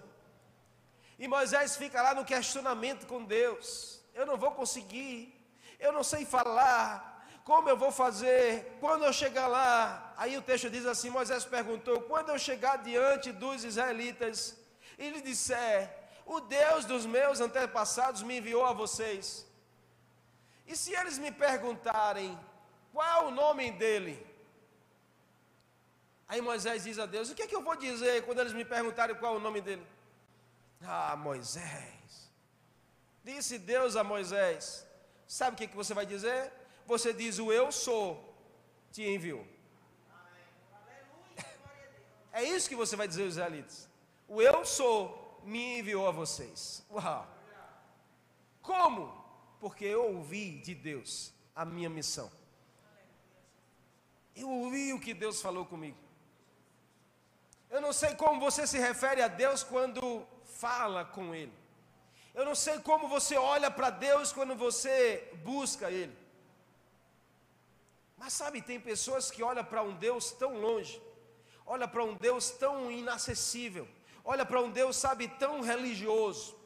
E 1.19 1.27
Moisés 1.27 1.75
fica 1.75 2.03
lá 2.03 2.13
no 2.13 2.23
questionamento 2.23 3.07
com 3.07 3.25
Deus: 3.25 4.03
eu 4.13 4.27
não 4.27 4.37
vou 4.37 4.51
conseguir, 4.51 5.35
eu 5.81 5.91
não 5.91 6.05
sei 6.05 6.27
falar, 6.27 7.08
como 7.49 7.67
eu 7.71 7.79
vou 7.83 7.91
fazer? 7.91 8.77
Quando 8.79 9.05
eu 9.07 9.13
chegar 9.21 9.47
lá? 9.47 10.13
Aí 10.19 10.37
o 10.37 10.43
texto 10.49 10.69
diz 10.75 10.85
assim: 10.93 11.09
Moisés 11.09 11.47
perguntou: 11.57 12.03
quando 12.03 12.29
eu 12.29 12.39
chegar 12.39 12.77
diante 12.89 13.33
dos 13.33 13.65
israelitas 13.71 14.55
e 14.99 15.09
lhe 15.13 15.23
disser, 15.23 15.79
o 16.27 16.41
Deus 16.41 16.85
dos 16.85 17.07
meus 17.07 17.41
antepassados 17.41 18.23
me 18.23 18.37
enviou 18.37 18.67
a 18.67 18.75
vocês. 18.75 19.47
E 20.67 20.77
se 20.77 20.93
eles 21.01 21.17
me 21.17 21.33
perguntarem, 21.33 22.39
qual 22.93 23.09
é 23.17 23.29
o 23.29 23.31
nome 23.31 23.71
dele? 23.71 24.15
Aí 26.29 26.43
Moisés 26.43 26.85
diz 26.85 26.99
a 26.99 27.07
Deus: 27.07 27.31
O 27.31 27.35
que 27.35 27.45
é 27.45 27.47
que 27.47 27.57
eu 27.57 27.63
vou 27.63 27.77
dizer 27.77 28.27
quando 28.27 28.41
eles 28.41 28.53
me 28.53 28.67
perguntarem 28.77 29.17
qual 29.17 29.37
é 29.37 29.39
o 29.39 29.47
nome 29.49 29.63
dele? 29.63 29.87
Ah, 30.83 31.17
Moisés. 31.17 32.31
Disse 33.25 33.59
Deus 33.59 33.97
a 33.97 34.05
Moisés: 34.05 34.87
Sabe 35.27 35.55
o 35.55 35.57
que, 35.57 35.65
é 35.65 35.67
que 35.67 35.83
você 35.83 35.95
vai 35.95 36.05
dizer? 36.05 36.58
Você 36.89 37.13
diz: 37.13 37.39
O 37.39 37.53
eu 37.53 37.71
sou 37.71 38.07
te 38.91 39.03
enviou. 39.03 39.47
É 42.33 42.43
isso 42.43 42.69
que 42.69 42.77
você 42.83 42.97
vai 42.97 43.07
dizer 43.07 43.25
aos 43.25 43.33
israelitas. 43.33 43.89
O 44.27 44.41
eu 44.41 44.65
sou 44.65 45.41
me 45.45 45.79
enviou 45.79 46.09
a 46.09 46.11
vocês. 46.11 46.85
Uau. 46.91 47.27
Como? 48.63 49.03
Porque 49.61 49.85
eu 49.85 50.03
ouvi 50.15 50.61
de 50.61 50.75
Deus 50.75 51.33
a 51.55 51.65
minha 51.65 51.91
missão. 51.91 52.31
Eu 54.35 54.49
ouvi 54.49 54.93
o 54.93 55.01
que 55.01 55.13
Deus 55.13 55.43
falou 55.43 55.67
comigo. 55.67 55.99
Eu 57.69 57.83
não 57.83 57.93
sei 57.93 58.15
como 58.15 58.41
você 58.41 58.67
se 58.67 58.79
refere 58.79 59.21
a 59.21 59.29
Deus 59.29 59.63
quando 59.63 60.27
fala 60.45 61.05
com 61.05 61.35
Ele. 61.35 61.53
Eu 62.35 62.45
não 62.47 62.55
sei 62.55 62.79
como 62.79 63.09
você 63.09 63.37
olha 63.37 63.71
para 63.71 63.91
Deus 63.91 64.33
quando 64.33 64.55
você 64.55 65.29
busca 65.45 65.91
Ele. 65.91 66.28
Mas 68.19 68.33
sabe, 68.33 68.61
tem 68.61 68.81
pessoas 68.81 69.31
que 69.31 69.43
olham 69.43 69.65
para 69.65 69.83
um 69.83 69.95
Deus 69.95 70.33
tão 70.33 70.59
longe, 70.59 71.01
olha 71.65 71.89
para 71.89 72.05
um 72.05 72.15
Deus 72.15 72.51
tão 72.51 72.91
inacessível, 72.91 73.89
olha 74.25 74.45
para 74.45 74.61
um 74.61 74.71
Deus, 74.71 74.97
sabe, 74.97 75.29
tão 75.29 75.61
religioso, 75.61 76.59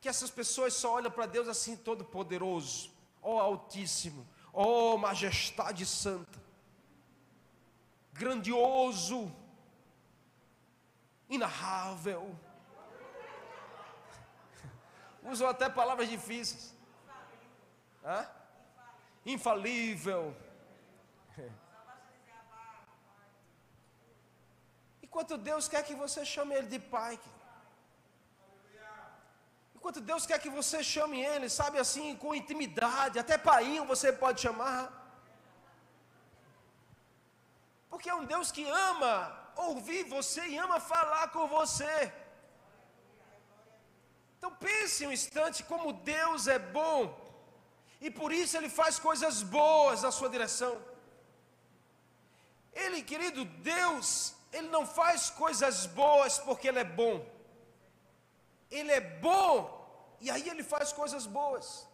que 0.00 0.08
essas 0.08 0.30
pessoas 0.30 0.74
só 0.74 0.94
olham 0.94 1.10
para 1.10 1.26
Deus 1.26 1.48
assim, 1.48 1.76
todo 1.76 2.04
poderoso, 2.04 2.90
ó 3.20 3.40
Altíssimo, 3.40 4.26
ó 4.52 4.96
Majestade 4.96 5.84
Santa 5.84 6.46
grandioso, 8.18 9.32
inarrável. 11.28 12.34
Usam 15.22 15.48
até 15.48 15.68
palavras 15.68 16.08
difíceis. 16.08 16.74
Hã? 18.04 18.26
Infalível. 19.24 20.34
Enquanto 25.16 25.38
Deus 25.38 25.66
quer 25.72 25.82
que 25.82 25.94
você 26.00 26.22
chame 26.30 26.54
Ele 26.54 26.66
de 26.72 26.78
Pai. 26.94 27.18
Enquanto 29.76 30.00
Deus 30.10 30.26
quer 30.28 30.38
que 30.42 30.50
você 30.56 30.78
chame 30.84 31.18
Ele, 31.28 31.48
sabe 31.48 31.78
assim, 31.84 32.08
com 32.22 32.34
intimidade, 32.40 33.18
até 33.18 33.38
Pai 33.38 33.64
você 33.92 34.12
pode 34.12 34.42
chamar. 34.42 34.82
Porque 37.88 38.10
é 38.10 38.18
um 38.20 38.26
Deus 38.26 38.52
que 38.52 38.64
ama 38.90 39.14
ouvir 39.68 40.02
você 40.16 40.42
e 40.48 40.58
ama 40.66 40.78
falar 40.92 41.24
com 41.28 41.46
você. 41.56 42.12
Então 44.36 44.52
pense 44.68 45.06
um 45.06 45.16
instante 45.18 45.64
como 45.72 45.98
Deus 46.14 46.46
é 46.46 46.58
bom. 46.58 47.00
E 48.02 48.10
por 48.20 48.32
isso 48.42 48.54
Ele 48.58 48.68
faz 48.68 48.98
coisas 48.98 49.42
boas 49.42 50.02
na 50.02 50.12
sua 50.12 50.28
direção. 50.28 50.74
Ele, 52.84 53.00
querido 53.02 53.46
Deus, 53.74 54.35
Ele 54.52 54.68
não 54.68 54.86
faz 54.86 55.30
coisas 55.30 55.86
boas 55.86 56.38
porque 56.38 56.68
Ele 56.68 56.78
é 56.78 56.84
bom. 56.84 57.24
Ele 58.70 58.92
é 58.92 59.00
bom 59.00 59.56
e 60.20 60.30
aí 60.30 60.48
Ele 60.48 60.62
faz 60.62 60.92
coisas 60.92 61.26
boas. 61.26 61.86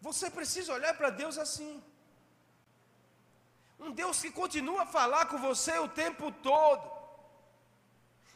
Você 0.00 0.28
precisa 0.28 0.72
olhar 0.72 0.94
para 0.96 1.10
Deus 1.10 1.38
assim. 1.38 1.82
Um 3.78 3.90
Deus 3.92 4.20
que 4.20 4.30
continua 4.30 4.82
a 4.82 4.86
falar 4.86 5.26
com 5.26 5.38
você 5.38 5.78
o 5.78 5.88
tempo 5.88 6.30
todo. 6.30 6.90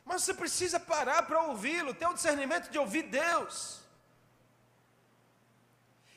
Mas 0.04 0.22
você 0.22 0.34
precisa 0.34 0.78
parar 0.78 1.24
para 1.24 1.42
ouvi-lo, 1.42 1.92
ter 1.92 2.06
o 2.06 2.14
discernimento 2.14 2.70
de 2.70 2.78
ouvir 2.78 3.04
Deus. 3.04 3.80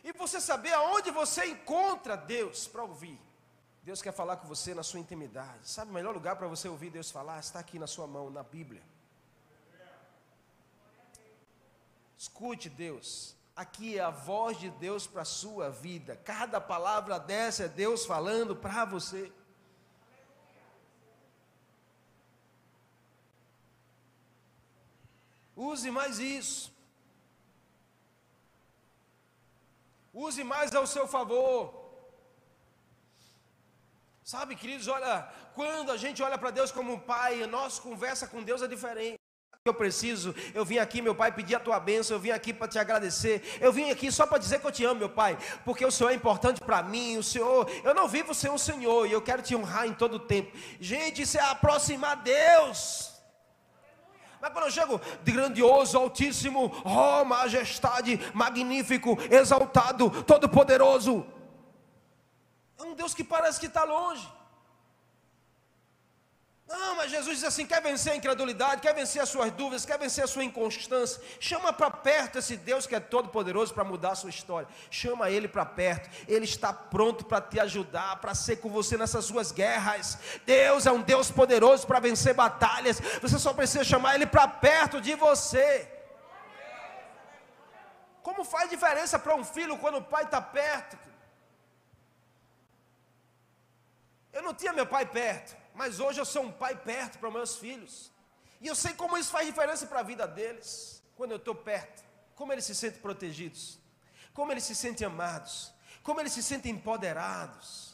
E 0.04 0.12
você 0.14 0.40
saber 0.40 0.74
aonde 0.74 1.12
você 1.12 1.46
encontra 1.46 2.16
Deus 2.16 2.68
para 2.68 2.84
ouvir. 2.84 3.20
Deus 3.84 4.02
quer 4.02 4.14
falar 4.14 4.38
com 4.38 4.48
você 4.48 4.74
na 4.74 4.84
sua 4.84 5.00
intimidade. 5.00 5.70
Sabe 5.70 5.92
o 5.92 5.94
melhor 5.94 6.14
lugar 6.14 6.36
para 6.36 6.48
você 6.48 6.68
ouvir 6.68 6.90
Deus 6.90 7.10
falar? 7.10 7.40
Está 7.40 7.60
aqui 7.60 7.80
na 7.80 7.88
sua 7.88 8.08
mão, 8.08 8.30
na 8.30 8.44
Bíblia. 8.44 8.84
Escute 12.18 12.70
Deus. 12.70 13.36
Aqui 13.56 13.98
é 13.98 14.02
a 14.02 14.10
voz 14.10 14.58
de 14.58 14.70
Deus 14.70 15.08
para 15.08 15.24
a 15.24 15.26
sua 15.26 15.70
vida. 15.70 16.16
Cada 16.18 16.62
palavra 16.62 17.20
dessa 17.20 17.64
é 17.64 17.68
Deus 17.68 18.06
falando 18.06 18.56
para 18.56 18.86
você. 18.86 19.32
Use 25.56 25.92
mais 25.92 26.20
isso. 26.20 26.72
Use 30.14 30.44
mais 30.44 30.74
ao 30.74 30.88
seu 30.88 31.08
favor. 31.08 31.90
Sabe, 34.24 34.56
queridos, 34.56 34.88
olha, 34.88 35.28
quando 35.56 35.92
a 35.92 35.98
gente 35.98 36.22
olha 36.22 36.38
para 36.38 36.52
Deus 36.52 36.72
como 36.72 36.94
um 36.94 37.00
pai, 37.00 37.42
a 37.42 37.48
nossa 37.48 37.82
conversa 37.82 38.28
com 38.28 38.44
Deus 38.44 38.62
é 38.62 38.68
diferente. 38.68 39.20
Eu 39.66 39.74
preciso, 39.74 40.34
eu 40.54 40.64
vim 40.64 40.78
aqui, 40.78 41.02
meu 41.02 41.14
pai, 41.14 41.32
pedir 41.32 41.56
a 41.56 41.60
tua 41.60 41.80
bênção, 41.80 42.16
eu 42.16 42.20
vim 42.20 42.30
aqui 42.30 42.54
para 42.54 42.68
te 42.68 42.80
agradecer, 42.80 43.44
eu 43.60 43.74
vim 43.74 43.92
aqui 43.92 44.12
só 44.12 44.26
para 44.26 44.38
dizer 44.38 44.60
que 44.60 44.66
eu 44.66 44.72
te 44.72 44.86
amo, 44.86 45.00
meu 45.02 45.10
pai, 45.10 45.38
porque 45.66 45.86
o 45.86 45.92
Senhor 45.92 46.12
é 46.12 46.14
importante 46.14 46.62
para 46.62 46.82
mim, 46.82 47.18
o 47.18 47.24
Senhor, 47.24 47.70
eu 47.84 47.94
não 47.94 48.08
vivo 48.08 48.34
sem 48.34 48.50
o 48.50 48.58
Senhor 48.58 49.06
e 49.06 49.12
eu 49.12 49.22
quero 49.22 49.42
te 49.42 49.56
honrar 49.56 49.86
em 49.86 49.94
todo 49.94 50.14
o 50.16 50.20
tempo. 50.20 50.56
Gente, 50.80 51.24
isso 51.24 51.38
é 51.38 51.42
aproximar 51.42 52.16
Deus. 52.18 53.09
Mas 54.42 54.52
quando 54.54 54.66
eu 54.66 54.72
chego 54.72 55.02
de 55.24 55.32
grandioso, 55.32 55.98
altíssimo, 55.98 56.72
oh 56.86 57.26
majestade, 57.26 58.20
magnífico, 58.34 59.18
exaltado, 59.30 60.10
todo-poderoso, 60.24 61.26
é 62.78 62.84
um 62.84 62.94
Deus 62.94 63.14
que 63.14 63.24
parece 63.24 63.60
que 63.60 63.66
está 63.66 63.84
longe. 63.84 64.39
Não, 66.70 66.96
mas 66.98 67.10
Jesus 67.10 67.38
diz 67.38 67.44
assim: 67.44 67.66
quer 67.66 67.82
vencer 67.82 68.14
a 68.14 68.16
incredulidade, 68.16 68.82
quer 68.82 68.94
vencer 68.94 69.20
as 69.20 69.30
suas 69.30 69.52
dúvidas, 69.52 69.86
quer 69.86 69.98
vencer 69.98 70.24
a 70.24 70.28
sua 70.28 70.44
inconstância. 70.44 71.20
Chama 71.40 71.74
para 71.74 71.90
perto 71.90 72.38
esse 72.38 72.56
Deus 72.56 72.86
que 72.86 72.94
é 72.94 73.00
todo-poderoso 73.00 73.74
para 73.74 73.84
mudar 73.84 74.12
a 74.12 74.16
sua 74.16 74.30
história. 74.30 74.68
Chama 74.92 75.32
Ele 75.32 75.48
para 75.48 75.66
perto. 75.66 76.08
Ele 76.28 76.46
está 76.46 76.72
pronto 76.72 77.26
para 77.26 77.42
te 77.42 77.60
ajudar, 77.60 78.18
para 78.18 78.36
ser 78.36 78.58
com 78.58 78.70
você 78.70 78.98
nessas 78.98 79.26
suas 79.26 79.52
guerras. 79.52 80.20
Deus 80.46 80.86
é 80.86 80.92
um 80.92 81.02
Deus 81.02 81.32
poderoso 81.32 81.88
para 81.88 82.00
vencer 82.00 82.36
batalhas. 82.36 83.00
Você 83.20 83.40
só 83.40 83.52
precisa 83.52 83.84
chamar 83.84 84.14
Ele 84.14 84.28
para 84.28 84.48
perto 84.48 85.02
de 85.02 85.16
você. 85.16 85.92
Como 88.22 88.44
faz 88.44 88.70
diferença 88.70 89.18
para 89.18 89.34
um 89.34 89.44
filho 89.44 89.76
quando 89.80 89.98
o 89.98 90.04
pai 90.04 90.26
está 90.26 90.40
perto? 90.40 91.00
Eu 94.32 94.44
não 94.44 94.54
tinha 94.54 94.72
meu 94.72 94.86
pai 94.86 95.08
perto. 95.08 95.59
Mas 95.74 96.00
hoje 96.00 96.20
eu 96.20 96.26
sou 96.26 96.44
um 96.44 96.52
pai 96.52 96.76
perto 96.76 97.18
para 97.20 97.32
meus 97.32 97.56
filhos. 97.56 98.12
E 98.62 98.68
eu 98.68 98.76
sei 98.76 98.94
como 98.94 99.18
isso 99.18 99.32
faz 99.32 99.48
diferença 99.48 99.86
para 99.88 100.02
a 100.02 100.04
vida 100.04 100.28
deles. 100.28 101.02
Quando 101.16 101.32
eu 101.32 101.38
estou 101.38 101.56
perto. 101.56 102.04
Como 102.36 102.52
eles 102.52 102.66
se 102.66 102.76
sentem 102.76 103.02
protegidos. 103.02 103.80
Como 104.34 104.52
eles 104.52 104.64
se 104.64 104.76
sentem 104.76 105.08
amados. 105.08 105.74
Como 106.04 106.20
eles 106.20 106.34
se 106.34 106.44
sentem 106.44 106.74
empoderados. 106.74 107.89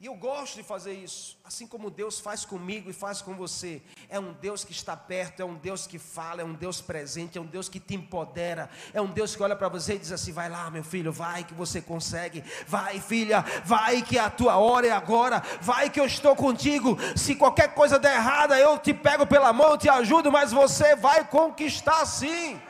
E 0.00 0.06
eu 0.06 0.14
gosto 0.14 0.54
de 0.54 0.62
fazer 0.62 0.92
isso, 0.92 1.36
assim 1.44 1.66
como 1.66 1.90
Deus 1.90 2.20
faz 2.20 2.44
comigo 2.44 2.88
e 2.88 2.92
faz 2.92 3.20
com 3.20 3.34
você. 3.34 3.82
É 4.08 4.16
um 4.20 4.32
Deus 4.32 4.62
que 4.62 4.70
está 4.70 4.96
perto, 4.96 5.42
é 5.42 5.44
um 5.44 5.56
Deus 5.56 5.88
que 5.88 5.98
fala, 5.98 6.40
é 6.40 6.44
um 6.44 6.54
Deus 6.54 6.80
presente, 6.80 7.36
é 7.36 7.40
um 7.40 7.46
Deus 7.46 7.68
que 7.68 7.80
te 7.80 7.96
empodera, 7.96 8.70
é 8.94 9.00
um 9.00 9.08
Deus 9.08 9.34
que 9.34 9.42
olha 9.42 9.56
para 9.56 9.68
você 9.68 9.94
e 9.94 9.98
diz 9.98 10.12
assim: 10.12 10.30
vai 10.30 10.48
lá, 10.48 10.70
meu 10.70 10.84
filho, 10.84 11.10
vai 11.10 11.42
que 11.42 11.52
você 11.52 11.82
consegue, 11.82 12.44
vai, 12.64 13.00
filha, 13.00 13.44
vai 13.64 14.00
que 14.00 14.16
a 14.16 14.30
tua 14.30 14.56
hora 14.56 14.86
é 14.86 14.92
agora, 14.92 15.42
vai 15.60 15.90
que 15.90 15.98
eu 15.98 16.06
estou 16.06 16.36
contigo. 16.36 16.96
Se 17.16 17.34
qualquer 17.34 17.74
coisa 17.74 17.98
der 17.98 18.14
errada, 18.14 18.56
eu 18.56 18.78
te 18.78 18.94
pego 18.94 19.26
pela 19.26 19.52
mão, 19.52 19.70
eu 19.70 19.78
te 19.78 19.88
ajudo, 19.88 20.30
mas 20.30 20.52
você 20.52 20.94
vai 20.94 21.24
conquistar 21.24 22.06
sim. 22.06 22.60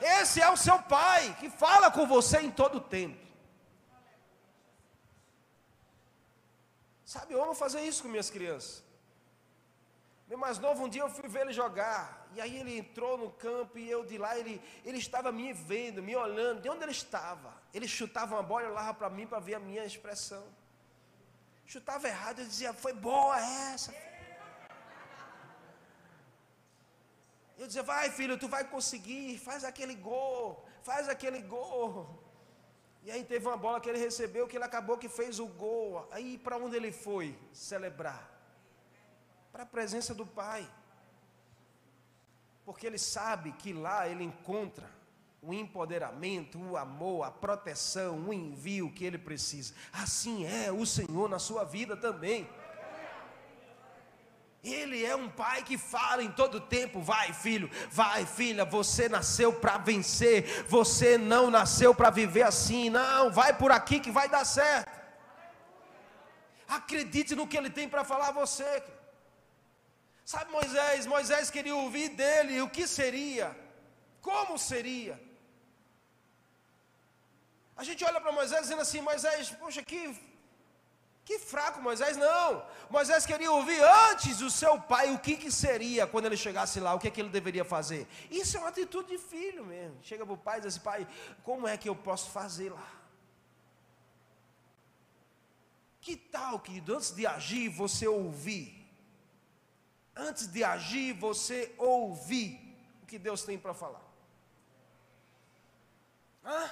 Esse 0.00 0.40
é 0.40 0.48
o 0.48 0.56
seu 0.56 0.78
pai 0.78 1.34
que 1.40 1.50
fala 1.50 1.90
com 1.90 2.06
você 2.06 2.38
em 2.38 2.50
todo 2.52 2.76
o 2.76 2.80
tempo. 2.80 3.25
Sabe, 7.16 7.32
eu 7.32 7.42
amo 7.42 7.54
fazer 7.54 7.80
isso 7.80 8.02
com 8.02 8.08
minhas 8.08 8.28
crianças. 8.28 8.84
Meu 10.28 10.36
mais 10.36 10.58
novo, 10.58 10.84
um 10.84 10.88
dia 10.88 11.00
eu 11.00 11.08
fui 11.08 11.28
ver 11.28 11.42
ele 11.42 11.52
jogar. 11.52 12.28
E 12.34 12.40
aí 12.42 12.56
ele 12.58 12.76
entrou 12.78 13.16
no 13.16 13.30
campo 13.30 13.78
e 13.78 13.88
eu 13.88 14.04
de 14.04 14.18
lá, 14.18 14.36
ele, 14.38 14.60
ele 14.84 14.98
estava 14.98 15.32
me 15.32 15.50
vendo, 15.52 16.02
me 16.02 16.14
olhando. 16.14 16.60
De 16.60 16.68
onde 16.68 16.82
ele 16.82 16.92
estava? 16.92 17.54
Ele 17.72 17.88
chutava 17.88 18.34
uma 18.34 18.42
bola 18.42 18.64
e 18.64 18.70
olhava 18.70 18.92
para 18.92 19.08
mim 19.08 19.26
para 19.26 19.38
ver 19.38 19.54
a 19.54 19.58
minha 19.58 19.84
expressão. 19.84 20.44
Chutava 21.64 22.06
errado, 22.06 22.40
eu 22.40 22.46
dizia, 22.46 22.74
foi 22.74 22.92
boa 22.92 23.40
essa. 23.40 23.94
Eu 27.56 27.66
dizia, 27.66 27.82
vai 27.82 28.10
filho, 28.10 28.36
tu 28.36 28.46
vai 28.46 28.64
conseguir, 28.64 29.38
faz 29.38 29.64
aquele 29.64 29.94
gol, 29.94 30.66
faz 30.82 31.08
aquele 31.08 31.40
gol. 31.40 32.25
E 33.06 33.10
aí 33.12 33.22
teve 33.22 33.46
uma 33.46 33.56
bola 33.56 33.80
que 33.80 33.88
ele 33.88 34.00
recebeu 34.00 34.48
que 34.48 34.56
ele 34.56 34.64
acabou 34.64 34.98
que 34.98 35.08
fez 35.08 35.38
o 35.38 35.46
gol. 35.46 36.08
Aí 36.10 36.36
para 36.36 36.56
onde 36.56 36.74
ele 36.74 36.90
foi 36.90 37.38
celebrar? 37.52 38.28
Para 39.52 39.62
a 39.62 39.66
presença 39.66 40.12
do 40.12 40.26
Pai. 40.26 40.68
Porque 42.64 42.84
ele 42.84 42.98
sabe 42.98 43.52
que 43.52 43.72
lá 43.72 44.08
ele 44.08 44.24
encontra 44.24 44.90
o 45.40 45.54
empoderamento, 45.54 46.58
o 46.58 46.76
amor, 46.76 47.22
a 47.22 47.30
proteção, 47.30 48.18
o 48.26 48.32
envio 48.32 48.92
que 48.92 49.04
ele 49.04 49.18
precisa. 49.18 49.72
Assim 49.92 50.44
é 50.44 50.72
o 50.72 50.84
Senhor 50.84 51.28
na 51.28 51.38
sua 51.38 51.62
vida 51.62 51.96
também. 51.96 52.50
Ele 54.72 55.04
é 55.04 55.14
um 55.14 55.28
pai 55.28 55.62
que 55.62 55.78
fala 55.78 56.22
em 56.22 56.30
todo 56.30 56.60
tempo: 56.60 57.00
vai, 57.00 57.32
filho, 57.32 57.70
vai, 57.90 58.26
filha, 58.26 58.64
você 58.64 59.08
nasceu 59.08 59.52
para 59.52 59.78
vencer, 59.78 60.64
você 60.66 61.16
não 61.16 61.50
nasceu 61.50 61.94
para 61.94 62.10
viver 62.10 62.42
assim, 62.42 62.90
não, 62.90 63.30
vai 63.30 63.56
por 63.56 63.70
aqui 63.70 64.00
que 64.00 64.10
vai 64.10 64.28
dar 64.28 64.44
certo. 64.44 64.90
Acredite 66.68 67.34
no 67.36 67.46
que 67.46 67.56
ele 67.56 67.70
tem 67.70 67.88
para 67.88 68.04
falar 68.04 68.28
a 68.28 68.32
você. 68.32 68.82
Sabe 70.24 70.50
Moisés? 70.50 71.06
Moisés 71.06 71.48
queria 71.48 71.76
ouvir 71.76 72.08
dele 72.08 72.60
o 72.60 72.68
que 72.68 72.86
seria, 72.88 73.56
como 74.20 74.58
seria. 74.58 75.20
A 77.76 77.84
gente 77.84 78.04
olha 78.04 78.20
para 78.20 78.32
Moisés 78.32 78.62
dizendo 78.62 78.82
assim: 78.82 79.00
Moisés, 79.00 79.50
poxa, 79.50 79.82
que 79.82 80.00
fraco 81.50 81.80
Moisés, 81.80 82.16
não. 82.16 82.64
Moisés 82.90 83.24
queria 83.24 83.50
ouvir 83.50 83.80
antes 84.10 84.38
do 84.38 84.50
seu 84.50 84.80
pai 84.80 85.12
o 85.14 85.18
que, 85.18 85.36
que 85.36 85.50
seria 85.50 86.06
quando 86.06 86.26
ele 86.26 86.36
chegasse 86.36 86.80
lá, 86.80 86.94
o 86.94 86.98
que, 86.98 87.10
que 87.10 87.20
ele 87.20 87.28
deveria 87.28 87.64
fazer. 87.64 88.06
Isso 88.30 88.56
é 88.56 88.60
uma 88.60 88.68
atitude 88.68 89.08
de 89.10 89.18
filho 89.18 89.64
mesmo. 89.64 89.98
Chega 90.02 90.24
para 90.24 90.34
o 90.34 90.38
pai 90.38 90.58
e 90.58 90.60
diz 90.62 90.74
assim: 90.74 90.84
pai, 90.84 91.08
como 91.42 91.68
é 91.68 91.76
que 91.76 91.88
eu 91.88 91.94
posso 91.94 92.30
fazer 92.30 92.70
lá? 92.70 92.92
Que 96.00 96.16
tal, 96.16 96.60
querido, 96.60 96.94
antes 96.94 97.10
de 97.10 97.26
agir, 97.26 97.68
você 97.68 98.06
ouvir? 98.06 98.86
Antes 100.14 100.46
de 100.46 100.64
agir, 100.64 101.12
você 101.12 101.74
ouvir 101.76 102.60
o 103.02 103.06
que 103.06 103.18
Deus 103.18 103.42
tem 103.42 103.58
para 103.58 103.74
falar. 103.74 104.04
Hã? 106.44 106.70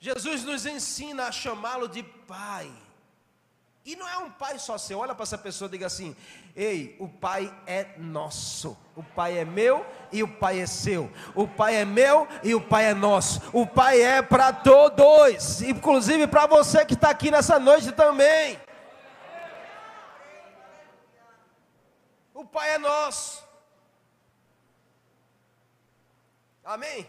Jesus 0.00 0.44
nos 0.44 0.64
ensina 0.64 1.26
a 1.26 1.32
chamá-lo 1.32 1.88
de 1.88 2.02
Pai. 2.02 2.72
E 3.84 3.96
não 3.96 4.08
é 4.08 4.18
um 4.18 4.30
pai 4.30 4.58
só 4.58 4.76
seu. 4.76 4.98
Olha 4.98 5.14
para 5.14 5.22
essa 5.22 5.38
pessoa 5.38 5.66
e 5.68 5.72
diga 5.72 5.86
assim: 5.86 6.14
Ei, 6.54 6.96
o 6.98 7.08
pai 7.08 7.52
é 7.66 7.86
nosso. 7.96 8.76
O 8.94 9.02
pai 9.02 9.38
é 9.38 9.44
meu 9.44 9.86
e 10.12 10.22
o 10.22 10.28
pai 10.28 10.60
é 10.60 10.66
seu. 10.66 11.10
O 11.34 11.48
pai 11.48 11.76
é 11.76 11.84
meu 11.84 12.28
e 12.42 12.54
o 12.54 12.60
pai 12.60 12.86
é 12.86 12.94
nosso. 12.94 13.40
O 13.52 13.66
pai 13.66 14.02
é 14.02 14.20
para 14.20 14.52
todos, 14.52 15.62
inclusive 15.62 16.26
para 16.26 16.46
você 16.46 16.84
que 16.84 16.94
está 16.94 17.10
aqui 17.10 17.30
nessa 17.30 17.58
noite 17.58 17.92
também. 17.92 18.60
O 22.34 22.44
pai 22.44 22.74
é 22.74 22.78
nosso. 22.78 23.42
Amém? 26.64 27.08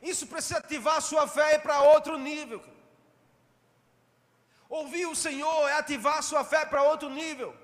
Isso 0.00 0.26
precisa 0.26 0.58
ativar 0.58 0.96
a 0.96 1.00
sua 1.00 1.26
fé 1.26 1.58
para 1.58 1.80
outro 1.80 2.16
nível. 2.16 2.62
Ouvir 4.68 5.06
o 5.06 5.16
Senhor 5.16 5.68
é 5.68 5.78
ativar 5.78 6.22
sua 6.22 6.44
fé 6.44 6.64
para 6.66 6.82
outro 6.82 7.08
nível. 7.08 7.54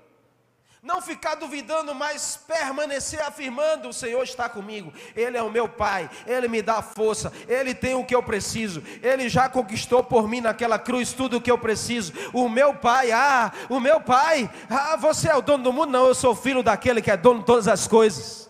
Não 0.81 1.01
ficar 1.01 1.33
duvidando, 1.33 1.95
mas 1.95 2.37
permanecer 2.47 3.19
afirmando: 3.19 3.89
o 3.89 3.93
Senhor 3.93 4.21
está 4.21 4.47
comigo, 4.47 4.93
Ele 5.15 5.35
é 5.35 5.41
o 5.41 5.49
meu 5.49 5.67
Pai, 5.67 6.07
Ele 6.27 6.47
me 6.47 6.61
dá 6.61 6.79
força, 6.79 7.33
Ele 7.47 7.73
tem 7.73 7.95
o 7.95 8.05
que 8.05 8.13
eu 8.13 8.21
preciso, 8.21 8.83
Ele 9.01 9.27
já 9.27 9.49
conquistou 9.49 10.03
por 10.03 10.27
mim 10.27 10.41
naquela 10.41 10.77
cruz 10.77 11.11
tudo 11.11 11.37
o 11.37 11.41
que 11.41 11.49
eu 11.49 11.57
preciso. 11.57 12.13
O 12.31 12.47
meu 12.47 12.75
Pai, 12.75 13.11
ah, 13.11 13.51
o 13.67 13.79
meu 13.79 13.99
Pai, 13.99 14.47
ah, 14.69 14.95
você 14.95 15.27
é 15.27 15.35
o 15.35 15.41
dono 15.41 15.63
do 15.63 15.73
mundo? 15.73 15.91
Não, 15.91 16.05
eu 16.05 16.13
sou 16.13 16.35
filho 16.35 16.61
daquele 16.61 17.01
que 17.01 17.09
é 17.09 17.17
dono 17.17 17.39
de 17.39 17.47
todas 17.47 17.67
as 17.67 17.87
coisas. 17.87 18.47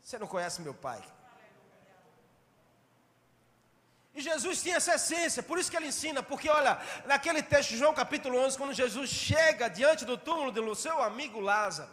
Você 0.00 0.16
não 0.16 0.28
conhece 0.28 0.62
meu 0.62 0.74
Pai? 0.74 1.00
E 4.20 4.22
Jesus 4.22 4.60
tinha 4.62 4.76
essa 4.76 4.96
essência, 4.96 5.42
por 5.42 5.58
isso 5.58 5.70
que 5.70 5.76
ele 5.78 5.86
ensina, 5.86 6.22
porque 6.22 6.46
olha, 6.50 6.78
naquele 7.06 7.42
texto 7.42 7.70
de 7.70 7.78
João 7.78 7.94
capítulo 7.94 8.38
11, 8.38 8.58
quando 8.58 8.74
Jesus 8.74 9.08
chega 9.08 9.66
diante 9.66 10.04
do 10.04 10.18
túmulo 10.18 10.52
do 10.52 10.74
seu 10.74 11.02
amigo 11.02 11.40
Lázaro, 11.40 11.88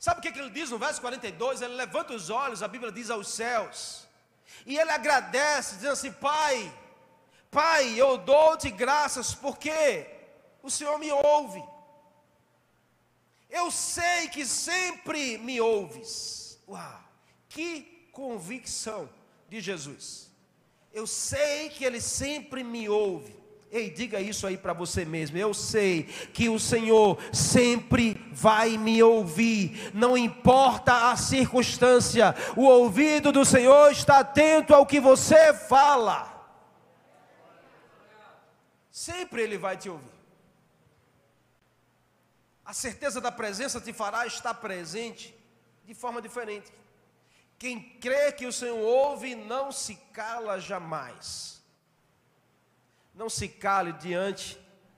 sabe 0.00 0.20
o 0.20 0.22
que, 0.22 0.32
que 0.32 0.38
ele 0.38 0.48
diz 0.48 0.70
no 0.70 0.78
verso 0.78 1.02
42? 1.02 1.60
Ele 1.60 1.74
levanta 1.74 2.14
os 2.14 2.30
olhos, 2.30 2.62
a 2.62 2.68
Bíblia 2.68 2.90
diz 2.90 3.10
aos 3.10 3.28
céus, 3.28 4.08
e 4.64 4.78
ele 4.78 4.90
agradece, 4.90 5.74
dizendo 5.74 5.92
assim: 5.92 6.12
Pai, 6.12 6.72
Pai, 7.50 8.00
eu 8.00 8.16
dou-te 8.16 8.70
graças 8.70 9.34
porque 9.34 10.06
o 10.62 10.70
Senhor 10.70 10.98
me 10.98 11.12
ouve. 11.12 11.62
Eu 13.50 13.70
sei 13.70 14.28
que 14.28 14.46
sempre 14.46 15.36
me 15.36 15.60
ouves. 15.60 16.58
Uau, 16.66 17.04
que 17.50 18.08
convicção 18.12 19.10
de 19.46 19.60
Jesus. 19.60 20.27
Eu 20.92 21.06
sei 21.06 21.68
que 21.68 21.84
Ele 21.84 22.00
sempre 22.00 22.64
me 22.64 22.88
ouve. 22.88 23.38
Ei, 23.70 23.90
diga 23.90 24.18
isso 24.18 24.46
aí 24.46 24.56
para 24.56 24.72
você 24.72 25.04
mesmo. 25.04 25.36
Eu 25.36 25.52
sei 25.52 26.04
que 26.32 26.48
o 26.48 26.58
Senhor 26.58 27.18
sempre 27.32 28.14
vai 28.32 28.78
me 28.78 29.02
ouvir, 29.02 29.90
não 29.92 30.16
importa 30.16 31.10
a 31.10 31.16
circunstância, 31.16 32.34
o 32.56 32.64
ouvido 32.64 33.30
do 33.30 33.44
Senhor 33.44 33.92
está 33.92 34.20
atento 34.20 34.74
ao 34.74 34.86
que 34.86 35.00
você 35.00 35.52
fala. 35.52 36.34
Sempre 38.90 39.42
Ele 39.42 39.58
vai 39.58 39.76
te 39.76 39.90
ouvir. 39.90 40.18
A 42.64 42.72
certeza 42.72 43.20
da 43.20 43.30
presença 43.30 43.80
te 43.80 43.92
fará 43.92 44.26
estar 44.26 44.54
presente 44.54 45.34
de 45.84 45.94
forma 45.94 46.20
diferente. 46.20 46.72
Quem 47.58 47.98
crê 47.98 48.30
que 48.30 48.46
o 48.46 48.52
Senhor 48.52 48.78
ouve, 48.78 49.34
não 49.34 49.72
se 49.72 49.96
cala 50.12 50.60
jamais. 50.60 51.60
Não 53.12 53.28
se 53.28 53.48
cale 53.48 53.92
diante 53.94 54.56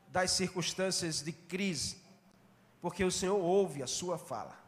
das 0.09 0.33
circunstâncias 0.33 1.23
de 1.23 1.33
crise, 1.33 1.97
porque 2.83 3.03
o 3.03 3.11
Senhor 3.11 3.39
ouve 3.39 3.83
a 3.83 3.87
sua 3.87 4.19
fala, 4.19 4.59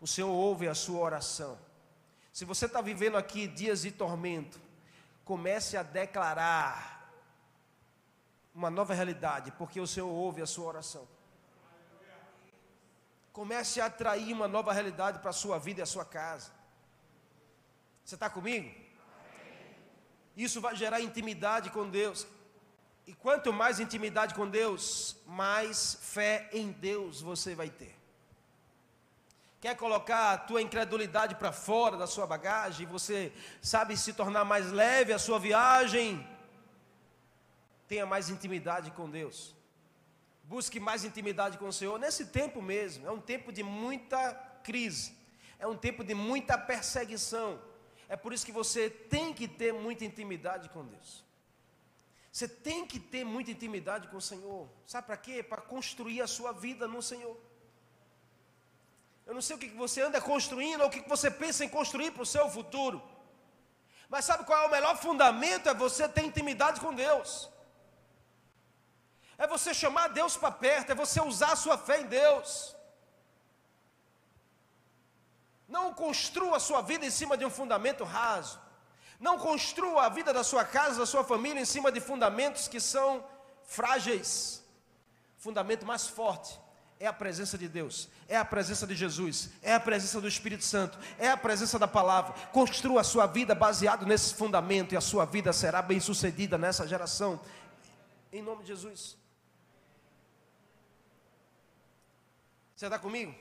o 0.00 0.06
Senhor 0.06 0.30
ouve 0.30 0.66
a 0.66 0.74
sua 0.74 1.00
oração. 1.00 1.58
Se 2.32 2.44
você 2.44 2.66
está 2.66 2.80
vivendo 2.80 3.16
aqui 3.16 3.46
dias 3.46 3.82
de 3.82 3.92
tormento, 3.92 4.58
comece 5.24 5.76
a 5.76 5.82
declarar 5.82 7.12
uma 8.54 8.70
nova 8.70 8.94
realidade, 8.94 9.52
porque 9.52 9.80
o 9.80 9.86
Senhor 9.86 10.08
ouve 10.08 10.40
a 10.42 10.46
sua 10.46 10.66
oração. 10.66 11.06
Comece 13.32 13.80
a 13.80 13.86
atrair 13.86 14.32
uma 14.32 14.48
nova 14.48 14.72
realidade 14.72 15.20
para 15.20 15.30
a 15.30 15.34
sua 15.34 15.58
vida 15.58 15.80
e 15.80 15.82
a 15.82 15.86
sua 15.86 16.04
casa. 16.04 16.57
Você 18.08 18.14
está 18.14 18.30
comigo? 18.30 18.74
Isso 20.34 20.62
vai 20.62 20.74
gerar 20.74 20.98
intimidade 20.98 21.68
com 21.68 21.86
Deus. 21.86 22.26
E 23.06 23.12
quanto 23.12 23.52
mais 23.52 23.80
intimidade 23.80 24.34
com 24.34 24.48
Deus, 24.48 25.14
mais 25.26 25.98
fé 26.00 26.48
em 26.50 26.72
Deus 26.72 27.20
você 27.20 27.54
vai 27.54 27.68
ter. 27.68 27.94
Quer 29.60 29.76
colocar 29.76 30.32
a 30.32 30.38
tua 30.38 30.62
incredulidade 30.62 31.34
para 31.34 31.52
fora 31.52 31.98
da 31.98 32.06
sua 32.06 32.26
bagagem, 32.26 32.86
você 32.86 33.30
sabe 33.60 33.94
se 33.94 34.14
tornar 34.14 34.42
mais 34.42 34.72
leve 34.72 35.12
a 35.12 35.18
sua 35.18 35.38
viagem? 35.38 36.26
Tenha 37.86 38.06
mais 38.06 38.30
intimidade 38.30 38.90
com 38.92 39.10
Deus. 39.10 39.54
Busque 40.44 40.80
mais 40.80 41.04
intimidade 41.04 41.58
com 41.58 41.68
o 41.68 41.72
Senhor 41.74 41.98
nesse 41.98 42.24
tempo 42.24 42.62
mesmo. 42.62 43.06
É 43.06 43.10
um 43.10 43.20
tempo 43.20 43.52
de 43.52 43.62
muita 43.62 44.32
crise. 44.64 45.14
É 45.58 45.66
um 45.66 45.76
tempo 45.76 46.02
de 46.02 46.14
muita 46.14 46.56
perseguição. 46.56 47.67
É 48.08 48.16
por 48.16 48.32
isso 48.32 48.46
que 48.46 48.52
você 48.52 48.88
tem 48.88 49.34
que 49.34 49.46
ter 49.46 49.72
muita 49.72 50.04
intimidade 50.04 50.68
com 50.70 50.84
Deus. 50.84 51.24
Você 52.32 52.48
tem 52.48 52.86
que 52.86 52.98
ter 52.98 53.24
muita 53.24 53.50
intimidade 53.50 54.08
com 54.08 54.16
o 54.16 54.20
Senhor. 54.20 54.68
Sabe 54.86 55.06
para 55.06 55.16
quê? 55.16 55.42
Para 55.42 55.60
construir 55.60 56.22
a 56.22 56.26
sua 56.26 56.52
vida 56.52 56.88
no 56.88 57.02
Senhor. 57.02 57.36
Eu 59.26 59.34
não 59.34 59.42
sei 59.42 59.56
o 59.56 59.58
que 59.58 59.68
você 59.68 60.00
anda 60.00 60.20
construindo 60.20 60.80
ou 60.80 60.86
o 60.86 60.90
que 60.90 61.06
você 61.08 61.30
pensa 61.30 61.64
em 61.64 61.68
construir 61.68 62.12
para 62.12 62.22
o 62.22 62.26
seu 62.26 62.48
futuro. 62.48 63.02
Mas 64.08 64.24
sabe 64.24 64.44
qual 64.44 64.62
é 64.62 64.66
o 64.66 64.70
melhor 64.70 64.96
fundamento? 64.96 65.68
É 65.68 65.74
você 65.74 66.08
ter 66.08 66.24
intimidade 66.24 66.80
com 66.80 66.94
Deus. 66.94 67.50
É 69.36 69.46
você 69.46 69.74
chamar 69.74 70.08
Deus 70.08 70.36
para 70.36 70.50
perto, 70.50 70.92
é 70.92 70.94
você 70.94 71.20
usar 71.20 71.52
a 71.52 71.56
sua 71.56 71.76
fé 71.76 72.00
em 72.00 72.06
Deus. 72.06 72.74
Não 75.68 75.92
construa 75.92 76.56
a 76.56 76.60
sua 76.60 76.80
vida 76.80 77.04
em 77.04 77.10
cima 77.10 77.36
de 77.36 77.44
um 77.44 77.50
fundamento 77.50 78.02
raso. 78.02 78.58
Não 79.20 79.36
construa 79.36 80.06
a 80.06 80.08
vida 80.08 80.32
da 80.32 80.42
sua 80.42 80.64
casa, 80.64 81.00
da 81.00 81.06
sua 81.06 81.22
família 81.22 81.60
em 81.60 81.64
cima 81.64 81.92
de 81.92 82.00
fundamentos 82.00 82.66
que 82.68 82.80
são 82.80 83.24
frágeis. 83.64 84.64
Fundamento 85.36 85.84
mais 85.84 86.06
forte 86.06 86.58
é 87.00 87.06
a 87.06 87.12
presença 87.12 87.56
de 87.56 87.68
Deus, 87.68 88.08
é 88.26 88.36
a 88.36 88.44
presença 88.44 88.86
de 88.86 88.94
Jesus, 88.94 89.50
é 89.62 89.74
a 89.74 89.80
presença 89.80 90.20
do 90.20 90.26
Espírito 90.26 90.64
Santo, 90.64 90.98
é 91.18 91.28
a 91.30 91.36
presença 91.36 91.78
da 91.78 91.86
palavra. 91.86 92.32
Construa 92.48 93.02
a 93.02 93.04
sua 93.04 93.26
vida 93.26 93.54
baseado 93.54 94.06
nesse 94.06 94.34
fundamento 94.34 94.94
e 94.94 94.96
a 94.96 95.00
sua 95.00 95.24
vida 95.24 95.52
será 95.52 95.82
bem 95.82 96.00
sucedida 96.00 96.56
nessa 96.56 96.88
geração. 96.88 97.40
Em 98.32 98.42
nome 98.42 98.62
de 98.62 98.68
Jesus. 98.68 99.16
Você 102.74 102.86
está 102.86 102.98
comigo? 102.98 103.34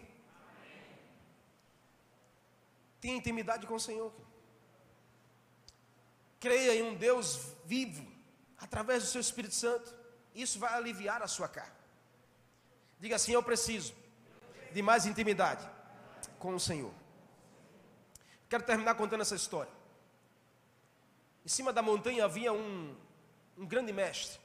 Tenha 3.08 3.20
intimidade 3.20 3.66
com 3.66 3.76
o 3.76 3.80
Senhor. 3.80 4.12
Creia 6.41 6.76
em 6.76 6.84
um 6.84 6.93
Deus 6.93 7.55
vivo, 7.64 8.05
através 8.58 9.01
do 9.01 9.08
seu 9.08 9.22
Espírito 9.22 9.55
Santo. 9.55 9.95
Isso 10.36 10.60
vai 10.60 10.74
aliviar 10.74 11.22
a 11.24 11.28
sua 11.28 11.47
carga. 11.47 11.78
Diga 12.99 13.16
assim: 13.16 13.32
Eu 13.32 13.41
preciso 13.41 13.93
de 14.74 14.82
mais 14.82 15.05
intimidade 15.05 15.66
com 16.38 16.53
o 16.53 16.60
Senhor. 16.60 16.93
Quero 18.49 18.64
terminar 18.64 18.95
contando 18.95 19.22
essa 19.22 19.36
história. 19.36 19.72
Em 21.45 21.47
cima 21.47 21.72
da 21.72 21.82
montanha 21.82 22.26
havia 22.26 22.51
um, 22.51 22.93
um 23.58 23.66
grande 23.66 23.93
mestre. 23.93 24.38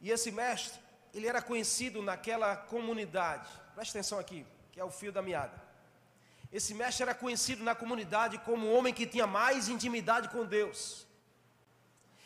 E 0.00 0.10
esse 0.10 0.32
mestre, 0.32 0.80
ele 1.14 1.28
era 1.28 1.40
conhecido 1.40 2.02
naquela 2.02 2.56
comunidade. 2.56 3.48
Preste 3.76 3.90
atenção 3.90 4.18
aqui, 4.18 4.44
que 4.72 4.80
é 4.80 4.84
o 4.84 4.90
fio 4.90 5.12
da 5.12 5.22
meada. 5.22 5.67
Esse 6.52 6.74
mestre 6.74 7.02
era 7.02 7.14
conhecido 7.14 7.62
na 7.62 7.74
comunidade 7.74 8.38
como 8.38 8.66
o 8.66 8.74
homem 8.74 8.94
que 8.94 9.06
tinha 9.06 9.26
mais 9.26 9.68
intimidade 9.68 10.28
com 10.28 10.44
Deus. 10.44 11.06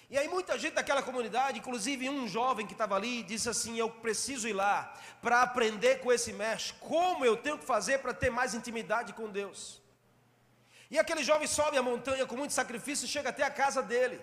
E 0.09 0.19
aí 0.19 0.29
muita 0.29 0.59
gente 0.59 0.75
daquela 0.75 1.03
comunidade, 1.03 1.59
inclusive 1.59 2.09
um 2.09 2.29
jovem 2.29 2.67
que 2.67 2.75
estava 2.75 2.95
ali, 2.95 3.23
disse 3.23 3.49
assim: 3.49 3.79
"Eu 3.79 3.89
preciso 3.89 4.47
ir 4.47 4.53
lá 4.53 4.93
para 5.23 5.43
aprender 5.43 6.01
com 6.01 6.13
esse 6.13 6.33
mestre 6.33 6.75
como 6.81 7.25
eu 7.25 7.37
tenho 7.37 7.59
que 7.59 7.65
fazer 7.65 7.99
para 7.99 8.13
ter 8.13 8.31
mais 8.31 8.55
intimidade 8.55 9.15
com 9.15 9.29
Deus". 9.29 9.81
E 10.91 10.99
aquele 10.99 11.25
jovem 11.25 11.49
sobe 11.49 11.79
a 11.79 11.83
montanha 11.83 12.27
com 12.27 12.37
muito 12.37 12.53
sacrifício, 12.53 13.09
chega 13.09 13.31
até 13.31 13.43
a 13.43 13.51
casa 13.51 13.83
dele. 13.83 14.21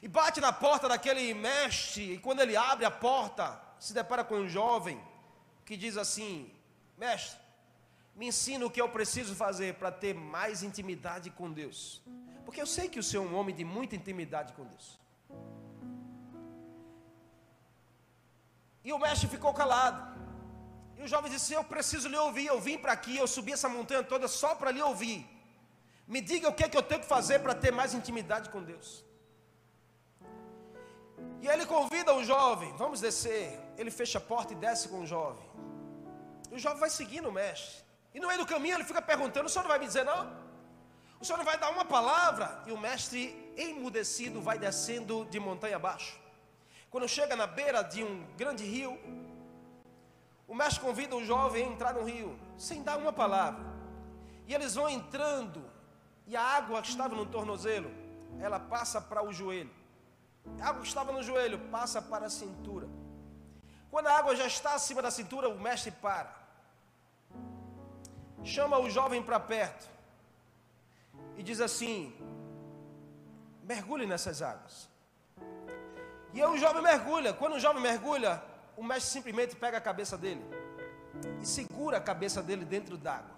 E 0.00 0.06
bate 0.06 0.40
na 0.40 0.52
porta 0.52 0.88
daquele 0.88 1.34
mestre, 1.34 2.12
e 2.12 2.18
quando 2.18 2.40
ele 2.40 2.56
abre 2.56 2.84
a 2.84 2.90
porta, 2.90 3.60
se 3.80 3.92
depara 3.92 4.22
com 4.22 4.36
um 4.36 4.48
jovem 4.48 5.02
que 5.64 5.76
diz 5.76 5.96
assim: 5.96 6.54
"Mestre, 6.96 7.43
Me 8.16 8.26
ensina 8.28 8.64
o 8.64 8.70
que 8.70 8.80
eu 8.80 8.88
preciso 8.88 9.34
fazer 9.34 9.74
para 9.74 9.90
ter 9.90 10.14
mais 10.14 10.62
intimidade 10.62 11.30
com 11.30 11.50
Deus. 11.50 12.02
Porque 12.44 12.60
eu 12.60 12.66
sei 12.66 12.88
que 12.88 12.98
o 12.98 13.02
Senhor 13.02 13.24
é 13.24 13.28
um 13.28 13.36
homem 13.36 13.54
de 13.54 13.64
muita 13.64 13.96
intimidade 13.96 14.52
com 14.52 14.64
Deus. 14.64 14.98
E 18.84 18.92
o 18.92 18.98
mestre 18.98 19.28
ficou 19.28 19.52
calado. 19.52 20.00
E 20.98 21.02
o 21.02 21.08
jovem 21.08 21.30
disse: 21.30 21.54
Eu 21.54 21.64
preciso 21.64 22.08
lhe 22.08 22.16
ouvir. 22.16 22.46
Eu 22.46 22.60
vim 22.60 22.78
para 22.78 22.92
aqui, 22.92 23.16
eu 23.16 23.26
subi 23.26 23.52
essa 23.52 23.68
montanha 23.68 24.02
toda 24.02 24.28
só 24.28 24.54
para 24.54 24.70
lhe 24.70 24.82
ouvir. 24.82 25.26
Me 26.06 26.20
diga 26.20 26.48
o 26.48 26.54
que, 26.54 26.64
é 26.64 26.68
que 26.68 26.76
eu 26.76 26.82
tenho 26.82 27.00
que 27.00 27.06
fazer 27.06 27.38
para 27.40 27.54
ter 27.54 27.72
mais 27.72 27.94
intimidade 27.94 28.50
com 28.50 28.62
Deus. 28.62 29.04
E 31.40 31.48
ele 31.48 31.66
convida 31.66 32.14
o 32.14 32.22
jovem: 32.22 32.72
Vamos 32.76 33.00
descer. 33.00 33.58
Ele 33.76 33.90
fecha 33.90 34.18
a 34.18 34.20
porta 34.20 34.52
e 34.52 34.56
desce 34.56 34.88
com 34.88 35.00
o 35.00 35.06
jovem. 35.06 35.48
E 36.50 36.54
o 36.54 36.58
jovem 36.58 36.78
vai 36.78 36.90
seguindo 36.90 37.28
o 37.28 37.32
mestre. 37.32 37.83
E 38.14 38.20
no 38.20 38.28
meio 38.28 38.38
do 38.38 38.46
caminho 38.46 38.76
ele 38.76 38.84
fica 38.84 39.02
perguntando: 39.02 39.46
O 39.46 39.48
senhor 39.48 39.64
não 39.64 39.70
vai 39.70 39.78
me 39.78 39.86
dizer 39.86 40.04
não? 40.04 40.44
O 41.20 41.24
senhor 41.24 41.38
não 41.38 41.44
vai 41.44 41.58
dar 41.58 41.70
uma 41.70 41.84
palavra? 41.84 42.62
E 42.66 42.72
o 42.72 42.78
mestre, 42.78 43.52
emudecido, 43.56 44.40
vai 44.40 44.58
descendo 44.58 45.24
de 45.26 45.40
montanha 45.40 45.76
abaixo. 45.76 46.18
Quando 46.90 47.08
chega 47.08 47.34
na 47.34 47.46
beira 47.46 47.82
de 47.82 48.04
um 48.04 48.24
grande 48.36 48.64
rio, 48.64 48.98
o 50.46 50.54
mestre 50.54 50.80
convida 50.80 51.16
o 51.16 51.24
jovem 51.24 51.64
a 51.64 51.68
entrar 51.68 51.94
no 51.94 52.04
rio, 52.04 52.38
sem 52.56 52.82
dar 52.82 52.98
uma 52.98 53.12
palavra. 53.12 53.64
E 54.46 54.54
eles 54.54 54.74
vão 54.74 54.88
entrando, 54.88 55.64
e 56.26 56.36
a 56.36 56.42
água 56.42 56.82
que 56.82 56.90
estava 56.90 57.14
no 57.16 57.26
tornozelo, 57.26 57.90
ela 58.38 58.60
passa 58.60 59.00
para 59.00 59.24
o 59.24 59.32
joelho. 59.32 59.72
A 60.60 60.68
água 60.68 60.82
que 60.82 60.88
estava 60.88 61.10
no 61.10 61.22
joelho 61.22 61.58
passa 61.70 62.02
para 62.02 62.26
a 62.26 62.30
cintura. 62.30 62.86
Quando 63.90 64.08
a 64.08 64.12
água 64.18 64.36
já 64.36 64.46
está 64.46 64.74
acima 64.74 65.00
da 65.00 65.10
cintura, 65.10 65.48
o 65.48 65.58
mestre 65.58 65.90
para. 65.90 66.43
Chama 68.44 68.78
o 68.78 68.90
jovem 68.90 69.22
para 69.22 69.40
perto 69.40 69.88
e 71.36 71.42
diz 71.42 71.60
assim: 71.60 72.14
mergulhe 73.62 74.06
nessas 74.06 74.42
águas. 74.42 74.88
E 76.32 76.42
aí 76.42 76.48
o 76.48 76.58
jovem 76.58 76.82
mergulha. 76.82 77.32
Quando 77.32 77.54
o 77.54 77.60
jovem 77.60 77.82
mergulha, 77.82 78.42
o 78.76 78.84
mestre 78.84 79.12
simplesmente 79.12 79.56
pega 79.56 79.78
a 79.78 79.80
cabeça 79.80 80.18
dele 80.18 80.44
e 81.40 81.46
segura 81.46 81.96
a 81.98 82.00
cabeça 82.00 82.42
dele 82.42 82.64
dentro 82.64 82.96
d'água. 82.96 83.34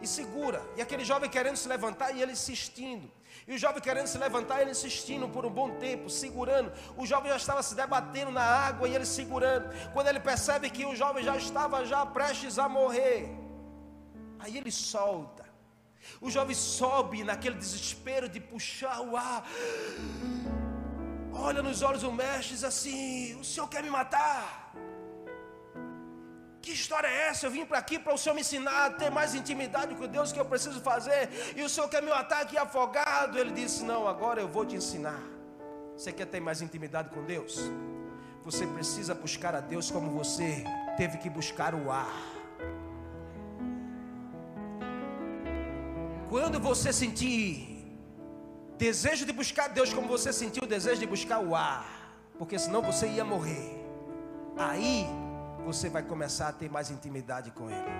E 0.00 0.06
segura. 0.06 0.62
E 0.76 0.80
aquele 0.80 1.04
jovem 1.04 1.28
querendo 1.28 1.56
se 1.56 1.68
levantar 1.68 2.12
e 2.12 2.22
ele 2.22 2.32
insistindo. 2.32 3.10
E 3.46 3.54
o 3.54 3.58
jovem 3.58 3.82
querendo 3.82 4.06
se 4.06 4.16
levantar, 4.16 4.60
ele 4.60 4.70
insistindo 4.70 5.28
por 5.28 5.44
um 5.44 5.50
bom 5.50 5.72
tempo, 5.78 6.08
segurando. 6.08 6.72
O 6.96 7.04
jovem 7.04 7.30
já 7.30 7.36
estava 7.36 7.62
se 7.62 7.74
debatendo 7.74 8.30
na 8.30 8.42
água 8.42 8.88
e 8.88 8.94
ele 8.94 9.04
segurando. 9.04 9.68
Quando 9.92 10.06
ele 10.06 10.20
percebe 10.20 10.70
que 10.70 10.86
o 10.86 10.96
jovem 10.96 11.22
já 11.22 11.36
estava 11.36 11.84
já 11.84 12.06
prestes 12.06 12.58
a 12.58 12.68
morrer, 12.68 13.28
aí 14.40 14.56
ele 14.56 14.70
solta. 14.70 15.44
O 16.20 16.30
jovem 16.30 16.54
sobe 16.54 17.22
naquele 17.22 17.56
desespero 17.56 18.28
de 18.28 18.40
puxar 18.40 19.00
o 19.00 19.16
ar 19.16 19.46
olha 21.40 21.62
nos 21.62 21.82
olhos 21.82 22.02
do 22.02 22.12
mestre 22.12 22.52
e 22.52 22.54
diz 22.56 22.64
assim: 22.64 23.34
O 23.36 23.44
senhor 23.44 23.68
quer 23.68 23.82
me 23.82 23.90
matar? 23.90 24.74
Que 26.62 26.72
história 26.72 27.08
é 27.08 27.28
essa? 27.28 27.46
Eu 27.46 27.50
vim 27.50 27.64
para 27.64 27.78
aqui 27.78 27.98
para 27.98 28.12
o 28.14 28.18
senhor 28.18 28.34
me 28.34 28.42
ensinar 28.42 28.86
a 28.86 28.90
ter 28.90 29.10
mais 29.10 29.34
intimidade 29.34 29.94
com 29.94 30.06
Deus 30.06 30.30
que 30.30 30.38
eu 30.38 30.44
preciso 30.44 30.80
fazer, 30.80 31.30
e 31.56 31.62
o 31.62 31.68
senhor 31.68 31.88
quer 31.88 32.02
me 32.02 32.10
matar 32.10 32.42
aqui 32.42 32.56
afogado? 32.58 33.38
Ele 33.38 33.52
disse: 33.52 33.82
Não, 33.82 34.06
agora 34.06 34.40
eu 34.40 34.48
vou 34.48 34.64
te 34.64 34.76
ensinar. 34.76 35.22
Você 35.96 36.12
quer 36.12 36.26
ter 36.26 36.40
mais 36.40 36.62
intimidade 36.62 37.10
com 37.10 37.24
Deus? 37.24 37.58
Você 38.44 38.66
precisa 38.66 39.14
buscar 39.14 39.54
a 39.54 39.60
Deus 39.60 39.90
como 39.90 40.10
você 40.10 40.64
teve 40.96 41.18
que 41.18 41.28
buscar 41.28 41.74
o 41.74 41.90
ar. 41.90 42.39
Quando 46.30 46.60
você 46.60 46.92
sentir 46.92 47.98
desejo 48.78 49.26
de 49.26 49.32
buscar 49.32 49.66
Deus 49.66 49.92
como 49.92 50.06
você 50.06 50.32
sentiu 50.32 50.62
o 50.62 50.66
desejo 50.66 51.00
de 51.00 51.06
buscar 51.06 51.40
o 51.40 51.56
ar, 51.56 51.84
porque 52.38 52.56
senão 52.56 52.80
você 52.80 53.08
ia 53.08 53.24
morrer. 53.24 53.84
Aí 54.56 55.08
você 55.64 55.90
vai 55.90 56.04
começar 56.04 56.46
a 56.46 56.52
ter 56.52 56.70
mais 56.70 56.88
intimidade 56.88 57.50
com 57.50 57.68
Ele. 57.68 57.90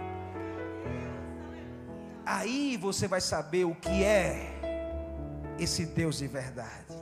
Aí 2.24 2.76
você 2.76 3.08
vai 3.08 3.20
saber 3.20 3.64
o 3.64 3.74
que 3.74 4.04
é 4.04 4.60
esse 5.58 5.84
Deus 5.84 6.18
de 6.18 6.28
verdade. 6.28 6.94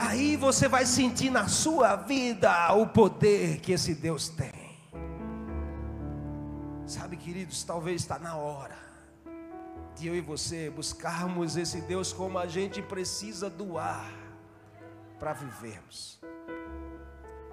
Aí 0.00 0.36
você 0.36 0.66
vai 0.66 0.84
sentir 0.84 1.30
na 1.30 1.46
sua 1.46 1.94
vida 1.94 2.74
o 2.74 2.88
poder 2.88 3.60
que 3.60 3.70
esse 3.70 3.94
Deus 3.94 4.28
tem. 4.28 4.76
Sabe, 6.88 7.16
queridos, 7.16 7.62
talvez 7.62 8.02
está 8.02 8.18
na 8.18 8.34
hora 8.34 8.89
de 10.00 10.08
eu 10.08 10.16
e 10.16 10.20
você 10.22 10.70
buscarmos 10.70 11.58
esse 11.58 11.82
Deus 11.82 12.10
como 12.10 12.38
a 12.38 12.46
gente 12.46 12.80
precisa 12.80 13.50
doar 13.50 14.10
para 15.18 15.34
vivermos. 15.34 16.18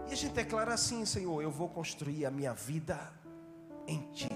E 0.07 0.13
a 0.13 0.15
gente 0.15 0.33
declara 0.33 0.73
assim, 0.73 1.05
Senhor, 1.05 1.41
eu 1.41 1.51
vou 1.51 1.67
construir 1.67 2.25
a 2.25 2.31
minha 2.31 2.53
vida 2.53 3.11
em 3.85 3.99
Ti. 4.13 4.29